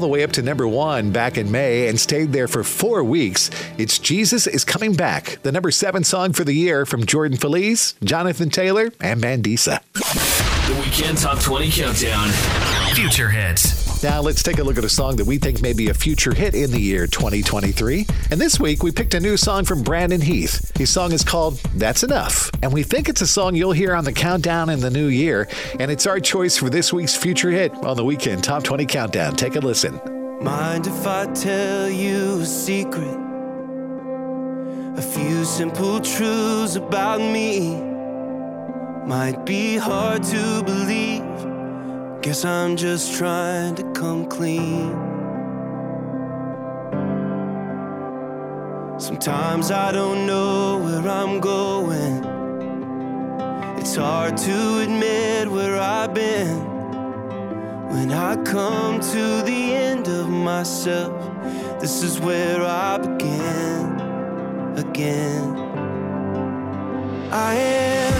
all 0.00 0.06
the 0.06 0.10
way 0.10 0.22
up 0.22 0.32
to 0.32 0.40
number 0.40 0.66
one 0.66 1.12
back 1.12 1.36
in 1.36 1.50
May 1.50 1.86
and 1.88 2.00
stayed 2.00 2.32
there 2.32 2.48
for 2.48 2.64
four 2.64 3.04
weeks. 3.04 3.50
It's 3.76 3.98
Jesus 3.98 4.46
is 4.46 4.64
Coming 4.64 4.94
Back, 4.94 5.38
the 5.42 5.52
number 5.52 5.70
seven 5.70 6.04
song 6.04 6.32
for 6.32 6.42
the 6.42 6.54
year 6.54 6.86
from 6.86 7.04
Jordan 7.04 7.36
Feliz, 7.36 7.92
Jonathan 8.02 8.48
Taylor, 8.48 8.90
and 8.98 9.22
Mandisa. 9.22 9.82
The 9.92 10.74
Weekend 10.82 11.18
Top 11.18 11.38
20 11.40 11.70
Countdown. 11.70 12.30
Future 12.94 13.28
hits. 13.28 13.79
Now 14.02 14.22
let's 14.22 14.42
take 14.42 14.58
a 14.58 14.64
look 14.64 14.78
at 14.78 14.84
a 14.84 14.88
song 14.88 15.16
that 15.16 15.26
we 15.26 15.36
think 15.36 15.60
may 15.60 15.74
be 15.74 15.90
a 15.90 15.94
future 15.94 16.32
hit 16.32 16.54
in 16.54 16.70
the 16.70 16.80
year 16.80 17.06
2023. 17.06 18.06
And 18.30 18.40
this 18.40 18.58
week 18.58 18.82
we 18.82 18.90
picked 18.90 19.12
a 19.12 19.20
new 19.20 19.36
song 19.36 19.66
from 19.66 19.82
Brandon 19.82 20.22
Heath. 20.22 20.72
His 20.78 20.88
song 20.88 21.12
is 21.12 21.22
called 21.22 21.58
That's 21.74 22.02
Enough. 22.02 22.50
And 22.62 22.72
we 22.72 22.82
think 22.82 23.10
it's 23.10 23.20
a 23.20 23.26
song 23.26 23.54
you'll 23.54 23.72
hear 23.72 23.94
on 23.94 24.04
the 24.04 24.12
countdown 24.12 24.70
in 24.70 24.80
the 24.80 24.88
new 24.88 25.08
year. 25.08 25.48
And 25.78 25.90
it's 25.90 26.06
our 26.06 26.18
choice 26.18 26.56
for 26.56 26.70
this 26.70 26.94
week's 26.94 27.14
future 27.14 27.50
hit 27.50 27.74
on 27.84 27.94
the 27.94 28.04
Weekend 28.04 28.42
Top 28.42 28.62
20 28.62 28.86
Countdown. 28.86 29.36
Take 29.36 29.56
a 29.56 29.60
listen. 29.60 30.00
Mind 30.42 30.86
if 30.86 31.06
I 31.06 31.26
tell 31.34 31.90
you 31.90 32.40
a 32.40 32.46
secret? 32.46 33.18
A 34.96 35.02
few 35.02 35.44
simple 35.44 36.00
truths 36.00 36.76
about 36.76 37.20
me 37.20 37.82
might 39.06 39.44
be 39.44 39.76
hard 39.76 40.22
to 40.22 40.62
believe. 40.62 41.49
Guess 42.22 42.44
I'm 42.44 42.76
just 42.76 43.16
trying 43.16 43.76
to 43.76 43.82
come 43.92 44.26
clean. 44.26 44.90
Sometimes 48.98 49.70
I 49.70 49.90
don't 49.90 50.26
know 50.26 50.76
where 50.84 51.08
I'm 51.08 51.40
going. 51.40 52.22
It's 53.78 53.96
hard 53.96 54.36
to 54.36 54.80
admit 54.80 55.50
where 55.50 55.80
I've 55.80 56.12
been. 56.12 56.58
When 57.88 58.12
I 58.12 58.36
come 58.44 59.00
to 59.00 59.42
the 59.42 59.74
end 59.74 60.06
of 60.06 60.28
myself, 60.28 61.18
this 61.80 62.02
is 62.02 62.20
where 62.20 62.62
I 62.62 62.98
begin 62.98 63.98
again. 64.76 65.56
I 67.32 67.54
am 67.54 68.19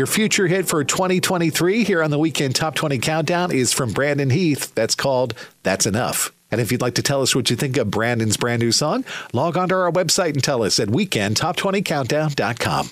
Your 0.00 0.06
future 0.06 0.46
hit 0.46 0.66
for 0.66 0.82
2023 0.82 1.84
here 1.84 2.02
on 2.02 2.10
the 2.10 2.18
Weekend 2.18 2.56
Top 2.56 2.74
20 2.74 2.96
Countdown 3.00 3.52
is 3.52 3.74
from 3.74 3.92
Brandon 3.92 4.30
Heath. 4.30 4.74
That's 4.74 4.94
called 4.94 5.34
That's 5.62 5.84
Enough. 5.84 6.32
And 6.50 6.58
if 6.58 6.72
you'd 6.72 6.80
like 6.80 6.94
to 6.94 7.02
tell 7.02 7.20
us 7.20 7.36
what 7.36 7.50
you 7.50 7.56
think 7.56 7.76
of 7.76 7.90
Brandon's 7.90 8.38
brand 8.38 8.62
new 8.62 8.72
song, 8.72 9.04
log 9.34 9.58
on 9.58 9.68
to 9.68 9.74
our 9.74 9.92
website 9.92 10.32
and 10.32 10.42
tell 10.42 10.62
us 10.62 10.80
at 10.80 10.88
weekendtop20countdown.com. 10.88 12.88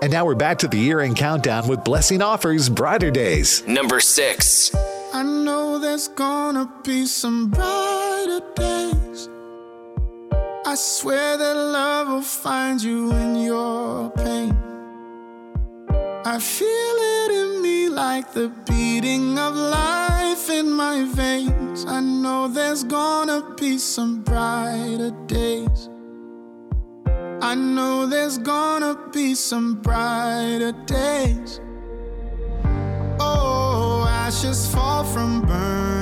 And 0.00 0.12
now 0.12 0.24
we're 0.24 0.36
back 0.36 0.60
to 0.60 0.68
the 0.68 0.78
year 0.78 1.00
end 1.00 1.16
countdown 1.16 1.66
with 1.66 1.82
Blessing 1.82 2.20
Offor's 2.20 2.68
Brighter 2.68 3.10
Days. 3.10 3.66
Number 3.66 3.98
six. 3.98 4.72
I 5.12 5.24
know 5.24 5.80
there's 5.80 6.06
gonna 6.06 6.72
be 6.84 7.06
some 7.06 7.50
brighter 7.50 8.42
days. 8.54 9.28
I 10.64 10.76
swear 10.76 11.36
that 11.36 11.56
love 11.56 12.06
will 12.06 12.22
find 12.22 12.80
you 12.80 13.10
in 13.10 13.34
your 13.34 13.61
pain. 13.61 13.61
I 16.32 16.38
feel 16.38 16.66
it 16.66 17.30
in 17.30 17.60
me 17.60 17.90
like 17.90 18.32
the 18.32 18.48
beating 18.66 19.38
of 19.38 19.54
life 19.54 20.48
in 20.48 20.72
my 20.72 21.04
veins. 21.04 21.84
I 21.84 22.00
know 22.00 22.48
there's 22.48 22.84
gonna 22.84 23.54
be 23.60 23.76
some 23.76 24.22
brighter 24.22 25.10
days. 25.26 25.90
I 27.42 27.54
know 27.54 28.06
there's 28.06 28.38
gonna 28.38 28.98
be 29.12 29.34
some 29.34 29.74
brighter 29.82 30.72
days. 30.86 31.60
Oh, 33.20 34.06
ashes 34.08 34.72
fall 34.72 35.04
from 35.04 35.42
burning 35.42 36.01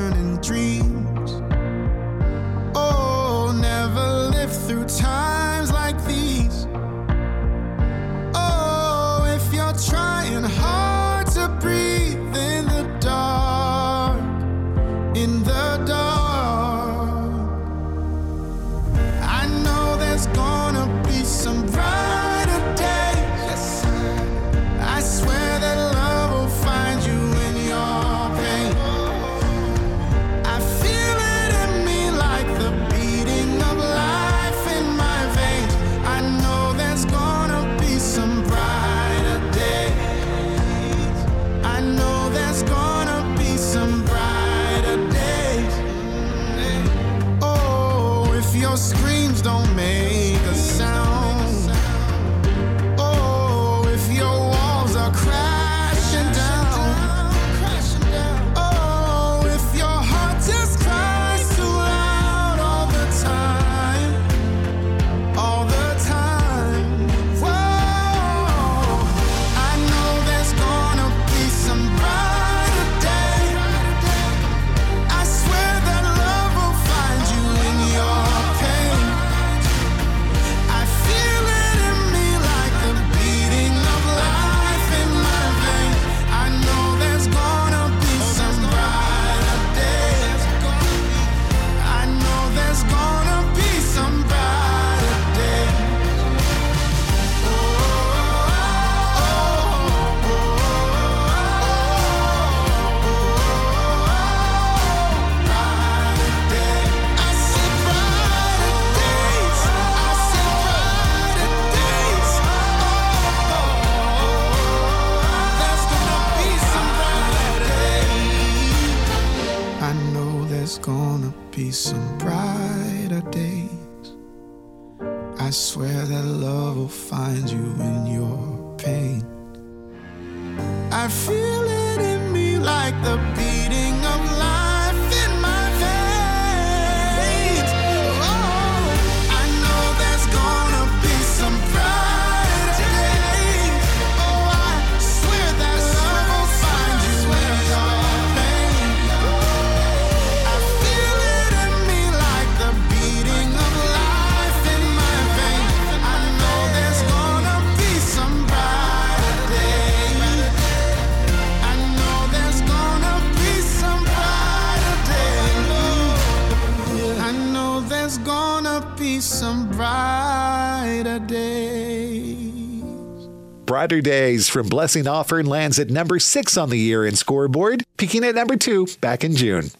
Brighter 174.00 174.16
Days 174.16 174.48
from 174.48 174.68
Blessing 174.68 175.04
Offor 175.04 175.46
lands 175.46 175.78
at 175.78 175.90
number 175.90 176.18
six 176.18 176.56
on 176.56 176.70
the 176.70 176.78
year 176.78 177.04
in 177.04 177.16
scoreboard, 177.16 177.84
peaking 177.98 178.24
at 178.24 178.34
number 178.34 178.56
two 178.56 178.86
back 179.00 179.24
in 179.24 179.36
June. 179.36 179.70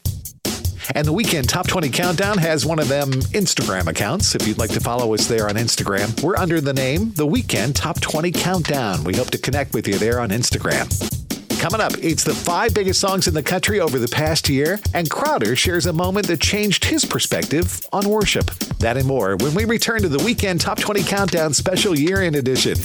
And 0.94 1.06
the 1.06 1.12
Weekend 1.12 1.48
Top 1.48 1.66
20 1.66 1.88
Countdown 1.88 2.36
has 2.38 2.66
one 2.66 2.78
of 2.78 2.88
them 2.88 3.12
Instagram 3.32 3.86
accounts. 3.86 4.34
If 4.34 4.47
you'd 4.47 4.59
like 4.59 4.70
to 4.70 4.80
follow 4.80 5.14
us 5.14 5.26
there 5.26 5.48
on 5.48 5.55
Instagram, 5.55 6.22
we're 6.22 6.36
under 6.36 6.60
the 6.60 6.74
name 6.74 7.12
The 7.12 7.26
Weekend 7.26 7.76
Top 7.76 8.01
20 8.01 8.32
Countdown. 8.32 9.05
We 9.05 9.16
hope 9.16 9.30
to 9.30 9.38
connect 9.38 9.72
with 9.72 9.86
you 9.88 9.94
there 9.98 10.20
on 10.20 10.30
Instagram. 10.30 11.19
Coming 11.61 11.82
up, 11.82 11.93
it's 12.01 12.24
the 12.24 12.35
five 12.35 12.73
biggest 12.73 13.01
songs 13.01 13.28
in 13.28 13.35
the 13.35 13.43
country 13.43 13.81
over 13.81 13.99
the 13.99 14.09
past 14.09 14.49
year, 14.49 14.81
and 14.95 15.11
Crowder 15.11 15.55
shares 15.55 15.85
a 15.85 15.93
moment 15.93 16.27
that 16.28 16.41
changed 16.41 16.87
his 16.87 17.05
perspective 17.05 17.87
on 17.93 18.09
worship. 18.09 18.47
That 18.78 18.97
and 18.97 19.07
more 19.07 19.37
when 19.37 19.55
we 19.55 19.66
return 19.66 20.01
to 20.01 20.09
the 20.09 20.24
Weekend 20.24 20.62
Top 20.62 20.78
20 20.78 21.03
Countdown 21.03 21.53
Special 21.53 21.95
Year 21.95 22.23
in 22.23 22.37
Edition. 22.37 22.77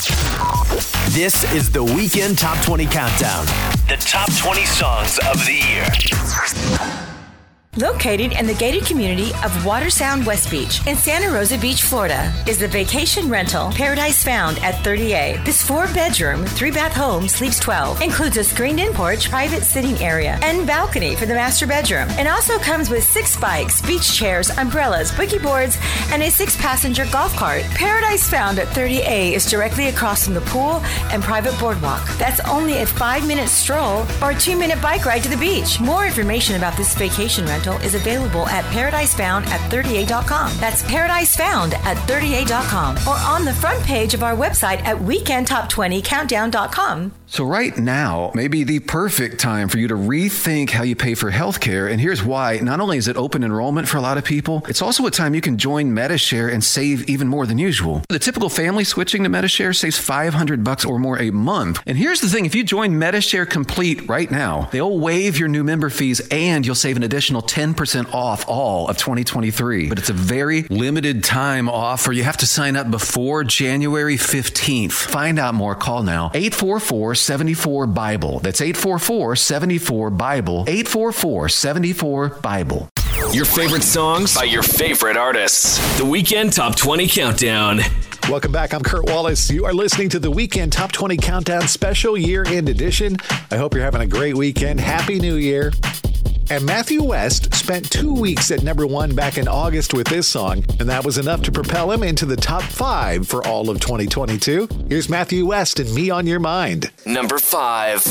This 1.11 1.49
is 1.53 1.71
the 1.71 1.85
Weekend 1.85 2.37
Top 2.37 2.61
20 2.65 2.85
Countdown. 2.87 3.45
The 3.87 3.95
top 3.97 4.29
20 4.35 4.65
songs 4.65 5.19
of 5.19 5.45
the 5.45 5.53
year. 5.53 7.14
Located 7.77 8.31
in 8.39 8.47
the 8.47 8.53
gated 8.53 8.85
community 8.85 9.31
of 9.43 9.51
Watersound 9.65 10.25
West 10.25 10.49
Beach 10.49 10.79
in 10.87 10.95
Santa 10.95 11.29
Rosa 11.29 11.57
Beach, 11.57 11.83
Florida, 11.83 12.33
is 12.47 12.57
the 12.57 12.69
vacation 12.69 13.29
rental 13.29 13.69
Paradise 13.71 14.23
Found 14.23 14.59
at 14.59 14.75
30A. 14.75 15.43
This 15.43 15.61
four 15.61 15.87
bedroom, 15.87 16.45
three 16.45 16.71
bath 16.71 16.93
home 16.93 17.27
sleeps 17.27 17.59
12, 17.59 18.01
includes 18.01 18.37
a 18.37 18.45
screened 18.45 18.79
in 18.79 18.93
porch, 18.93 19.29
private 19.29 19.61
sitting 19.61 19.97
area, 19.97 20.39
and 20.41 20.65
balcony 20.65 21.17
for 21.17 21.25
the 21.25 21.33
master 21.33 21.67
bedroom. 21.67 22.07
And 22.11 22.29
also 22.29 22.57
comes 22.59 22.89
with 22.89 23.03
six 23.03 23.35
bikes, 23.37 23.81
beach 23.81 24.15
chairs, 24.15 24.51
umbrellas, 24.51 25.11
boogie 25.11 25.43
boards, 25.43 25.77
and 26.11 26.23
a 26.23 26.31
six 26.31 26.55
passenger 26.55 27.05
golf 27.11 27.35
cart. 27.35 27.63
Paradise 27.71 28.29
Found 28.29 28.57
at 28.57 28.67
30A 28.69 29.33
is 29.33 29.45
directly 29.45 29.87
across 29.89 30.23
from 30.23 30.33
the 30.33 30.41
pool 30.41 30.79
and 31.11 31.21
private 31.21 31.59
boardwalk. 31.59 32.07
That's 32.17 32.39
only 32.47 32.77
a 32.77 32.85
five 32.85 33.27
minute 33.27 33.49
stroll 33.49 34.05
or 34.21 34.31
a 34.31 34.35
two 34.35 34.57
minute 34.57 34.81
bike 34.81 35.05
ride 35.05 35.23
to 35.23 35.29
the 35.29 35.35
beach. 35.35 35.81
More 35.81 36.05
information 36.05 36.55
about 36.55 36.77
this 36.77 36.95
vacation 36.95 37.45
rental 37.45 37.64
rental 37.65 37.85
is 37.85 37.95
available 37.95 38.47
at 38.47 38.63
paradisefound 38.65 39.45
at 39.47 39.59
30A.com. 39.71 40.51
That's 40.59 40.83
paradisefound 40.83 41.73
at 41.85 41.97
30A.com 42.07 42.97
or 43.07 43.17
on 43.17 43.45
the 43.45 43.53
front 43.53 43.81
page 43.83 44.13
of 44.13 44.21
our 44.23 44.35
website 44.35 44.83
at 44.83 44.97
weekendtop20countdown.com. 44.97 47.11
So, 47.35 47.43
right 47.43 47.77
now 47.77 48.31
may 48.33 48.47
be 48.47 48.63
the 48.63 48.79
perfect 48.79 49.41
time 49.41 49.67
for 49.67 49.77
you 49.77 49.89
to 49.89 49.93
rethink 49.93 50.69
how 50.69 50.83
you 50.83 50.95
pay 50.95 51.15
for 51.15 51.29
healthcare. 51.29 51.91
And 51.91 51.99
here's 51.99 52.23
why. 52.23 52.59
Not 52.59 52.79
only 52.79 52.97
is 52.97 53.09
it 53.09 53.17
open 53.17 53.43
enrollment 53.43 53.89
for 53.89 53.97
a 53.97 54.01
lot 54.01 54.17
of 54.17 54.23
people, 54.23 54.63
it's 54.69 54.81
also 54.81 55.05
a 55.05 55.11
time 55.11 55.35
you 55.35 55.41
can 55.41 55.57
join 55.57 55.93
Medi-Share 55.93 56.47
and 56.47 56.63
save 56.63 57.09
even 57.09 57.27
more 57.27 57.45
than 57.45 57.57
usual. 57.57 58.03
The 58.07 58.19
typical 58.19 58.47
family 58.47 58.85
switching 58.85 59.23
to 59.23 59.29
Medi-Share 59.29 59.73
saves 59.73 59.97
500 59.97 60.63
bucks 60.63 60.85
or 60.85 60.97
more 60.97 61.21
a 61.21 61.29
month. 61.29 61.83
And 61.85 61.97
here's 61.97 62.21
the 62.21 62.29
thing 62.29 62.45
if 62.45 62.55
you 62.55 62.63
join 62.63 62.97
Medi-Share 62.97 63.45
Complete 63.45 64.07
right 64.07 64.31
now, 64.31 64.69
they'll 64.71 64.97
waive 64.97 65.37
your 65.37 65.49
new 65.49 65.65
member 65.65 65.89
fees 65.89 66.25
and 66.31 66.65
you'll 66.65 66.73
save 66.73 66.95
an 66.95 67.03
additional 67.03 67.41
10% 67.41 68.13
off 68.13 68.47
all 68.47 68.87
of 68.87 68.97
2023. 68.97 69.89
But 69.89 69.99
it's 69.99 70.09
a 70.09 70.13
very 70.13 70.61
limited 70.69 71.21
time 71.21 71.67
offer. 71.67 72.13
You 72.13 72.23
have 72.23 72.37
to 72.37 72.47
sign 72.47 72.77
up 72.77 72.89
before 72.89 73.43
January 73.43 74.15
15th. 74.15 74.93
Find 74.93 75.37
out 75.37 75.53
more. 75.53 75.75
Call 75.75 76.01
now 76.01 76.31
844 76.33 77.24
74 77.25 77.87
Bible. 77.87 78.39
That's 78.39 78.61
844 78.61 79.35
74 79.35 80.09
Bible. 80.11 80.63
844 80.67 81.49
74 81.49 82.29
Bible. 82.29 82.89
Your 83.31 83.45
favorite 83.45 83.83
songs 83.83 84.35
by 84.35 84.43
your 84.43 84.61
favorite 84.61 85.17
artists. 85.17 85.97
The 85.97 86.05
Weekend 86.05 86.53
Top 86.53 86.75
20 86.75 87.07
Countdown. 87.07 87.79
Welcome 88.29 88.51
back. 88.51 88.73
I'm 88.73 88.83
Kurt 88.83 89.05
Wallace. 89.05 89.49
You 89.49 89.65
are 89.65 89.73
listening 89.73 90.09
to 90.09 90.19
the 90.19 90.29
Weekend 90.29 90.71
Top 90.71 90.91
20 90.91 91.17
Countdown 91.17 91.67
Special 91.67 92.15
Year 92.15 92.43
End 92.45 92.69
Edition. 92.69 93.17
I 93.49 93.57
hope 93.57 93.73
you're 93.73 93.83
having 93.83 94.01
a 94.01 94.07
great 94.07 94.37
weekend. 94.37 94.79
Happy 94.79 95.19
New 95.19 95.35
Year. 95.35 95.71
And 96.47 96.63
Matthew 96.63 97.01
West 97.01 97.53
spent 97.55 97.89
two 97.89 98.13
weeks 98.13 98.51
at 98.51 98.61
number 98.61 98.85
one 98.85 99.15
back 99.15 99.39
in 99.39 99.47
August 99.47 99.95
with 99.95 100.05
this 100.07 100.27
song, 100.27 100.63
and 100.79 100.87
that 100.87 101.03
was 101.03 101.17
enough 101.17 101.41
to 101.43 101.51
propel 101.51 101.91
him 101.91 102.03
into 102.03 102.27
the 102.27 102.35
top 102.35 102.61
five 102.61 103.27
for 103.27 103.45
all 103.47 103.69
of 103.71 103.79
2022. 103.79 104.67
Here's 104.87 105.09
Matthew 105.09 105.47
West 105.47 105.79
and 105.79 105.91
Me 105.95 106.11
on 106.11 106.27
Your 106.27 106.39
Mind. 106.39 106.91
Number 107.03 107.39
five. 107.39 108.05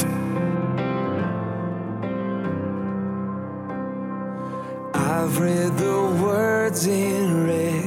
I've 4.95 5.39
read 5.39 5.77
the 5.79 6.21
words 6.21 6.87
in 6.89 7.47
red. 7.47 7.85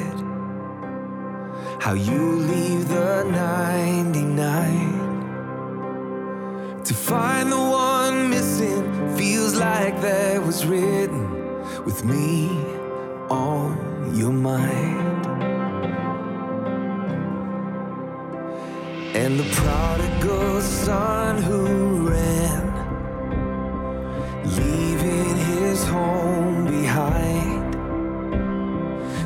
How 1.82 1.94
you 1.94 2.38
leave 2.38 2.88
the 2.88 3.24
99 3.26 5.06
to 6.88 6.93
find 6.93 7.51
the 7.51 7.57
one 7.57 8.30
missing 8.30 9.18
feels 9.18 9.55
like 9.55 9.99
that 9.99 10.41
was 10.41 10.65
written 10.65 11.22
with 11.84 12.05
me 12.05 12.47
on 13.30 14.15
your 14.15 14.31
mind. 14.31 15.26
And 19.18 19.38
the 19.38 19.43
prodigal 19.53 20.61
son 20.61 21.41
who 21.41 22.09
ran, 22.09 22.64
leaving 24.55 25.35
his 25.35 25.85
home 25.85 26.68
behind. 26.68 27.73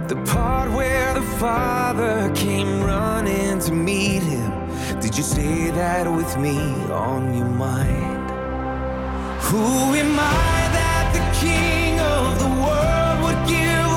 The 0.10 0.16
part 0.34 0.72
where 0.72 1.14
the 1.14 1.28
father 1.38 2.32
came 2.34 2.82
running 2.82 3.60
to 3.60 3.72
meet 3.72 4.24
him. 4.24 4.51
Did 5.12 5.18
you 5.18 5.24
say 5.26 5.70
that 5.72 6.10
with 6.10 6.38
me 6.38 6.58
on 6.90 7.34
your 7.36 7.44
mind? 7.44 8.30
Who 9.42 9.94
am 9.94 10.18
I 10.18 10.70
that 10.78 11.06
the 11.12 11.24
king 11.38 12.00
of 12.00 12.40
the 12.40 12.48
world 12.64 13.18
would 13.24 13.42
give 13.46 13.91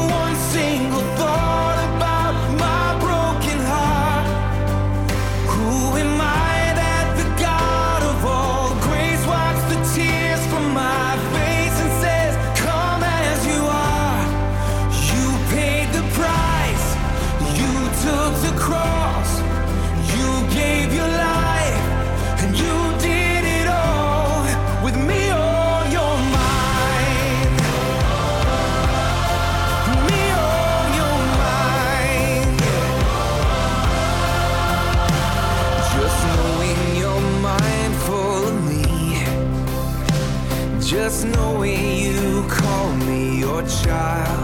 Just 41.14 41.28
knowing 41.28 41.96
you 41.96 42.44
call 42.48 42.92
me 43.06 43.38
your 43.38 43.62
child. 43.62 44.43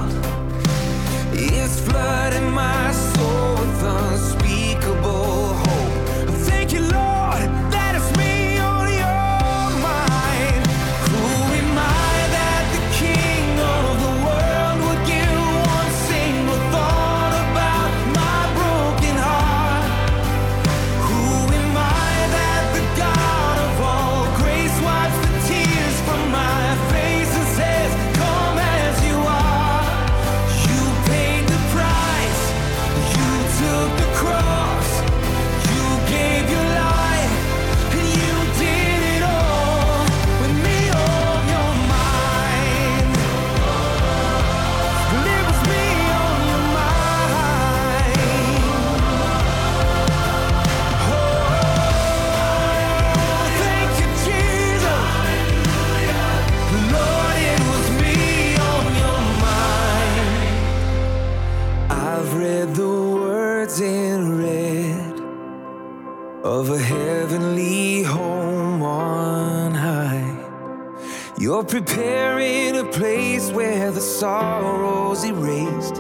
Preparing 71.71 72.77
a 72.77 72.85
place 72.85 73.53
where 73.53 73.93
the 73.93 74.01
sorrow's 74.01 75.23
erased. 75.23 75.99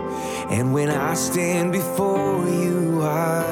And 0.50 0.74
when 0.74 0.90
I 0.90 1.14
stand 1.14 1.70
before 1.70 2.44
you, 2.48 3.00
I'll 3.02 3.49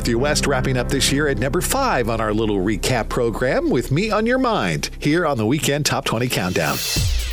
Matthew 0.00 0.18
West 0.18 0.46
wrapping 0.46 0.78
up 0.78 0.88
this 0.88 1.12
year 1.12 1.28
at 1.28 1.36
number 1.36 1.60
five 1.60 2.08
on 2.08 2.22
our 2.22 2.32
little 2.32 2.56
recap 2.56 3.10
program 3.10 3.68
with 3.68 3.92
Me 3.92 4.10
on 4.10 4.24
Your 4.24 4.38
Mind 4.38 4.88
here 4.98 5.26
on 5.26 5.36
the 5.36 5.44
Weekend 5.44 5.84
Top 5.84 6.06
20 6.06 6.26
Countdown. 6.26 6.78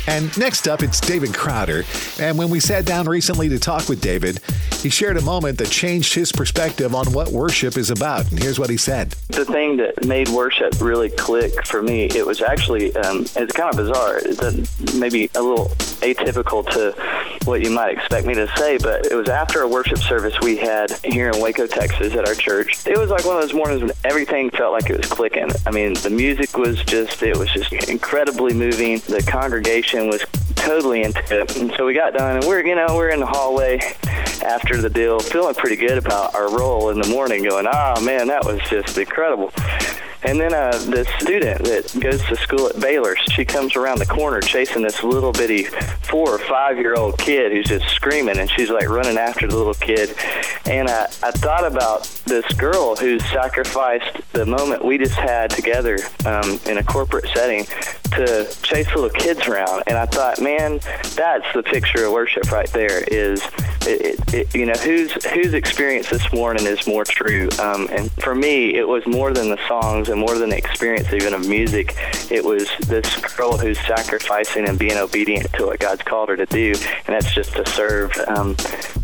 And 0.06 0.36
next 0.36 0.68
up, 0.68 0.82
it's 0.82 1.00
David 1.00 1.32
Crowder. 1.32 1.84
And 2.20 2.36
when 2.36 2.50
we 2.50 2.60
sat 2.60 2.84
down 2.84 3.08
recently 3.08 3.48
to 3.48 3.58
talk 3.58 3.88
with 3.88 4.02
David, 4.02 4.40
he 4.82 4.90
shared 4.90 5.16
a 5.16 5.22
moment 5.22 5.56
that 5.58 5.70
changed 5.70 6.12
his 6.12 6.30
perspective 6.30 6.94
on 6.94 7.10
what 7.12 7.28
worship 7.28 7.78
is 7.78 7.90
about. 7.90 8.30
And 8.30 8.38
here's 8.38 8.58
what 8.58 8.68
he 8.68 8.76
said. 8.76 9.12
The 9.28 9.46
thing 9.46 9.78
that 9.78 10.04
made 10.04 10.28
worship 10.28 10.78
really 10.78 11.08
click 11.08 11.64
for 11.64 11.82
me, 11.82 12.04
it 12.04 12.26
was 12.26 12.42
actually, 12.42 12.94
um, 12.96 13.22
it's 13.34 13.52
kind 13.54 13.70
of 13.70 13.76
bizarre. 13.76 14.18
It's 14.18 14.94
maybe 14.94 15.30
a 15.34 15.40
little 15.40 15.68
atypical 16.00 16.68
to 16.72 16.94
what 17.48 17.64
you 17.64 17.70
might 17.70 17.96
expect 17.96 18.26
me 18.26 18.34
to 18.34 18.46
say, 18.56 18.76
but 18.76 19.06
it 19.06 19.14
was 19.14 19.28
after 19.28 19.62
a 19.62 19.68
worship 19.68 19.98
service 19.98 20.38
we 20.42 20.56
had 20.56 20.92
here 21.02 21.30
in 21.30 21.40
Waco, 21.40 21.66
Texas 21.66 22.14
at 22.14 22.28
our 22.28 22.34
church. 22.34 22.86
It 22.86 22.98
was 22.98 23.10
like 23.10 23.24
one 23.24 23.36
of 23.36 23.42
those 23.42 23.54
mornings 23.54 23.80
when 23.80 23.92
everything 24.04 24.50
felt 24.50 24.72
like 24.72 24.90
it 24.90 24.98
was 24.98 25.06
clicking. 25.06 25.50
I 25.66 25.70
mean, 25.70 25.94
the 25.94 26.10
music 26.10 26.58
was 26.58 26.84
just, 26.84 27.22
it 27.22 27.36
was 27.36 27.50
just 27.50 27.72
incredibly 27.88 28.52
moving. 28.52 28.98
The 28.98 29.22
congregation 29.26 30.08
was 30.08 30.24
totally 30.54 31.02
into 31.02 31.22
it. 31.30 31.56
And 31.56 31.72
so 31.76 31.86
we 31.86 31.94
got 31.94 32.12
done 32.12 32.36
and 32.36 32.44
we're, 32.44 32.64
you 32.66 32.74
know, 32.74 32.94
we're 32.94 33.08
in 33.08 33.20
the 33.20 33.26
hallway 33.26 33.78
after 34.44 34.76
the 34.80 34.90
deal, 34.90 35.18
feeling 35.18 35.54
pretty 35.54 35.76
good 35.76 35.98
about 35.98 36.34
our 36.34 36.54
role 36.54 36.90
in 36.90 37.00
the 37.00 37.08
morning, 37.08 37.42
going, 37.42 37.66
oh 37.66 38.00
man, 38.02 38.28
that 38.28 38.44
was 38.44 38.60
just 38.68 38.98
incredible. 38.98 39.50
And 40.24 40.40
then 40.40 40.52
uh, 40.52 40.72
this 40.86 41.08
student 41.20 41.64
that 41.64 41.96
goes 42.00 42.22
to 42.26 42.36
school 42.36 42.68
at 42.68 42.80
Baylor, 42.80 43.14
she 43.32 43.44
comes 43.44 43.76
around 43.76 43.98
the 43.98 44.06
corner 44.06 44.40
chasing 44.40 44.82
this 44.82 45.04
little 45.04 45.32
bitty 45.32 45.64
four 46.02 46.34
or 46.34 46.38
five 46.38 46.76
year 46.76 46.94
old 46.94 47.18
kid 47.18 47.52
who's 47.52 47.66
just 47.66 47.88
screaming, 47.94 48.38
and 48.38 48.50
she's 48.50 48.70
like 48.70 48.88
running 48.88 49.16
after 49.16 49.46
the 49.46 49.56
little 49.56 49.74
kid. 49.74 50.14
And 50.66 50.88
uh, 50.88 51.06
I 51.22 51.30
thought 51.30 51.66
about 51.70 52.04
this 52.24 52.50
girl 52.54 52.96
who 52.96 53.18
sacrificed 53.20 54.20
the 54.32 54.44
moment 54.44 54.84
we 54.84 54.98
just 54.98 55.14
had 55.14 55.50
together 55.50 55.98
um, 56.26 56.58
in 56.66 56.78
a 56.78 56.84
corporate 56.84 57.26
setting 57.34 57.64
to 58.12 58.48
chase 58.62 58.88
little 58.94 59.10
kids 59.10 59.46
around. 59.46 59.84
And 59.86 59.96
I 59.96 60.06
thought, 60.06 60.40
man, 60.40 60.80
that's 61.14 61.46
the 61.54 61.62
picture 61.62 62.06
of 62.06 62.12
worship 62.12 62.50
right 62.50 62.70
there. 62.70 63.04
Is 63.04 63.42
it, 63.88 64.34
it, 64.34 64.54
you 64.54 64.66
know 64.66 64.74
whose 64.74 65.12
whose 65.24 65.54
experience 65.54 66.10
this 66.10 66.32
morning 66.32 66.66
is 66.66 66.86
more 66.86 67.04
true? 67.04 67.48
Um, 67.60 67.88
and 67.90 68.10
for 68.12 68.34
me, 68.34 68.74
it 68.74 68.86
was 68.86 69.06
more 69.06 69.32
than 69.32 69.48
the 69.48 69.58
songs 69.66 70.08
and 70.08 70.20
more 70.20 70.36
than 70.36 70.50
the 70.50 70.56
experience 70.56 71.12
even 71.12 71.34
of 71.34 71.48
music. 71.48 71.96
It 72.30 72.44
was 72.44 72.68
this 72.86 73.08
girl 73.36 73.56
who's 73.56 73.78
sacrificing 73.80 74.68
and 74.68 74.78
being 74.78 74.96
obedient 74.96 75.52
to 75.54 75.66
what 75.66 75.80
God's 75.80 76.02
called 76.02 76.28
her 76.28 76.36
to 76.36 76.46
do, 76.46 76.72
and 77.06 77.14
that's 77.14 77.32
just 77.32 77.54
to 77.56 77.66
serve 77.66 78.16
um, 78.28 78.56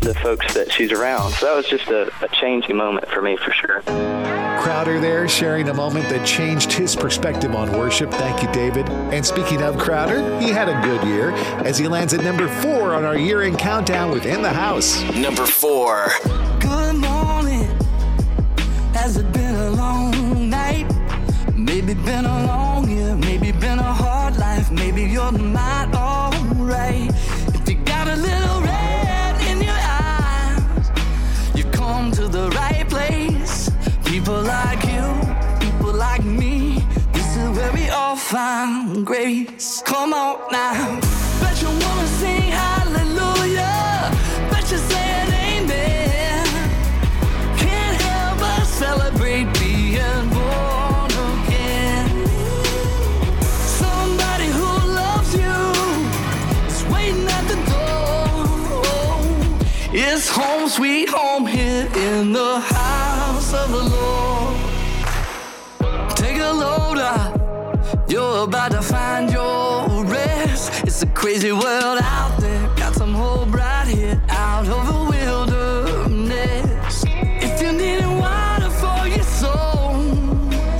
the 0.05 0.13
folks 0.13 0.53
that 0.53 0.71
she's 0.71 0.91
around. 0.91 1.31
So 1.33 1.47
that 1.47 1.55
was 1.55 1.67
just 1.67 1.87
a, 1.87 2.11
a 2.23 2.27
changing 2.29 2.77
moment 2.77 3.09
for 3.09 3.23
me, 3.23 3.37
for 3.37 3.51
sure. 3.51 3.81
Crowder 4.61 4.99
there 4.99 5.27
sharing 5.27 5.67
a 5.69 5.73
moment 5.73 6.07
that 6.09 6.25
changed 6.25 6.71
his 6.71 6.95
perspective 6.95 7.55
on 7.55 7.71
worship. 7.71 8.11
Thank 8.11 8.43
you, 8.43 8.51
David. 8.51 8.87
And 8.89 9.25
speaking 9.25 9.63
of 9.63 9.77
Crowder, 9.77 10.39
he 10.39 10.49
had 10.49 10.69
a 10.69 10.79
good 10.81 11.03
year 11.07 11.31
as 11.65 11.79
he 11.79 11.87
lands 11.87 12.13
at 12.13 12.23
number 12.23 12.47
four 12.47 12.93
on 12.93 13.03
our 13.03 13.17
year 13.17 13.41
end 13.41 13.57
countdown 13.57 14.11
within 14.11 14.43
the 14.43 14.53
House. 14.53 15.01
Number 15.15 15.45
four. 15.47 16.09
Good 16.59 16.95
morning. 16.95 17.63
Has 18.93 19.17
it 19.17 19.31
been 19.33 19.55
a 19.55 19.71
long 19.71 20.49
night? 20.49 20.85
Maybe 21.55 21.95
been 21.95 22.25
a 22.25 22.45
long 22.45 22.87
year, 22.89 23.15
maybe 23.15 23.51
been 23.51 23.79
a 23.79 23.93
hard 23.93 24.37
life, 24.37 24.71
maybe 24.71 25.03
you're 25.03 25.31
not 25.31 25.64
find 38.35 39.05
grace. 39.05 39.81
Come 39.85 40.11
on 40.13 40.35
now, 40.51 40.99
bet 41.39 41.61
you 41.61 41.69
wanna 41.69 42.07
sing 42.19 42.51
hallelujah, 42.61 44.11
bet 44.51 44.69
you 44.71 44.77
saying 44.91 45.31
amen. 45.47 46.45
Can't 47.63 47.97
help 48.01 48.39
but 48.39 48.65
celebrate 48.65 49.47
being 49.57 50.25
born 50.35 51.11
again. 51.29 52.07
Somebody 53.81 54.49
who 54.57 54.71
loves 55.01 55.31
you 55.43 55.61
is 56.67 56.83
waiting 56.93 57.29
at 57.37 57.45
the 57.51 57.59
door. 57.71 58.35
It's 59.93 60.27
home, 60.27 60.67
sweet 60.67 61.07
home 61.07 61.45
here 61.47 61.87
in 61.95 62.33
the 62.33 62.59
house 62.59 63.53
of 63.53 63.67
the 63.77 63.83
Lord. 63.95 64.57
Take 66.17 66.37
a 66.39 66.51
load 66.51 66.97
out. 66.97 67.34
You're 68.07 68.43
about 68.43 68.71
to 68.71 68.81
find 68.83 69.31
your 69.31 70.05
rest. 70.05 70.83
It's 70.83 71.01
a 71.01 71.07
crazy 71.07 71.51
world 71.51 71.99
out 72.01 72.37
there. 72.39 72.69
Got 72.75 72.93
some 72.93 73.13
hope 73.15 73.51
right 73.51 73.87
here 73.87 74.21
out 74.29 74.67
of 74.67 74.85
the 74.85 74.99
wilderness. 75.09 77.03
If 77.07 77.61
you 77.61 77.71
need 77.71 78.05
water 78.05 78.69
for 78.69 79.07
your 79.07 79.23
soul, 79.23 80.05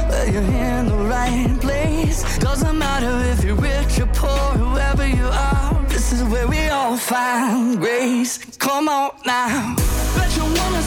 well, 0.07 0.29
you're 0.29 0.43
in 0.43 0.85
the 0.85 0.97
right 1.09 1.57
place. 1.59 2.37
Doesn't 2.37 2.77
matter 2.77 3.13
if 3.31 3.43
you're 3.43 3.55
rich 3.55 3.99
or 3.99 4.07
poor, 4.13 4.51
whoever 4.63 5.07
you 5.07 5.25
are. 5.25 5.83
This 5.89 6.13
is 6.13 6.21
where 6.23 6.47
we 6.47 6.67
all 6.69 6.95
find 6.95 7.79
grace. 7.79 8.37
Come 8.57 8.87
on 8.87 9.11
now. 9.25 9.75
Bet 10.15 10.35
you 10.37 10.43
wanna 10.43 10.81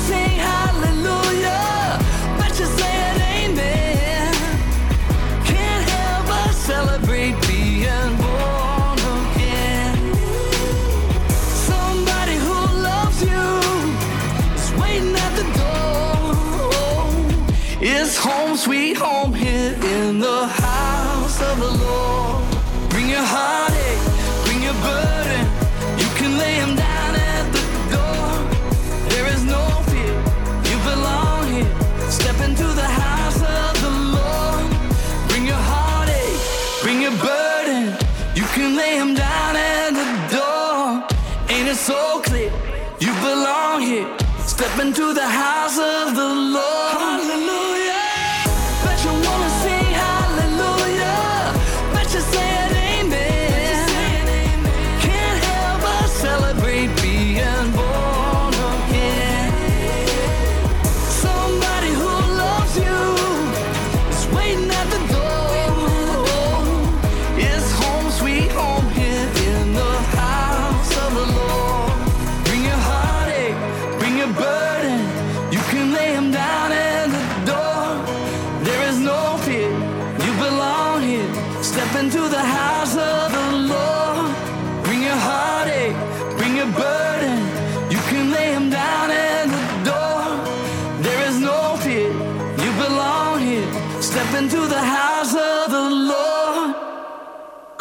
of 45.76 46.14
the 46.14 46.47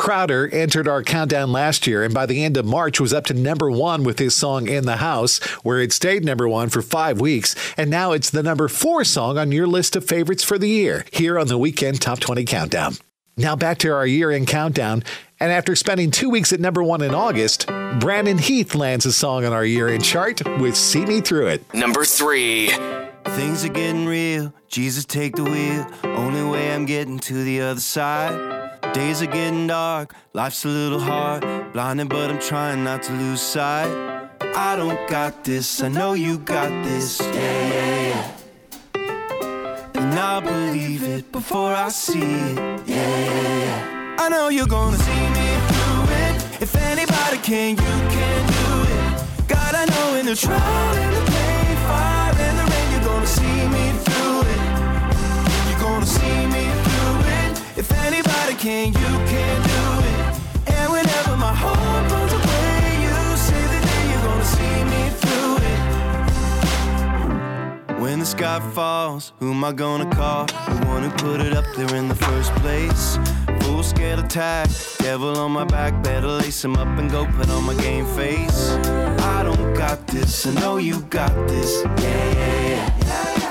Crowder 0.08 0.48
entered 0.54 0.88
our 0.88 1.04
countdown 1.04 1.52
last 1.52 1.86
year 1.86 2.02
and 2.02 2.14
by 2.14 2.26
the 2.26 2.42
end 2.42 2.56
of 2.56 2.66
March 2.66 2.98
was 2.98 3.12
up 3.12 3.26
to 3.26 3.34
number 3.34 3.70
one 3.70 4.06
with 4.06 4.20
his 4.20 4.34
song 4.34 4.70
In 4.70 4.86
the 4.86 4.96
House, 4.96 5.40
where 5.64 5.82
it 5.82 5.92
stayed 5.92 6.24
number 6.24 6.48
one 6.48 6.70
for 6.70 6.82
five 6.82 7.20
weeks. 7.20 7.58
And 7.76 7.90
now 7.90 8.14
it's 8.14 8.30
the 8.30 8.42
number 8.42 8.70
four 8.70 9.04
song 9.04 9.38
on 9.38 9.52
your 9.52 9.68
list 9.68 9.98
of 9.98 10.06
favorites 10.06 10.46
for 10.46 10.58
the 10.58 10.70
year 10.70 11.04
here 11.12 11.38
on 11.38 11.50
the 11.50 11.58
Weekend 11.58 12.00
Top 12.00 12.22
20 12.22 12.46
Countdown. 12.46 12.94
Now 13.36 13.58
back 13.58 13.80
to 13.80 13.90
our 13.90 14.08
year 14.08 14.32
in 14.32 14.46
countdown. 14.46 15.04
And 15.42 15.52
after 15.52 15.76
spending 15.76 16.10
two 16.10 16.30
weeks 16.30 16.54
at 16.54 16.62
number 16.62 16.82
one 16.82 17.02
in 17.02 17.14
August, 17.14 17.68
Brandon 18.00 18.38
Heath 18.38 18.76
lands 18.76 19.06
a 19.06 19.12
song 19.12 19.44
on 19.44 19.52
our 19.52 19.66
year 19.66 19.90
in 19.90 20.00
chart 20.00 20.42
with 20.62 20.78
See 20.78 21.06
Me 21.06 21.20
Through 21.20 21.48
It. 21.48 21.74
Number 21.74 22.06
three. 22.06 22.70
Things 23.26 23.66
are 23.66 23.74
getting 23.74 24.06
real. 24.06 24.54
Jesus, 24.70 25.04
take 25.04 25.36
the 25.36 25.44
wheel. 25.44 25.86
Only 26.16 26.50
way 26.50 26.74
I'm 26.74 26.86
getting 26.86 27.20
to 27.20 27.44
the 27.44 27.60
other 27.60 27.82
side. 27.82 28.67
Days 28.98 29.22
are 29.22 29.28
getting 29.28 29.68
dark. 29.68 30.16
Life's 30.34 30.66
a 30.66 30.70
little 30.70 31.00
hard. 31.00 31.46
Blinded, 31.72 32.10
but 32.10 32.32
I'm 32.32 32.40
trying 32.40 32.84
not 32.84 33.04
to 33.04 33.14
lose 33.14 33.42
sight. 33.42 33.92
I 34.56 34.76
don't 34.76 35.08
got 35.08 35.44
this. 35.44 35.84
I 35.84 35.88
know 35.88 36.14
you 36.14 36.40
got 36.40 36.72
this. 36.84 37.20
Yeah, 37.22 37.32
yeah, 37.32 38.34
yeah. 38.96 40.02
And 40.02 40.18
I 40.18 40.40
believe 40.40 41.04
it 41.04 41.32
before 41.32 41.76
I 41.76 41.90
see 41.90 42.24
it. 42.24 42.58
Yeah, 42.58 42.86
yeah, 42.88 43.66
yeah. 43.66 44.16
I 44.18 44.30
know 44.30 44.50
you're 44.50 44.66
gonna 44.66 44.98
see 44.98 45.26
me 45.38 45.48
through 45.70 46.04
it. 46.24 46.62
If 46.64 46.76
anybody 46.76 47.38
can, 47.38 47.76
you 47.76 47.98
can 48.16 48.42
do 48.58 48.68
it. 48.98 49.48
God, 49.48 49.76
I 49.76 49.86
know 49.86 50.16
in 50.20 50.26
the 50.26 50.36
trial 50.36 50.96
and 51.04 51.16
the 51.18 51.24
pain, 51.32 51.78
fire 51.86 52.34
and 52.48 52.58
the 52.58 52.66
rain, 52.74 52.92
you're 52.94 53.08
gonna 53.12 53.28
see 53.28 53.60
me 53.76 53.86
through 54.06 54.42
it. 54.54 54.62
You're 55.70 55.82
gonna 55.82 56.06
see 56.08 56.48
me. 56.48 56.87
If 57.78 57.92
anybody 57.92 58.56
can, 58.56 58.88
you 58.88 58.94
can 59.32 59.62
do 59.62 60.02
it. 60.10 60.40
And 60.74 60.92
whenever 60.92 61.38
my 61.38 61.54
heart 61.54 62.12
runs 62.12 62.34
away, 62.34 63.02
you 63.06 63.38
say 63.38 63.62
day 63.86 64.04
you're 64.10 64.26
gonna 64.28 64.52
see 64.58 64.78
me 64.94 65.04
through 65.22 65.56
it. 67.94 68.00
When 68.02 68.18
the 68.20 68.26
sky 68.26 68.60
falls, 68.74 69.34
who 69.40 69.52
am 69.52 69.64
I 69.64 69.74
gonna 69.74 70.10
call? 70.10 70.48
The 70.48 70.86
one 70.88 71.04
who 71.04 71.12
put 71.12 71.40
it 71.40 71.54
up 71.54 71.66
there 71.76 71.94
in 71.96 72.08
the 72.08 72.16
first 72.16 72.52
place. 72.56 73.20
Full 73.62 73.84
scale 73.84 74.20
attack, 74.22 74.70
devil 74.98 75.38
on 75.38 75.52
my 75.52 75.66
back, 75.66 76.02
better 76.02 76.28
lace 76.28 76.64
him 76.66 76.78
up 76.78 76.88
and 76.98 77.12
go 77.12 77.28
put 77.28 77.48
on 77.52 77.64
my 77.64 77.76
game 77.76 78.08
face. 78.16 78.72
I 79.36 79.44
don't 79.44 79.76
got 79.76 80.08
this, 80.08 80.48
I 80.48 80.54
know 80.56 80.78
you 80.78 81.02
got 81.12 81.48
this. 81.48 81.84
Yeah, 81.84 82.34
yeah, 82.34 82.90
yeah. 83.06 83.47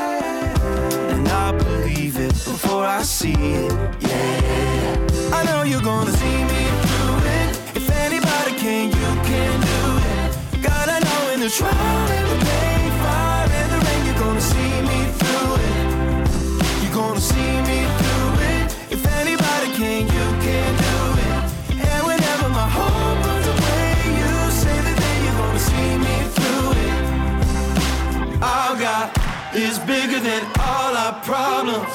I 1.46 1.52
believe 1.52 2.18
it 2.18 2.32
before 2.32 2.84
I 2.84 3.02
see 3.02 3.30
it. 3.30 3.72
Yeah. 4.00 5.30
I 5.32 5.44
know 5.46 5.62
you're 5.62 5.80
gonna 5.80 6.10
see 6.10 6.38
me 6.52 6.62
through 6.82 7.18
it. 7.38 7.50
If 7.78 7.88
anybody 7.88 8.52
can, 8.58 8.86
you 8.90 9.10
can 9.30 9.54
do 9.70 9.82
it. 10.10 10.28
God, 10.60 10.88
I 10.88 10.98
know 11.06 11.34
in 11.34 11.38
the 11.38 11.48
trial 11.48 12.08
and 12.18 12.26
the 12.32 12.38
pain, 12.50 12.90
fire 12.98 13.48
and 13.60 13.70
the 13.70 13.78
rain, 13.86 14.00
you're 14.06 14.22
gonna 14.26 14.40
see 14.40 14.74
me 14.90 15.00
through 15.18 15.52
it. 15.70 15.86
You're 16.82 16.96
gonna 16.98 17.20
see 17.20 17.52
me 17.70 17.78
through 17.98 18.32
it. 18.50 18.66
If 18.90 19.02
anybody 19.22 19.68
can, 19.78 20.02
you 20.02 20.26
can 20.42 20.70
do 20.82 20.96
it. 21.30 21.42
And 21.78 22.02
whenever 22.10 22.48
my 22.48 22.68
heart 22.76 23.16
runs 23.24 23.46
away, 23.54 23.86
you 24.18 24.32
say 24.50 24.76
that 24.86 24.96
then 24.98 25.18
you're 25.24 25.38
gonna 25.42 25.62
see 25.70 25.90
me 26.06 26.16
through 26.34 26.68
it. 26.86 28.42
Our 28.42 28.74
God 28.82 29.06
is 29.54 29.78
bigger 29.78 30.18
than 30.18 30.55
problems. 31.24 31.92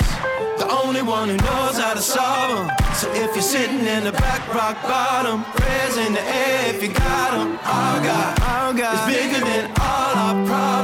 The 0.57 0.67
only 0.83 1.01
one 1.01 1.29
who 1.29 1.37
knows 1.37 1.77
how 1.77 1.93
to 1.93 2.01
solve 2.01 2.67
them. 2.67 2.77
So 2.95 3.11
if 3.13 3.33
you're 3.33 3.41
sitting 3.41 3.85
in 3.85 4.03
the 4.03 4.11
back 4.11 4.41
rock 4.53 4.81
bottom, 4.83 5.43
prayers 5.55 5.97
in 5.97 6.13
the 6.13 6.21
air 6.21 6.75
if 6.75 6.83
you 6.83 6.89
got 6.89 7.31
them. 7.31 7.59
Our 7.63 8.03
God, 8.03 8.39
our 8.41 8.73
God 8.73 9.09
is 9.09 9.15
bigger 9.15 9.45
than 9.45 9.71
all 9.79 10.15
our 10.15 10.45
problems. 10.45 10.80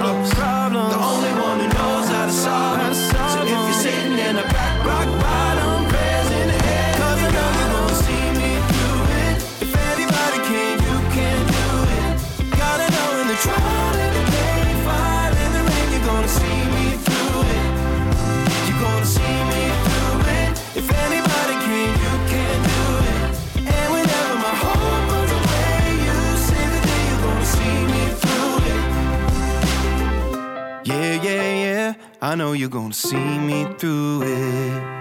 I 32.22 32.34
know 32.34 32.54
you're 32.54 32.70
gonna 32.70 32.94
see 32.94 33.16
me 33.18 33.66
through 33.78 34.24
it. 34.24 34.98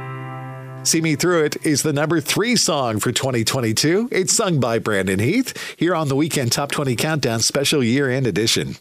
See 0.86 1.00
Me 1.00 1.16
Through 1.16 1.46
It 1.46 1.66
is 1.66 1.82
the 1.82 1.92
number 1.92 2.20
three 2.20 2.54
song 2.54 3.00
for 3.00 3.10
2022. 3.10 4.08
It's 4.12 4.32
sung 4.32 4.60
by 4.60 4.78
Brandon 4.78 5.18
Heath 5.18 5.74
here 5.76 5.96
on 5.96 6.06
the 6.06 6.14
Weekend 6.14 6.52
Top 6.52 6.70
20 6.70 6.94
Countdown 6.94 7.40
Special 7.40 7.82
Year 7.82 8.08
End 8.08 8.26
Edition. 8.26 8.76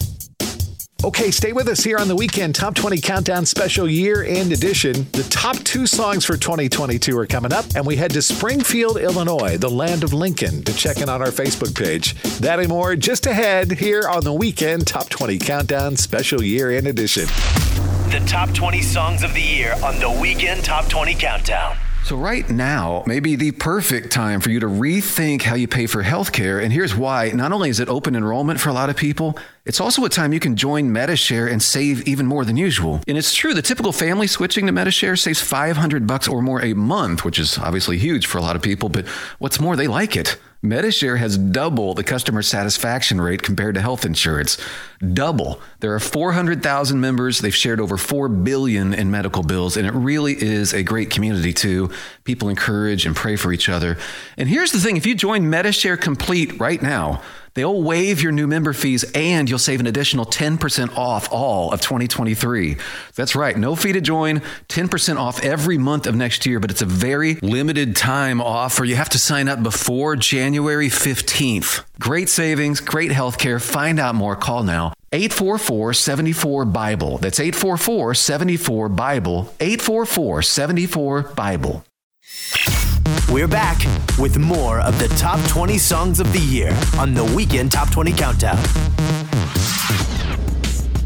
Okay, 1.06 1.30
stay 1.30 1.53
with 1.53 1.68
us 1.68 1.84
here 1.84 1.99
on 1.99 2.07
the 2.07 2.15
Weekend 2.15 2.56
Top 2.56 2.73
20 2.73 2.99
Countdown 2.99 3.45
Special 3.45 3.88
Year 3.88 4.23
End 4.23 4.52
Edition. 4.52 5.06
The 5.11 5.22
top 5.30 5.56
two 5.57 5.86
songs 5.86 6.26
for 6.26 6.36
2022 6.36 7.15
are 7.15 7.27
coming 7.27 7.53
up, 7.53 7.64
and 7.76 7.86
we 7.86 7.95
head 7.95 8.10
to 8.14 8.23
Springfield, 8.23 8.98
Illinois, 8.98 9.56
the 9.56 9.69
land 9.69 10.03
of 10.03 10.14
Lincoln, 10.14 10.64
to 10.64 10.73
check 10.73 11.02
in 11.02 11.07
on 11.07 11.22
our 11.22 11.30
Facebook 11.30 11.77
page. 11.77 12.15
That 12.40 12.60
and 12.60 12.69
more 12.69 12.95
just 12.95 13.27
ahead 13.27 13.73
here 13.73 14.10
on 14.10 14.23
the 14.23 14.34
Weekend 14.34 14.88
Top 14.88 15.07
20 15.07 15.38
Countdown 15.38 15.95
Special 15.95 16.41
Year 16.41 16.72
End 16.72 16.88
Edition. 16.88 17.26
The 18.10 18.23
top 18.26 18.52
20 18.56 18.82
songs 18.82 19.22
of 19.22 19.36
the 19.36 19.44
year 19.44 19.76
on 19.84 19.99
the 19.99 20.10
Weekend 20.10 20.64
Top 20.64 20.90
20 20.90 21.14
Countdown. 21.14 21.77
So, 22.06 22.15
right 22.15 22.48
now 22.48 23.03
may 23.07 23.19
be 23.19 23.36
the 23.36 23.49
perfect 23.49 24.11
time 24.11 24.40
for 24.40 24.52
you 24.52 24.60
to 24.60 24.68
rethink 24.68 25.41
how 25.41 25.56
you 25.56 25.68
pay 25.68 25.88
for 25.88 26.03
healthcare. 26.03 26.64
And 26.64 26.72
here's 26.72 26.94
why. 26.94 27.32
Not 27.32 27.52
only 27.52 27.72
is 27.72 27.80
it 27.80 27.90
open 27.90 28.15
enrollment 28.15 28.60
for 28.60 28.69
a 28.69 28.73
lot 28.73 28.91
of 28.91 28.95
people, 28.95 29.40
it's 29.65 29.82
also 29.82 30.06
a 30.06 30.10
time 30.10 30.32
you 30.32 30.40
can 30.40 30.56
join 30.56 30.94
Medi-Share 30.94 31.48
and 31.48 31.64
save 31.64 32.07
even 32.07 32.27
more 32.27 32.45
than 32.45 32.57
usual. 32.57 33.02
And 33.07 33.18
it's 33.18 33.34
true, 33.34 33.56
the 33.56 33.64
typical 33.64 33.91
family 33.91 34.27
switching 34.27 34.68
to 34.68 34.72
Medi-Share 34.72 35.15
saves 35.15 35.41
500 35.41 36.06
bucks 36.06 36.27
or 36.27 36.44
more 36.44 36.61
a 36.61 36.76
month, 36.76 37.26
which 37.26 37.40
is 37.40 37.57
obviously 37.57 37.98
huge 37.98 38.27
for 38.27 38.38
a 38.38 38.41
lot 38.41 38.56
of 38.56 38.61
people. 38.61 38.88
But 38.88 39.07
what's 39.40 39.60
more, 39.60 39.76
they 39.76 39.88
like 39.88 40.15
it. 40.15 40.38
Medi-Share 40.66 41.18
has 41.18 41.38
double 41.38 41.94
the 41.94 42.04
customer 42.04 42.42
satisfaction 42.42 43.22
rate 43.22 43.42
compared 43.44 43.76
to 43.76 43.82
health 43.82 44.06
insurance. 44.06 44.58
Double. 45.14 45.62
There 45.80 45.94
are 45.94 46.00
400,000 46.00 47.00
members. 47.00 47.40
They've 47.40 47.56
shared 47.56 47.80
over 47.80 47.98
4 47.98 48.28
billion 48.30 48.94
in 48.94 49.12
medical 49.12 49.44
bills 49.44 49.78
and 49.78 49.86
it 49.88 49.94
really 49.94 50.34
is 50.34 50.74
a 50.74 50.84
great 50.84 51.10
community 51.10 51.54
too. 51.54 51.92
People 52.24 52.50
encourage 52.50 53.06
and 53.06 53.16
pray 53.16 53.36
for 53.36 53.54
each 53.54 53.70
other. 53.70 53.98
And 54.38 54.50
here's 54.50 54.72
the 54.72 54.80
thing, 54.80 54.98
if 54.98 55.06
you 55.06 55.16
join 55.16 55.50
Medi-Share 55.50 55.98
Complete 55.98 56.60
right 56.60 56.82
now, 56.82 57.22
They'll 57.56 57.82
waive 57.82 58.22
your 58.22 58.34
new 58.34 58.48
member 58.48 58.73
fees 58.73 59.06
and 59.15 59.49
you'll 59.49 59.60
save 59.60 59.80
an 59.80 59.88
additional 59.88 60.26
10% 60.26 60.98
off 60.98 61.32
all 61.32 61.72
of 61.72 61.80
2023. 61.80 62.76
That's 63.15 63.36
right, 63.36 63.57
no 63.57 63.76
fee 63.76 63.94
to 63.94 64.02
join, 64.02 64.41
10% 64.68 65.18
off 65.18 65.44
every 65.44 65.77
month 65.77 66.06
of 66.06 66.15
next 66.15 66.45
year, 66.45 66.60
but 66.60 66.69
it's 66.69 66.82
a 66.82 66.86
very 66.86 67.36
limited 67.36 67.95
time 67.95 68.41
offer. 68.41 68.84
You 68.84 68.98
have 68.98 69.10
to 69.10 69.19
sign 69.19 69.48
up 69.48 69.64
before 69.64 70.18
January 70.18 70.90
15th. 70.90 71.86
Great 71.98 72.27
savings, 72.27 72.82
great 72.82 73.11
health 73.11 73.38
care. 73.38 73.60
Find 73.60 73.99
out 73.99 74.15
more. 74.15 74.36
Call 74.36 74.64
now. 74.64 74.94
844 75.14 75.94
74 75.94 76.65
Bible. 76.65 77.18
That's 77.19 77.40
844 77.40 78.15
74 78.15 78.90
Bible. 78.90 79.53
844 79.61 80.41
74 80.41 81.22
Bible. 81.23 81.86
We're 83.36 83.49
back 83.49 83.80
with 84.18 84.38
more 84.38 84.80
of 84.80 84.98
the 84.98 85.10
top 85.10 85.45
20 85.49 85.78
songs 85.78 86.22
of 86.22 86.32
the 86.32 86.40
year 86.40 86.72
on 86.98 87.14
the 87.14 87.26
Weekend 87.36 87.70
Top 87.70 87.91
20 87.91 88.14
Countdown. 88.14 88.56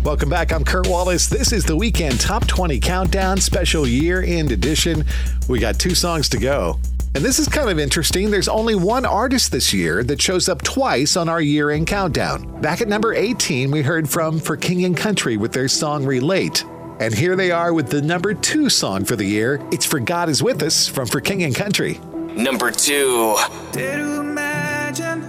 Welcome 0.04 0.30
back. 0.30 0.54
I'm 0.54 0.64
Kurt 0.64 0.86
Wallace. 0.88 1.26
This 1.26 1.52
is 1.52 1.66
the 1.66 1.76
Weekend 1.76 2.22
Top 2.22 2.46
20 2.46 2.80
Countdown 2.82 3.40
Special 3.40 3.88
Year 3.88 4.22
End 4.22 4.52
Edition. 4.52 5.06
We 5.48 5.58
got 5.58 5.80
two 5.80 5.96
songs 5.96 6.30
to 6.30 6.38
go. 6.38 6.80
And 7.16 7.26
this 7.26 7.40
is 7.40 7.48
kind 7.48 7.68
of 7.68 7.80
interesting. 7.80 8.30
There's 8.30 8.48
only 8.48 8.76
one 8.76 9.08
artist 9.08 9.52
this 9.52 9.74
year 9.74 10.04
that 10.04 10.22
shows 10.22 10.48
up 10.48 10.62
twice 10.62 11.18
on 11.18 11.30
our 11.30 11.42
year 11.42 11.72
end 11.72 11.88
countdown. 11.88 12.62
Back 12.62 12.80
at 12.82 12.88
number 12.88 13.16
18, 13.16 13.72
we 13.72 13.82
heard 13.82 14.08
from 14.08 14.40
For 14.40 14.56
King 14.56 14.86
and 14.86 14.96
Country 14.96 15.38
with 15.38 15.52
their 15.52 15.68
song 15.68 16.06
Relate. 16.06 16.64
And 17.00 17.12
here 17.12 17.36
they 17.36 17.50
are 17.50 17.74
with 17.74 17.90
the 17.90 18.04
number 18.04 18.36
two 18.36 18.70
song 18.70 19.04
for 19.04 19.16
the 19.16 19.26
year. 19.26 19.60
It's 19.72 19.88
For 19.88 20.00
God 20.00 20.30
Is 20.30 20.44
With 20.44 20.62
Us 20.62 20.88
from 20.88 21.08
For 21.08 21.22
King 21.22 21.42
and 21.42 21.56
Country. 21.56 22.00
Number 22.36 22.72
two. 22.72 23.36
Dare 23.72 23.98
to 23.98 24.20
imagine, 24.22 25.22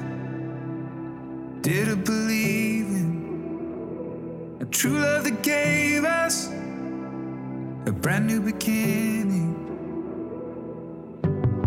dare 1.61 1.87
to 1.87 1.97
believe 1.97 2.87
in 2.87 4.59
a 4.61 4.65
true 4.67 4.99
love 4.99 5.25
that 5.25 5.43
gave 5.43 6.05
us 6.05 6.49
a 7.87 7.93
brand 7.93 8.27
new 8.27 8.41
beginning. 8.41 9.57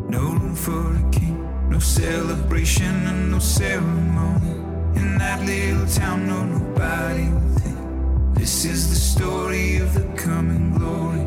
No 0.10 0.20
room 0.20 0.56
for 0.56 0.96
a 0.96 1.12
king, 1.12 1.70
no 1.70 1.80
celebration 1.80 3.08
and 3.08 3.32
no 3.32 3.40
ceremony. 3.40 4.52
In 4.96 5.18
that 5.18 5.44
little 5.46 5.88
town, 5.88 6.28
no 6.28 6.46
nobody 6.46 7.28
within. 7.30 8.34
This 8.34 8.66
is 8.66 8.90
the 8.90 8.96
story 8.96 9.78
of 9.78 9.94
the 9.94 10.06
coming 10.16 10.72
glory. 10.78 11.26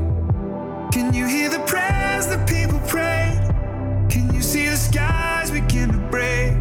Can 0.90 1.12
you 1.12 1.26
hear 1.26 1.50
the 1.50 1.60
prayers 1.60 2.26
that 2.28 2.48
people 2.48 2.80
pray? 2.86 3.34
Can 4.08 4.32
you 4.34 4.42
see 4.42 4.68
the 4.68 4.76
skies 4.76 5.50
begin 5.50 5.92
to 5.92 5.98
break? 6.10 6.52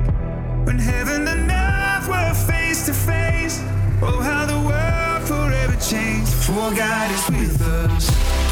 When 0.65 0.79
heaven 0.79 1.27
and 1.27 1.51
earth 1.51 2.07
were 2.07 2.33
face 2.33 2.85
to 2.87 2.93
face. 2.93 3.61
Oh, 4.01 4.19
how 4.21 4.45
the 4.45 4.59
world 4.59 5.27
forever 5.27 5.75
changed. 5.79 6.33
For 6.33 6.73
God 6.75 7.11
is 7.11 7.29
with 7.29 7.61
us. 7.61 8.44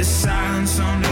There's 0.00 0.08
silence 0.08 0.80
on 0.80 1.09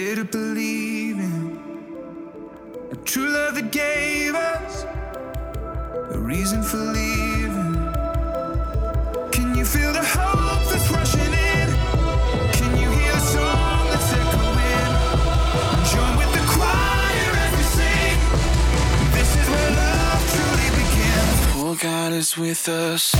to 0.00 0.24
believe 0.24 1.18
in 1.18 1.60
a 2.90 2.96
true 3.04 3.28
love 3.28 3.54
that 3.54 3.70
gave 3.70 4.34
us 4.34 4.84
a 6.14 6.18
reason 6.18 6.62
for 6.62 6.78
leaving. 6.78 7.74
Can 9.30 9.54
you 9.54 9.64
feel 9.64 9.92
the 9.92 10.02
hope 10.02 10.70
that's 10.70 10.90
rushing 10.90 11.20
in? 11.20 11.68
Can 12.56 12.70
you 12.80 12.88
hear 12.88 13.12
the 13.12 13.20
song 13.20 13.90
that's 13.90 14.12
echoing? 14.20 14.58
In? 14.72 14.90
Join 15.92 16.12
with 16.16 16.32
the 16.38 16.44
choir 16.54 17.30
as 17.44 17.52
we 17.58 17.64
sing. 17.76 18.18
This 19.16 19.30
is 19.36 19.46
where 19.52 19.70
love 19.82 20.22
truly 20.32 20.68
begins. 20.80 21.38
Oh, 21.62 21.76
God 21.78 22.12
is 22.14 22.38
with 22.38 22.68
us. 22.70 23.14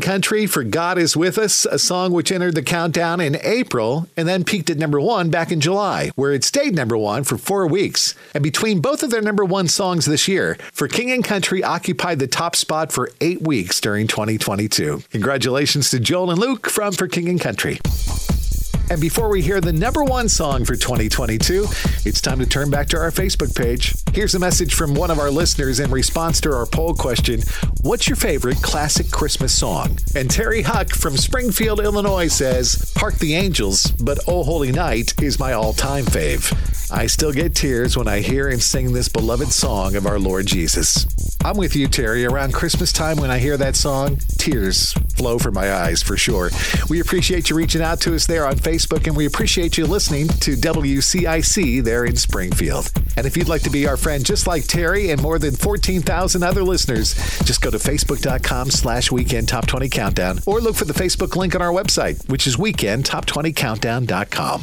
Country, 0.00 0.46
For 0.46 0.64
God 0.64 0.98
is 0.98 1.16
With 1.16 1.38
Us, 1.38 1.64
a 1.66 1.78
song 1.78 2.12
which 2.12 2.32
entered 2.32 2.54
the 2.54 2.62
countdown 2.62 3.20
in 3.20 3.36
April 3.42 4.08
and 4.16 4.26
then 4.26 4.44
peaked 4.44 4.70
at 4.70 4.78
number 4.78 5.00
one 5.00 5.30
back 5.30 5.52
in 5.52 5.60
July, 5.60 6.10
where 6.16 6.32
it 6.32 6.44
stayed 6.44 6.74
number 6.74 6.96
one 6.96 7.24
for 7.24 7.38
four 7.38 7.66
weeks. 7.66 8.14
And 8.34 8.42
between 8.42 8.80
both 8.80 9.02
of 9.02 9.10
their 9.10 9.22
number 9.22 9.44
one 9.44 9.68
songs 9.68 10.06
this 10.06 10.28
year, 10.28 10.56
For 10.72 10.88
King 10.88 11.10
and 11.10 11.24
Country 11.24 11.62
occupied 11.62 12.18
the 12.18 12.26
top 12.26 12.56
spot 12.56 12.92
for 12.92 13.10
eight 13.20 13.42
weeks 13.42 13.80
during 13.80 14.06
2022. 14.06 15.02
Congratulations 15.10 15.90
to 15.90 16.00
Joel 16.00 16.30
and 16.30 16.40
Luke 16.40 16.68
from 16.68 16.92
For 16.92 17.06
King 17.06 17.28
and 17.28 17.40
Country. 17.40 17.78
And 18.90 19.00
before 19.00 19.28
we 19.28 19.40
hear 19.40 19.60
the 19.60 19.72
number 19.72 20.02
one 20.02 20.28
song 20.28 20.64
for 20.64 20.74
2022, 20.74 21.64
it's 22.04 22.20
time 22.20 22.40
to 22.40 22.46
turn 22.46 22.70
back 22.70 22.88
to 22.88 22.96
our 22.96 23.12
Facebook 23.12 23.54
page. 23.54 23.94
Here's 24.12 24.34
a 24.34 24.40
message 24.40 24.74
from 24.74 24.94
one 24.94 25.12
of 25.12 25.20
our 25.20 25.30
listeners 25.30 25.78
in 25.78 25.92
response 25.92 26.40
to 26.40 26.52
our 26.52 26.66
poll 26.66 26.94
question 26.94 27.42
What's 27.82 28.08
your 28.08 28.16
favorite 28.16 28.60
classic 28.62 29.08
Christmas 29.12 29.56
song? 29.56 29.96
And 30.16 30.28
Terry 30.28 30.62
Huck 30.62 30.90
from 30.90 31.16
Springfield, 31.16 31.78
Illinois 31.78 32.26
says, 32.26 32.92
Park 32.96 33.14
the 33.14 33.36
Angels, 33.36 33.84
but 34.02 34.18
Oh 34.26 34.42
Holy 34.42 34.72
Night 34.72 35.14
is 35.22 35.38
my 35.38 35.52
all 35.52 35.72
time 35.72 36.04
fave. 36.04 36.52
I 36.92 37.06
still 37.06 37.32
get 37.32 37.54
tears 37.54 37.96
when 37.96 38.08
I 38.08 38.18
hear 38.18 38.48
and 38.48 38.60
sing 38.60 38.92
this 38.92 39.08
beloved 39.08 39.52
song 39.52 39.94
of 39.94 40.06
our 40.06 40.18
Lord 40.18 40.46
Jesus. 40.46 41.06
I'm 41.44 41.56
with 41.56 41.76
you, 41.76 41.86
Terry. 41.86 42.26
Around 42.26 42.52
Christmas 42.52 42.92
time, 42.92 43.16
when 43.16 43.30
I 43.30 43.38
hear 43.38 43.56
that 43.56 43.76
song, 43.76 44.18
tears 44.36 44.92
flow 45.14 45.38
from 45.38 45.54
my 45.54 45.72
eyes 45.72 46.02
for 46.02 46.16
sure. 46.16 46.50
We 46.88 47.00
appreciate 47.00 47.48
you 47.48 47.56
reaching 47.56 47.80
out 47.80 48.00
to 48.02 48.14
us 48.14 48.26
there 48.26 48.46
on 48.46 48.56
Facebook, 48.56 48.79
and 48.88 49.16
we 49.16 49.26
appreciate 49.26 49.76
you 49.78 49.86
listening 49.86 50.26
to 50.28 50.56
WCIC 50.56 51.84
there 51.84 52.04
in 52.04 52.16
Springfield. 52.16 52.90
And 53.16 53.26
if 53.26 53.36
you'd 53.36 53.48
like 53.48 53.62
to 53.62 53.70
be 53.70 53.86
our 53.86 53.96
friend 53.96 54.24
just 54.24 54.46
like 54.46 54.66
Terry 54.66 55.10
and 55.10 55.20
more 55.20 55.38
than 55.38 55.54
14,000 55.54 56.42
other 56.42 56.62
listeners, 56.62 57.14
just 57.44 57.60
go 57.60 57.70
to 57.70 57.76
facebook.com 57.76 58.70
slash 58.70 59.12
weekend 59.12 59.48
top 59.48 59.66
20 59.66 59.88
countdown 59.88 60.38
or 60.46 60.60
look 60.60 60.76
for 60.76 60.86
the 60.86 60.94
Facebook 60.94 61.36
link 61.36 61.54
on 61.54 61.62
our 61.62 61.72
website, 61.72 62.28
which 62.28 62.46
is 62.46 62.56
weekendtop20countdown.com. 62.56 64.62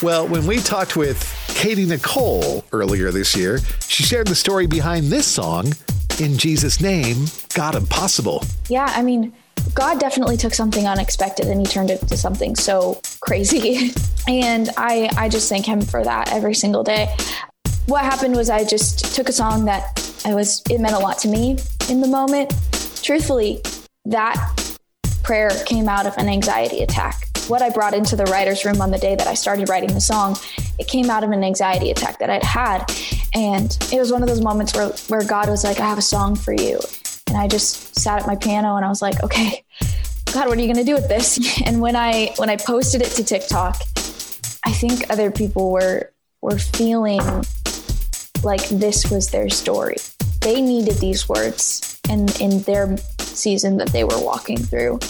Well, 0.00 0.28
when 0.28 0.46
we 0.46 0.58
talked 0.58 0.96
with 0.96 1.18
Katy 1.48 1.86
Nichole 1.86 2.62
earlier 2.72 3.10
this 3.10 3.34
year, 3.34 3.58
she 3.88 4.04
shared 4.04 4.28
the 4.28 4.34
story 4.34 4.66
behind 4.66 5.06
this 5.06 5.26
song, 5.26 5.72
In 6.20 6.38
Jesus' 6.38 6.80
Name, 6.80 7.24
God 7.54 7.74
Impossible. 7.74 8.44
Yeah, 8.68 8.92
I 8.94 9.02
mean, 9.02 9.32
God 9.74 10.00
definitely 10.00 10.36
took 10.36 10.54
something 10.54 10.86
unexpected 10.86 11.46
and 11.46 11.60
he 11.60 11.66
turned 11.66 11.90
it 11.90 12.02
into 12.02 12.16
something 12.16 12.54
so 12.56 13.00
crazy. 13.20 13.92
and 14.28 14.70
I 14.76 15.10
I 15.16 15.28
just 15.28 15.48
thank 15.48 15.66
him 15.66 15.80
for 15.80 16.02
that 16.04 16.32
every 16.32 16.54
single 16.54 16.82
day. 16.82 17.14
What 17.86 18.04
happened 18.04 18.36
was 18.36 18.50
I 18.50 18.64
just 18.64 19.14
took 19.14 19.28
a 19.28 19.32
song 19.32 19.64
that 19.66 19.98
I 20.24 20.34
was 20.34 20.62
it 20.70 20.80
meant 20.80 20.94
a 20.94 20.98
lot 20.98 21.18
to 21.20 21.28
me 21.28 21.58
in 21.88 22.00
the 22.00 22.08
moment. 22.08 22.52
Truthfully, 23.02 23.62
that 24.06 24.36
prayer 25.22 25.50
came 25.66 25.88
out 25.88 26.06
of 26.06 26.16
an 26.16 26.28
anxiety 26.28 26.82
attack. 26.82 27.28
What 27.48 27.62
I 27.62 27.70
brought 27.70 27.94
into 27.94 28.16
the 28.16 28.24
writer's 28.24 28.64
room 28.64 28.80
on 28.80 28.90
the 28.90 28.98
day 28.98 29.14
that 29.14 29.26
I 29.26 29.34
started 29.34 29.68
writing 29.68 29.92
the 29.94 30.00
song, 30.00 30.36
it 30.78 30.86
came 30.86 31.08
out 31.08 31.24
of 31.24 31.30
an 31.30 31.42
anxiety 31.42 31.90
attack 31.90 32.18
that 32.18 32.28
I'd 32.28 32.42
had. 32.42 32.84
And 33.34 33.76
it 33.92 33.98
was 33.98 34.12
one 34.12 34.22
of 34.22 34.28
those 34.28 34.42
moments 34.42 34.74
where, 34.74 34.88
where 35.08 35.26
God 35.26 35.48
was 35.48 35.64
like, 35.64 35.80
I 35.80 35.86
have 35.86 35.98
a 35.98 36.02
song 36.02 36.34
for 36.34 36.52
you. 36.52 36.78
And 37.28 37.36
I 37.36 37.46
just 37.46 37.98
sat 37.98 38.20
at 38.20 38.26
my 38.26 38.36
piano 38.36 38.76
and 38.76 38.84
I 38.84 38.88
was 38.88 39.02
like, 39.02 39.22
okay, 39.22 39.64
God, 40.32 40.48
what 40.48 40.58
are 40.58 40.60
you 40.60 40.66
going 40.66 40.84
to 40.84 40.90
do 40.90 40.94
with 40.94 41.08
this? 41.08 41.38
And 41.66 41.80
when 41.80 41.96
I 41.96 42.32
when 42.36 42.50
I 42.50 42.56
posted 42.56 43.02
it 43.02 43.10
to 43.12 43.24
TikTok, 43.24 43.76
I 44.64 44.72
think 44.72 45.10
other 45.10 45.30
people 45.30 45.70
were 45.70 46.12
were 46.40 46.58
feeling 46.58 47.20
like 48.42 48.66
this 48.68 49.10
was 49.10 49.30
their 49.30 49.50
story. 49.50 49.96
They 50.40 50.60
needed 50.62 50.96
these 50.98 51.28
words 51.28 52.00
in 52.08 52.28
in 52.40 52.62
their 52.62 52.96
season 53.20 53.76
that 53.78 53.88
they 53.88 54.04
were 54.04 54.18
walking 54.20 54.58
through. 54.58 55.00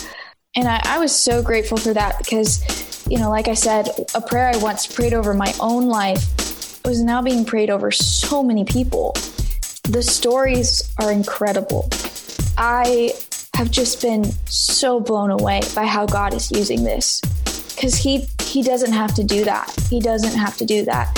And 0.57 0.67
I, 0.67 0.81
I 0.85 0.99
was 0.99 1.15
so 1.15 1.43
grateful 1.43 1.77
for 1.77 1.95
that 1.95 2.19
because, 2.19 3.07
you 3.09 3.19
know, 3.19 3.31
like 3.31 3.49
I 3.49 3.55
said, 3.55 3.89
a 4.15 4.21
prayer 4.21 4.51
I 4.53 4.57
once 4.57 4.87
prayed 4.87 5.15
over 5.15 5.35
my 5.35 5.53
own 5.61 5.87
life 5.87 6.81
was 6.85 7.03
now 7.03 7.23
being 7.23 7.45
prayed 7.45 7.71
over 7.71 7.91
so 7.91 8.43
many 8.43 8.65
people. 8.65 9.13
The 9.85 10.03
stories 10.03 10.93
are 10.99 11.13
incredible. 11.13 11.89
I 12.61 13.13
have 13.55 13.71
just 13.71 14.03
been 14.03 14.25
so 14.47 14.99
blown 14.99 15.31
away 15.31 15.63
by 15.77 15.87
how 15.87 16.07
God 16.07 16.35
is 16.35 16.51
using 16.51 16.83
this 16.83 17.21
because 17.75 17.95
he 17.95 18.27
he 18.43 18.63
doesn't 18.63 18.93
have 18.93 19.15
to 19.15 19.23
do 19.23 19.45
that. 19.45 19.73
He 19.89 20.01
doesn't 20.01 20.37
have 20.37 20.57
to 20.57 20.67
do 20.67 20.85
that. 20.87 21.15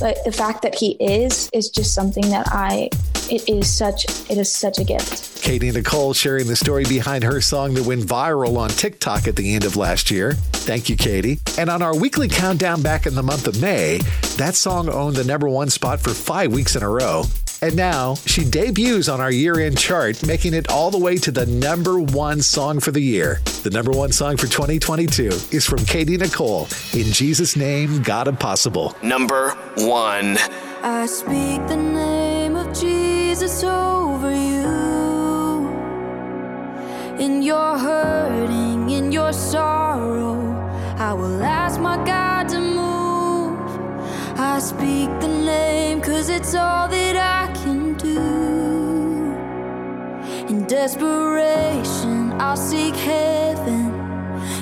But 0.00 0.16
the 0.24 0.32
fact 0.32 0.62
that 0.62 0.74
he 0.74 0.92
is 0.92 1.50
is 1.52 1.68
just 1.68 1.92
something 1.92 2.30
that 2.30 2.48
I 2.48 2.88
it 3.30 3.46
is 3.48 3.68
such 3.68 4.04
it 4.30 4.38
is 4.38 4.50
such 4.50 4.78
a 4.78 4.84
gift. 4.84 5.42
Katy 5.42 5.72
Nichole 5.72 6.14
sharing 6.14 6.46
the 6.46 6.56
story 6.56 6.84
behind 6.84 7.22
her 7.22 7.42
song 7.42 7.74
that 7.74 7.84
went 7.84 8.02
viral 8.02 8.56
on 8.56 8.70
TikTok 8.70 9.28
at 9.28 9.36
the 9.36 9.54
end 9.54 9.64
of 9.64 9.76
last 9.76 10.10
year. 10.10 10.32
Thank 10.32 10.88
you, 10.88 10.96
Katy. 10.96 11.38
And 11.58 11.68
on 11.68 11.82
our 11.82 11.94
weekly 11.94 12.28
countdown 12.28 12.80
back 12.80 13.04
in 13.04 13.14
the 13.14 13.22
month 13.22 13.46
of 13.46 13.60
May, 13.60 13.98
that 14.36 14.54
song 14.54 14.88
owned 14.88 15.16
the 15.16 15.24
number 15.24 15.48
one 15.48 15.68
spot 15.68 16.00
for 16.00 16.14
five 16.14 16.50
weeks 16.50 16.76
in 16.76 16.82
a 16.82 16.88
row. 16.88 17.24
And 17.60 17.74
now 17.74 18.14
she 18.14 18.44
debuts 18.44 19.08
on 19.08 19.20
our 19.20 19.32
year 19.32 19.58
end 19.58 19.78
chart, 19.78 20.24
making 20.24 20.54
it 20.54 20.70
all 20.70 20.90
the 20.90 20.98
way 20.98 21.16
to 21.16 21.32
the 21.32 21.46
number 21.46 21.98
one 21.98 22.40
song 22.40 22.78
for 22.78 22.92
the 22.92 23.00
year. 23.00 23.40
The 23.64 23.70
number 23.70 23.90
one 23.90 24.12
song 24.12 24.36
for 24.36 24.46
2022 24.46 25.26
is 25.50 25.66
from 25.66 25.84
Katy 25.84 26.16
Nichole. 26.18 26.68
In 26.94 27.12
Jesus' 27.12 27.56
name, 27.56 28.00
God 28.02 28.28
impossible. 28.28 28.94
Number 29.02 29.50
one. 29.76 30.38
I 30.82 31.06
speak 31.06 31.66
the 31.66 31.76
name 31.76 32.54
of 32.54 32.66
Jesus 32.78 33.64
over 33.64 34.30
you. 34.30 34.68
In 37.18 37.42
your 37.42 37.76
hurting, 37.76 38.90
in 38.90 39.10
your 39.10 39.32
sorrow, 39.32 40.38
I 40.96 41.12
will 41.12 41.42
ask 41.42 41.80
my 41.80 41.96
God 42.06 42.48
to 42.50 42.60
move. 42.60 42.67
I 44.40 44.60
speak 44.60 45.10
the 45.20 45.26
name 45.26 46.00
cause 46.00 46.28
it's 46.28 46.54
all 46.54 46.86
that 46.86 47.16
I 47.16 47.52
can 47.54 47.94
do. 47.94 48.20
In 50.48 50.64
desperation, 50.68 52.32
I'll 52.40 52.56
seek 52.56 52.94
heaven 52.94 53.90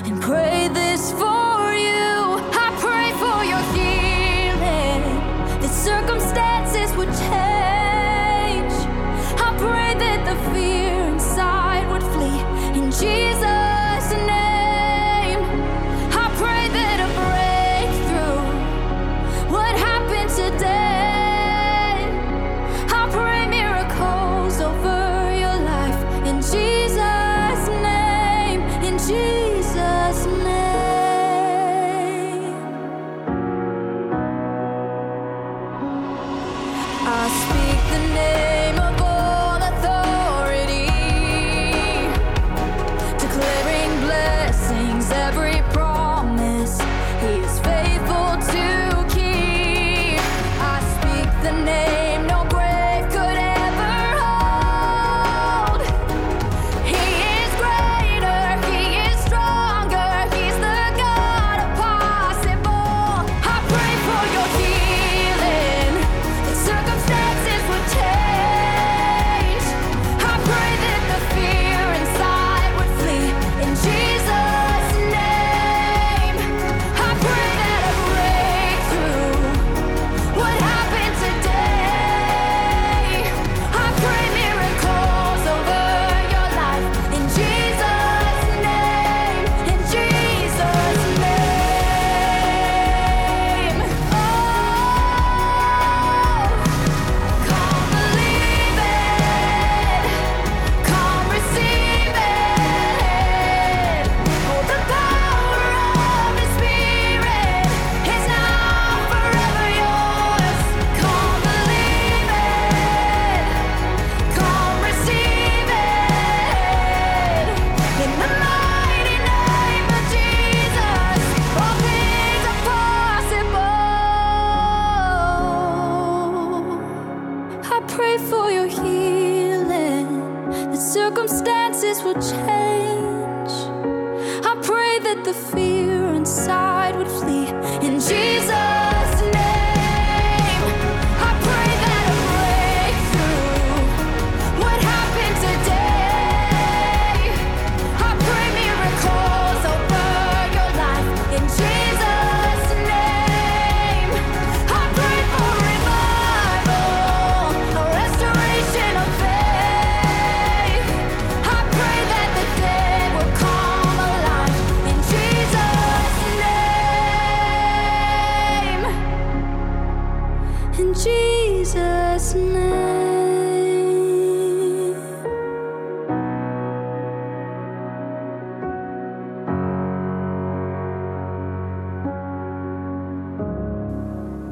and 0.07 0.19
pray 0.19 0.67
this 0.73 1.11
for 1.11 1.75
you. 1.75 2.41
I 2.57 2.73
pray 2.79 3.11
for 3.21 3.45
your 3.45 3.61
healing, 3.77 5.03
that 5.61 5.69
circumstances 5.69 6.91
would 6.97 7.13
change. 7.29 8.73
I 9.39 9.55
pray 9.59 9.93
that 9.93 10.25
the 10.25 10.35
fear 10.51 11.03
inside 11.13 11.87
would 11.91 12.01
flee 12.13 12.41
in 12.79 12.89
Jesus' 12.89 13.46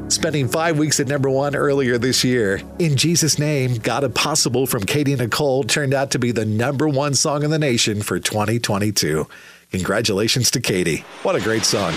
Spending 0.09 0.47
five 0.47 0.79
weeks 0.79 1.01
at 1.01 1.07
number 1.07 1.29
one 1.29 1.53
earlier 1.53 1.97
this 1.97 2.23
year. 2.23 2.61
In 2.79 2.95
Jesus' 2.95 3.37
name, 3.37 3.75
God 3.75 4.05
Impossible 4.05 4.65
from 4.65 4.85
Katy 4.85 5.15
Nichole 5.17 5.67
turned 5.67 5.93
out 5.93 6.11
to 6.11 6.19
be 6.19 6.31
the 6.31 6.45
number 6.45 6.87
one 6.87 7.13
song 7.13 7.43
in 7.43 7.51
the 7.51 7.59
nation 7.59 8.01
for 8.01 8.19
2022. 8.19 9.27
Congratulations 9.71 10.49
to 10.51 10.61
Katy. 10.61 11.03
What 11.23 11.35
a 11.35 11.41
great 11.41 11.65
song. 11.65 11.93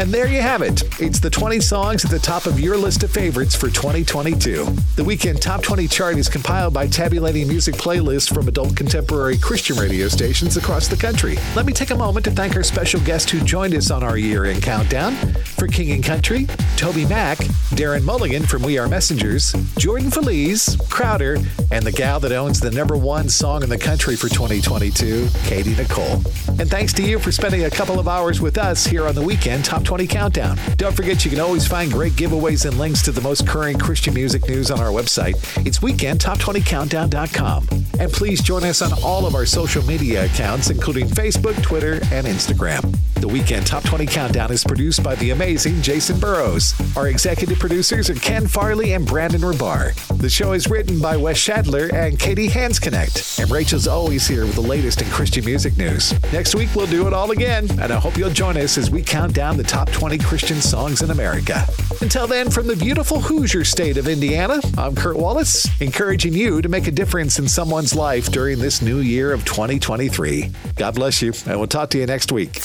And 0.00 0.12
there 0.12 0.26
you 0.26 0.42
have 0.42 0.60
it. 0.60 0.82
It's 1.00 1.20
the 1.20 1.30
20 1.30 1.60
songs 1.60 2.04
at 2.04 2.10
the 2.10 2.18
top 2.18 2.46
of 2.46 2.58
your 2.58 2.76
list 2.76 3.04
of 3.04 3.12
favorites 3.12 3.54
for 3.54 3.70
2022. 3.70 4.64
The 4.96 5.04
Weekend 5.04 5.40
Top 5.40 5.62
20 5.62 5.86
chart 5.86 6.16
is 6.16 6.28
compiled 6.28 6.74
by 6.74 6.88
tabulating 6.88 7.46
music 7.46 7.76
playlists 7.76 8.32
from 8.32 8.48
adult 8.48 8.76
contemporary 8.76 9.38
Christian 9.38 9.76
radio 9.76 10.08
stations 10.08 10.56
across 10.56 10.88
the 10.88 10.96
country. 10.96 11.36
Let 11.54 11.64
me 11.64 11.72
take 11.72 11.90
a 11.90 11.96
moment 11.96 12.24
to 12.24 12.32
thank 12.32 12.56
our 12.56 12.64
special 12.64 13.00
guest 13.02 13.30
who 13.30 13.40
joined 13.40 13.74
us 13.74 13.92
on 13.92 14.02
our 14.02 14.18
year 14.18 14.46
end 14.46 14.64
countdown. 14.64 15.14
For 15.56 15.68
King 15.68 15.92
and 15.92 16.02
Country, 16.04 16.46
TobyMac, 16.76 17.36
Darren 17.76 18.02
Mulligan 18.02 18.44
from 18.44 18.62
We 18.62 18.78
Are 18.78 18.88
Messengers, 18.88 19.52
Jordan 19.78 20.10
Feliz, 20.10 20.76
Crowder, 20.90 21.38
and 21.70 21.86
the 21.86 21.92
gal 21.92 22.18
that 22.20 22.32
owns 22.32 22.58
the 22.58 22.70
number 22.72 22.96
one 22.96 23.28
song 23.28 23.62
in 23.62 23.68
the 23.68 23.78
country 23.78 24.16
for 24.16 24.28
2022, 24.28 25.28
Katy 25.44 25.74
Nichole. 25.74 26.16
And 26.58 26.68
thanks 26.68 26.92
to 26.94 27.02
you 27.02 27.20
for 27.20 27.30
spending 27.30 27.64
a 27.64 27.70
couple 27.70 28.00
of 28.00 28.08
hours 28.08 28.40
with 28.40 28.58
us 28.58 28.84
here 28.84 29.06
on 29.06 29.14
the 29.14 29.22
Weekend 29.22 29.64
Top 29.64 29.83
20 29.84 30.06
Countdown. 30.06 30.58
Don't 30.76 30.94
forget 30.94 31.24
you 31.24 31.30
can 31.30 31.40
always 31.40 31.66
find 31.66 31.92
great 31.92 32.14
giveaways 32.14 32.66
and 32.66 32.78
links 32.78 33.02
to 33.02 33.12
the 33.12 33.20
most 33.20 33.46
current 33.46 33.80
Christian 33.80 34.14
music 34.14 34.48
news 34.48 34.70
on 34.70 34.80
our 34.80 34.90
website. 34.90 35.34
It's 35.66 35.78
weekendtop20countdown.com. 35.78 37.68
And 38.00 38.12
please 38.12 38.42
join 38.42 38.64
us 38.64 38.82
on 38.82 38.92
all 39.02 39.26
of 39.26 39.34
our 39.34 39.46
social 39.46 39.84
media 39.84 40.24
accounts, 40.26 40.70
including 40.70 41.06
Facebook, 41.08 41.60
Twitter, 41.62 41.94
and 42.12 42.26
Instagram. 42.26 43.03
The 43.16 43.28
Weekend 43.28 43.66
Top 43.66 43.82
20 43.84 44.06
Countdown 44.06 44.52
is 44.52 44.64
produced 44.64 45.02
by 45.02 45.14
the 45.14 45.30
amazing 45.30 45.80
Jason 45.80 46.18
Burrows. 46.20 46.74
Our 46.96 47.08
executive 47.08 47.58
producers 47.58 48.10
are 48.10 48.14
Ken 48.14 48.46
Farley 48.46 48.92
and 48.92 49.06
Brandon 49.06 49.40
Rabar. 49.40 49.94
The 50.18 50.28
show 50.28 50.52
is 50.52 50.68
written 50.68 51.00
by 51.00 51.16
Wes 51.16 51.38
Shadler 51.38 51.92
and 51.92 52.18
Katie 52.18 52.48
Hansknecht. 52.48 53.40
And 53.40 53.50
Rachel's 53.50 53.86
always 53.86 54.26
here 54.26 54.44
with 54.44 54.56
the 54.56 54.60
latest 54.60 55.00
in 55.00 55.08
Christian 55.08 55.44
music 55.44 55.76
news. 55.76 56.12
Next 56.32 56.54
week, 56.54 56.68
we'll 56.74 56.86
do 56.86 57.06
it 57.06 57.12
all 57.12 57.30
again, 57.30 57.66
and 57.80 57.92
I 57.92 57.96
hope 57.98 58.16
you'll 58.16 58.30
join 58.30 58.56
us 58.56 58.76
as 58.76 58.90
we 58.90 59.02
count 59.02 59.32
down 59.32 59.56
the 59.56 59.64
top 59.64 59.90
20 59.90 60.18
Christian 60.18 60.60
songs 60.60 61.00
in 61.02 61.10
America. 61.10 61.66
Until 62.00 62.26
then, 62.26 62.50
from 62.50 62.66
the 62.66 62.76
beautiful 62.76 63.20
Hoosier 63.20 63.64
state 63.64 63.96
of 63.96 64.08
Indiana, 64.08 64.60
I'm 64.76 64.94
Kurt 64.94 65.16
Wallace, 65.16 65.66
encouraging 65.80 66.34
you 66.34 66.60
to 66.60 66.68
make 66.68 66.88
a 66.88 66.92
difference 66.92 67.38
in 67.38 67.48
someone's 67.48 67.94
life 67.94 68.30
during 68.30 68.58
this 68.58 68.82
new 68.82 68.98
year 68.98 69.32
of 69.32 69.44
2023. 69.44 70.50
God 70.76 70.94
bless 70.94 71.22
you, 71.22 71.32
and 71.46 71.58
we'll 71.58 71.68
talk 71.68 71.90
to 71.90 71.98
you 71.98 72.06
next 72.06 72.32
week. 72.32 72.60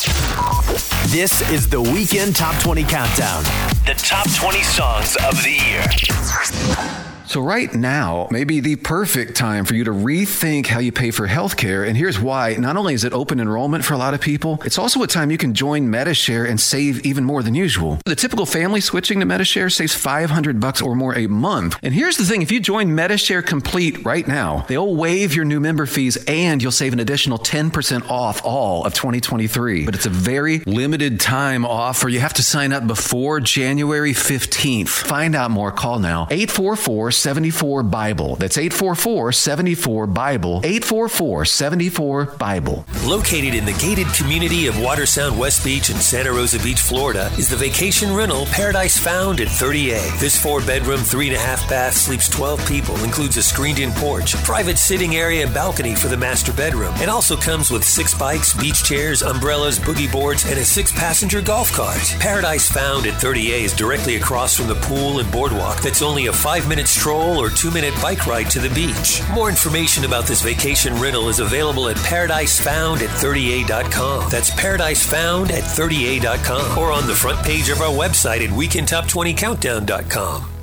This 1.07 1.41
is 1.49 1.67
the 1.67 1.81
Weekend 1.81 2.35
Top 2.35 2.61
20 2.61 2.83
Countdown. 2.83 3.43
The 3.85 3.95
top 3.97 4.29
20 4.35 4.61
songs 4.63 5.15
of 5.27 5.41
the 5.43 5.51
year. 5.51 6.98
So, 7.29 7.41
right 7.41 7.71
now 7.71 8.27
may 8.31 8.43
be 8.43 8.59
the 8.59 8.75
perfect 8.75 9.37
time 9.37 9.63
for 9.63 9.75
you 9.75 9.83
to 9.83 9.91
rethink 9.91 10.65
how 10.65 10.79
you 10.79 10.91
pay 10.91 11.11
for 11.11 11.27
healthcare. 11.27 11.87
And 11.87 11.95
here's 11.95 12.19
why. 12.19 12.55
Not 12.55 12.75
only 12.75 12.95
is 12.95 13.03
it 13.03 13.13
open 13.13 13.39
enrollment 13.39 13.85
for 13.85 13.93
a 13.93 13.97
lot 13.97 14.15
of 14.15 14.19
people, 14.19 14.59
it's 14.65 14.79
also 14.79 15.03
a 15.03 15.07
time 15.07 15.29
you 15.29 15.37
can 15.37 15.53
join 15.53 15.91
Medi-Share 15.91 16.45
and 16.45 16.59
save 16.59 17.05
even 17.05 17.23
more 17.23 17.43
than 17.43 17.53
usual. 17.53 17.99
The 18.03 18.15
typical 18.15 18.47
family 18.47 18.81
switching 18.81 19.19
to 19.19 19.27
Medi-Share 19.27 19.69
saves 19.69 19.93
500 19.93 20.59
bucks 20.59 20.81
or 20.81 20.95
more 20.95 21.15
a 21.15 21.27
month. 21.27 21.77
And 21.83 21.93
here's 21.93 22.17
the 22.17 22.23
thing 22.23 22.41
if 22.41 22.51
you 22.51 22.59
join 22.59 22.95
Medi-Share 22.95 23.43
Complete 23.43 24.03
right 24.03 24.27
now, 24.27 24.65
they'll 24.67 24.95
waive 24.95 25.35
your 25.35 25.45
new 25.45 25.59
member 25.59 25.85
fees 25.85 26.17
and 26.27 26.63
you'll 26.63 26.71
save 26.71 26.93
an 26.93 26.99
additional 26.99 27.37
10% 27.37 28.09
off 28.09 28.43
all 28.43 28.85
of 28.85 28.95
2023. 28.95 29.85
But 29.85 29.93
it's 29.93 30.07
a 30.07 30.09
very 30.09 30.61
limited 30.65 31.19
time 31.19 31.63
offer. 31.63 32.09
You 32.09 32.21
have 32.21 32.33
to 32.33 32.43
sign 32.43 32.73
up 32.73 32.87
before 32.87 33.39
January 33.39 34.13
15th. 34.13 34.87
Find 34.87 35.35
out 35.35 35.51
more. 35.51 35.71
Call 35.71 35.99
now 35.99 36.27
844 36.31 37.18
74 37.19 37.83
Bible. 37.83 38.35
That's 38.37 38.57
844 38.57 39.31
74 39.31 40.07
Bible. 40.07 40.61
844 40.63 41.45
74 41.45 42.25
Bible. 42.25 42.85
Located 43.05 43.53
in 43.55 43.65
the 43.65 43.73
gated 43.73 44.07
community 44.13 44.67
of 44.67 44.75
Watersound 44.75 45.37
West 45.37 45.63
Beach 45.63 45.89
in 45.89 45.97
Santa 45.97 46.31
Rosa 46.31 46.59
Beach, 46.59 46.79
Florida, 46.79 47.29
is 47.37 47.49
the 47.49 47.55
vacation 47.55 48.13
rental 48.15 48.45
Paradise 48.47 48.97
Found 48.99 49.39
at 49.41 49.47
30A. 49.47 50.19
This 50.19 50.41
four 50.41 50.61
bedroom, 50.61 50.99
three 51.01 51.27
and 51.27 51.35
a 51.35 51.39
half 51.39 51.67
bath 51.69 51.93
sleeps 51.95 52.29
12 52.29 52.65
people, 52.67 52.95
includes 53.03 53.37
a 53.37 53.43
screened 53.43 53.79
in 53.79 53.91
porch, 53.93 54.35
private 54.43 54.77
sitting 54.77 55.15
area, 55.15 55.45
and 55.45 55.53
balcony 55.53 55.95
for 55.95 56.07
the 56.07 56.17
master 56.17 56.53
bedroom, 56.53 56.93
and 56.97 57.09
also 57.09 57.35
comes 57.35 57.69
with 57.69 57.83
six 57.83 58.17
bikes, 58.17 58.53
beach 58.53 58.83
chairs, 58.83 59.21
umbrellas, 59.21 59.79
boogie 59.79 60.11
boards, 60.11 60.45
and 60.45 60.57
a 60.57 60.63
six 60.63 60.91
passenger 60.91 61.41
golf 61.41 61.71
cart. 61.73 61.99
Paradise 62.19 62.69
Found 62.71 63.05
at 63.05 63.21
30A 63.21 63.61
is 63.61 63.73
directly 63.73 64.15
across 64.15 64.55
from 64.55 64.67
the 64.67 64.75
pool 64.75 65.19
and 65.19 65.31
boardwalk 65.31 65.81
that's 65.81 66.01
only 66.01 66.27
a 66.27 66.33
five 66.33 66.67
minute 66.67 66.87
stroll 67.09 67.41
or 67.41 67.49
two 67.49 67.71
minute 67.71 67.95
bike 68.03 68.27
ride 68.27 68.51
to 68.51 68.59
the 68.59 68.69
beach. 68.75 69.23
More 69.33 69.49
information 69.49 70.05
about 70.05 70.25
this 70.25 70.43
vacation 70.43 70.93
rental 71.01 71.27
is 71.27 71.39
available 71.39 71.89
at 71.89 71.97
paradisefound 71.97 73.01
at 73.01 73.09
30a.com. 73.09 74.29
That's 74.29 74.51
paradisefound 74.51 75.49
at 75.49 75.63
30a.com 75.63 76.77
or 76.77 76.91
on 76.91 77.07
the 77.07 77.15
front 77.15 77.43
page 77.43 77.69
of 77.69 77.81
our 77.81 77.91
website 77.91 78.47
at 78.47 78.51
weekendtop20countdown.com. 78.51 80.58